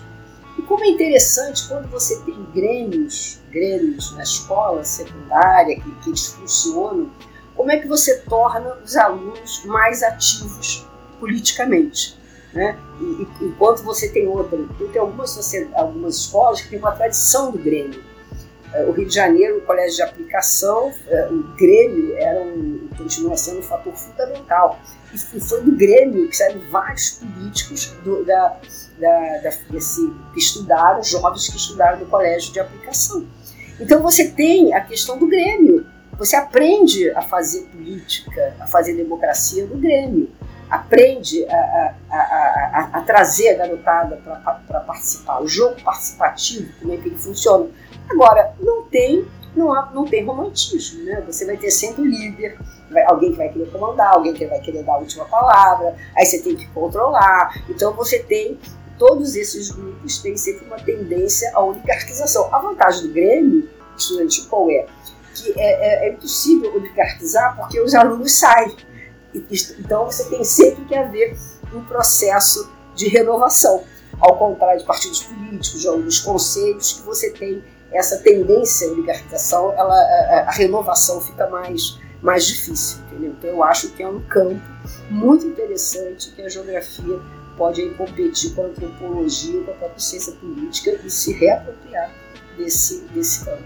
e 0.58 0.62
como 0.62 0.84
é 0.84 0.88
interessante 0.88 1.66
quando 1.68 1.88
você 1.90 2.20
tem 2.20 2.42
grêmios, 2.54 3.40
grêmios 3.50 4.12
na 4.14 4.22
escola 4.22 4.84
secundária, 4.84 5.80
que, 5.80 5.90
que 6.02 6.10
eles 6.10 6.26
funcionam, 6.26 7.10
como 7.56 7.70
é 7.70 7.78
que 7.78 7.88
você 7.88 8.18
torna 8.20 8.76
os 8.84 8.96
alunos 8.96 9.64
mais 9.64 10.02
ativos 10.02 10.86
politicamente. 11.18 12.18
Né? 12.52 12.78
E, 13.00 13.44
enquanto 13.44 13.82
você 13.82 14.08
tem 14.08 14.28
outra, 14.28 14.58
tem 14.92 15.00
algumas, 15.00 15.36
algumas 15.74 16.16
escolas 16.16 16.60
que 16.60 16.70
têm 16.70 16.78
uma 16.78 16.92
tradição 16.92 17.50
do 17.50 17.58
Grêmio. 17.58 18.02
o 18.88 18.92
Rio 18.92 19.06
de 19.06 19.14
Janeiro, 19.14 19.58
o 19.58 19.60
colégio 19.62 19.96
de 19.96 20.02
aplicação, 20.02 20.92
o 21.30 21.56
Grêmio 21.56 22.16
era 22.16 22.40
um, 22.40 22.73
continua 22.96 23.36
sendo 23.36 23.58
um 23.58 23.62
fator 23.62 23.94
fundamental. 23.94 24.78
E 25.12 25.40
foi 25.40 25.62
do 25.62 25.76
Grêmio 25.76 26.28
que 26.28 26.36
saíram 26.36 26.60
vários 26.70 27.10
políticos 27.12 27.94
do, 28.04 28.24
da, 28.24 28.56
da, 28.98 29.38
da, 29.38 29.50
desse, 29.70 30.12
que 30.32 30.38
estudaram, 30.38 31.02
jovens 31.02 31.48
que 31.48 31.56
estudaram 31.56 31.98
no 32.00 32.06
colégio 32.06 32.52
de 32.52 32.60
aplicação. 32.60 33.26
Então 33.78 34.02
você 34.02 34.30
tem 34.30 34.74
a 34.74 34.80
questão 34.80 35.18
do 35.18 35.26
Grêmio. 35.26 35.86
Você 36.18 36.36
aprende 36.36 37.10
a 37.10 37.22
fazer 37.22 37.62
política, 37.62 38.54
a 38.60 38.66
fazer 38.66 38.94
democracia 38.94 39.66
no 39.66 39.76
Grêmio. 39.76 40.30
Aprende 40.70 41.44
a, 41.46 41.94
a, 42.10 42.16
a, 42.16 42.90
a 42.94 43.00
trazer 43.02 43.50
a 43.50 43.58
garotada 43.58 44.16
para 44.66 44.80
participar. 44.80 45.42
O 45.42 45.48
jogo 45.48 45.80
participativo, 45.82 46.72
como 46.80 46.92
é 46.92 46.96
que 46.96 47.08
ele 47.08 47.18
funciona. 47.18 47.66
Agora, 48.08 48.54
não 48.60 48.84
tem, 48.84 49.26
não, 49.54 49.72
há, 49.72 49.90
não 49.92 50.04
tem 50.04 50.24
romantismo. 50.24 51.04
Né? 51.04 51.22
Você 51.26 51.44
vai 51.44 51.56
ter 51.56 51.70
sempre 51.70 52.02
o 52.02 52.04
líder, 52.04 52.58
vai, 52.94 53.04
alguém 53.04 53.32
que 53.32 53.38
vai 53.38 53.48
querer 53.50 53.70
comandar, 53.70 54.14
alguém 54.14 54.32
que 54.32 54.46
vai 54.46 54.60
querer 54.60 54.82
dar 54.84 54.94
a 54.94 54.98
última 54.98 55.26
palavra, 55.26 55.94
aí 56.16 56.24
você 56.24 56.40
tem 56.40 56.56
que 56.56 56.66
controlar. 56.68 57.62
Então 57.68 57.92
você 57.92 58.20
tem 58.20 58.58
todos 58.98 59.34
esses 59.34 59.70
grupos 59.70 60.18
têm 60.18 60.36
sempre 60.36 60.66
uma 60.66 60.78
tendência 60.78 61.50
à 61.54 61.62
oligarquização. 61.62 62.48
A 62.54 62.58
vantagem 62.60 63.08
do 63.08 63.12
Grêmio 63.12 63.68
estudantil 63.98 64.46
qual 64.48 64.70
é? 64.70 64.86
Que 65.34 65.52
é, 65.58 66.06
é, 66.06 66.08
é 66.08 66.12
impossível 66.12 66.74
oligarquizar 66.74 67.56
porque 67.56 67.80
os 67.80 67.94
alunos 67.94 68.32
saem. 68.32 68.76
Então 69.78 70.04
você 70.04 70.24
tem 70.30 70.44
sempre 70.44 70.84
que 70.84 70.94
haver 70.94 71.36
um 71.74 71.82
processo 71.84 72.70
de 72.94 73.08
renovação. 73.08 73.82
Ao 74.20 74.36
contrário 74.36 74.78
de 74.78 74.86
partidos 74.86 75.24
políticos, 75.24 75.80
de 75.80 75.88
alguns 75.88 76.20
conselhos, 76.20 76.92
que 76.92 77.02
você 77.02 77.30
tem 77.30 77.64
essa 77.92 78.18
tendência 78.18 78.88
à 78.88 78.92
oligarquização, 78.92 79.72
ela, 79.72 79.94
a, 79.94 80.48
a 80.48 80.50
renovação 80.52 81.20
fica 81.20 81.48
mais, 81.48 81.98
mais 82.24 82.46
difícil. 82.46 83.00
Entendeu? 83.04 83.34
Então 83.38 83.50
eu 83.50 83.62
acho 83.62 83.90
que 83.90 84.02
é 84.02 84.08
um 84.08 84.20
campo 84.22 84.60
muito 85.10 85.46
interessante 85.46 86.32
que 86.32 86.42
a 86.42 86.48
geografia 86.48 87.20
pode 87.56 87.82
aí, 87.82 87.90
competir 87.94 88.54
com 88.54 88.62
a 88.62 88.66
antropologia, 88.66 89.62
com 89.62 89.70
a 89.70 89.74
própria 89.74 89.98
ciência 90.00 90.32
política 90.32 90.98
e 91.04 91.10
se 91.10 91.32
reapropriar 91.34 92.10
desse, 92.56 93.04
desse 93.14 93.44
campo. 93.44 93.62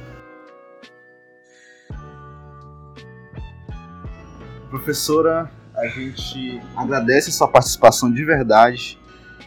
Professora, 4.69 5.51
a 5.75 5.87
gente 5.87 6.61
agradece 6.77 7.31
a 7.31 7.33
sua 7.33 7.49
participação 7.49 8.13
de 8.13 8.23
verdade. 8.23 8.99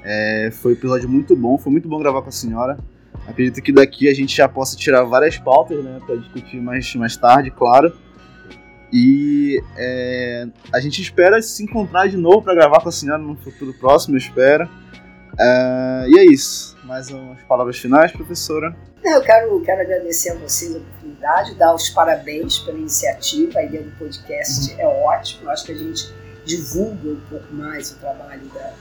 É, 0.03 0.49
foi 0.51 0.71
um 0.71 0.75
episódio 0.75 1.07
muito 1.07 1.35
bom, 1.35 1.59
foi 1.59 1.71
muito 1.71 1.87
bom 1.87 1.99
gravar 1.99 2.23
com 2.23 2.29
a 2.29 2.31
senhora. 2.31 2.79
Acredito 3.27 3.61
que 3.61 3.71
daqui 3.71 4.09
a 4.09 4.13
gente 4.15 4.35
já 4.35 4.49
possa 4.49 4.75
tirar 4.75 5.03
várias 5.03 5.37
pautas, 5.37 5.83
né, 5.83 5.99
para 6.03 6.15
discutir 6.15 6.59
mais, 6.59 6.95
mais 6.95 7.15
tarde, 7.15 7.51
claro. 7.51 7.93
E 8.91 9.61
é, 9.77 10.47
a 10.73 10.79
gente 10.79 11.01
espera 11.01 11.41
se 11.41 11.63
encontrar 11.63 12.07
de 12.07 12.17
novo 12.17 12.41
para 12.41 12.53
gravar 12.53 12.81
com 12.81 12.89
a 12.89 12.91
senhora 12.91 13.21
no 13.21 13.35
futuro 13.37 13.73
próximo, 13.73 14.15
eu 14.15 14.19
espero. 14.19 14.69
É, 15.39 16.05
e 16.09 16.19
é 16.19 16.25
isso. 16.25 16.77
Mais 16.83 17.09
umas 17.09 17.41
palavras 17.43 17.77
finais, 17.77 18.11
professora? 18.11 18.75
Eu 19.03 19.21
quero, 19.21 19.61
quero 19.61 19.81
agradecer 19.81 20.31
a 20.31 20.35
vocês 20.35 20.75
a 20.75 20.77
oportunidade, 20.77 21.55
dar 21.55 21.73
os 21.73 21.89
parabéns 21.89 22.59
pela 22.59 22.77
iniciativa. 22.77 23.59
A 23.59 23.63
ideia 23.63 23.83
do 23.83 23.91
podcast 23.97 24.79
é 24.79 24.85
ótimo. 24.85 25.49
Acho 25.49 25.65
que 25.65 25.71
a 25.71 25.77
gente 25.77 26.13
divulga 26.45 27.09
um 27.09 27.21
pouco 27.29 27.53
mais 27.53 27.91
o 27.91 27.95
trabalho 27.95 28.45
da, 28.53 28.73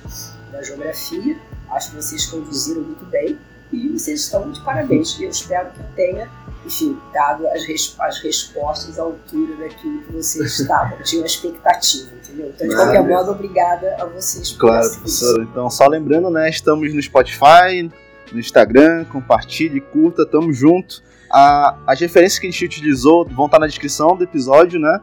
da 0.50 0.62
geografia. 0.62 1.38
Acho 1.70 1.90
que 1.90 1.96
vocês 1.96 2.26
conduziram 2.26 2.82
muito 2.82 3.04
bem 3.06 3.38
e 3.72 3.88
vocês 3.88 4.20
estão 4.20 4.50
de 4.50 4.60
parabéns. 4.62 5.18
E 5.18 5.24
eu 5.24 5.30
espero 5.30 5.70
que 5.70 5.80
eu 5.80 5.86
tenha 5.94 6.30
enfim, 6.64 6.98
dado 7.12 7.46
as, 7.48 7.64
res, 7.64 7.96
as 7.98 8.18
respostas 8.20 8.98
à 8.98 9.02
altura 9.02 9.56
daquilo 9.56 10.02
que 10.02 10.12
vocês 10.12 10.60
estavam, 10.60 10.98
tinham 11.02 11.24
expectativa, 11.24 12.10
entendeu? 12.14 12.52
Então, 12.54 12.68
de 12.68 12.76
qualquer 12.76 13.02
modo, 13.02 13.30
obrigada 13.32 13.96
a 13.98 14.04
vocês 14.04 14.52
por 14.52 14.60
Claro, 14.60 14.90
professora. 14.90 15.42
Então, 15.42 15.70
só 15.70 15.86
lembrando, 15.86 16.30
né, 16.30 16.48
estamos 16.50 16.92
no 16.92 17.02
Spotify, 17.02 17.90
no 18.30 18.38
Instagram, 18.38 19.04
compartilhe, 19.06 19.80
curta, 19.80 20.26
tamo 20.26 20.52
junto. 20.52 21.02
A, 21.32 21.76
as 21.86 21.98
referências 22.00 22.38
que 22.38 22.46
a 22.46 22.50
gente 22.50 22.64
utilizou 22.64 23.26
vão 23.26 23.46
estar 23.46 23.58
na 23.58 23.66
descrição 23.66 24.16
do 24.16 24.24
episódio, 24.24 24.78
né? 24.78 25.00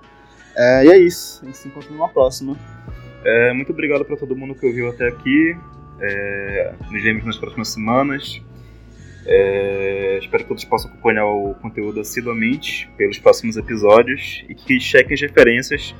É, 0.55 0.85
e 0.85 0.89
é 0.89 0.97
isso, 0.97 1.39
a 1.41 1.45
gente 1.45 1.57
se 1.57 1.67
encontra 1.67 1.91
numa 1.91 2.09
próxima. 2.09 2.55
É, 3.23 3.53
muito 3.53 3.71
obrigado 3.71 4.05
para 4.05 4.15
todo 4.15 4.35
mundo 4.35 4.53
que 4.53 4.65
ouviu 4.65 4.89
até 4.89 5.07
aqui. 5.07 5.57
É, 5.99 6.73
nos 6.91 7.03
vemos 7.03 7.25
nas 7.25 7.37
próximas 7.37 7.69
semanas. 7.69 8.41
É, 9.29 10.19
espero 10.21 10.43
que 10.43 10.49
todos 10.49 10.63
possam 10.63 10.89
acompanhar 10.89 11.25
o 11.25 11.53
conteúdo 11.55 11.99
assiduamente 11.99 12.89
pelos 12.97 13.19
próximos 13.19 13.57
episódios 13.57 14.45
e 14.47 14.55
que 14.55 14.79
chequem 14.79 15.15
as 15.15 15.21
referências 15.21 15.93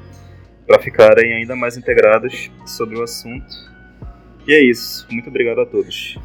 para 0.66 0.82
ficarem 0.82 1.34
ainda 1.34 1.56
mais 1.56 1.78
integrados 1.78 2.50
sobre 2.66 2.98
o 2.98 3.04
assunto. 3.04 3.46
E 4.48 4.54
é 4.54 4.64
isso. 4.64 5.06
Muito 5.12 5.30
obrigado 5.30 5.60
a 5.60 5.66
todos. 5.66 6.18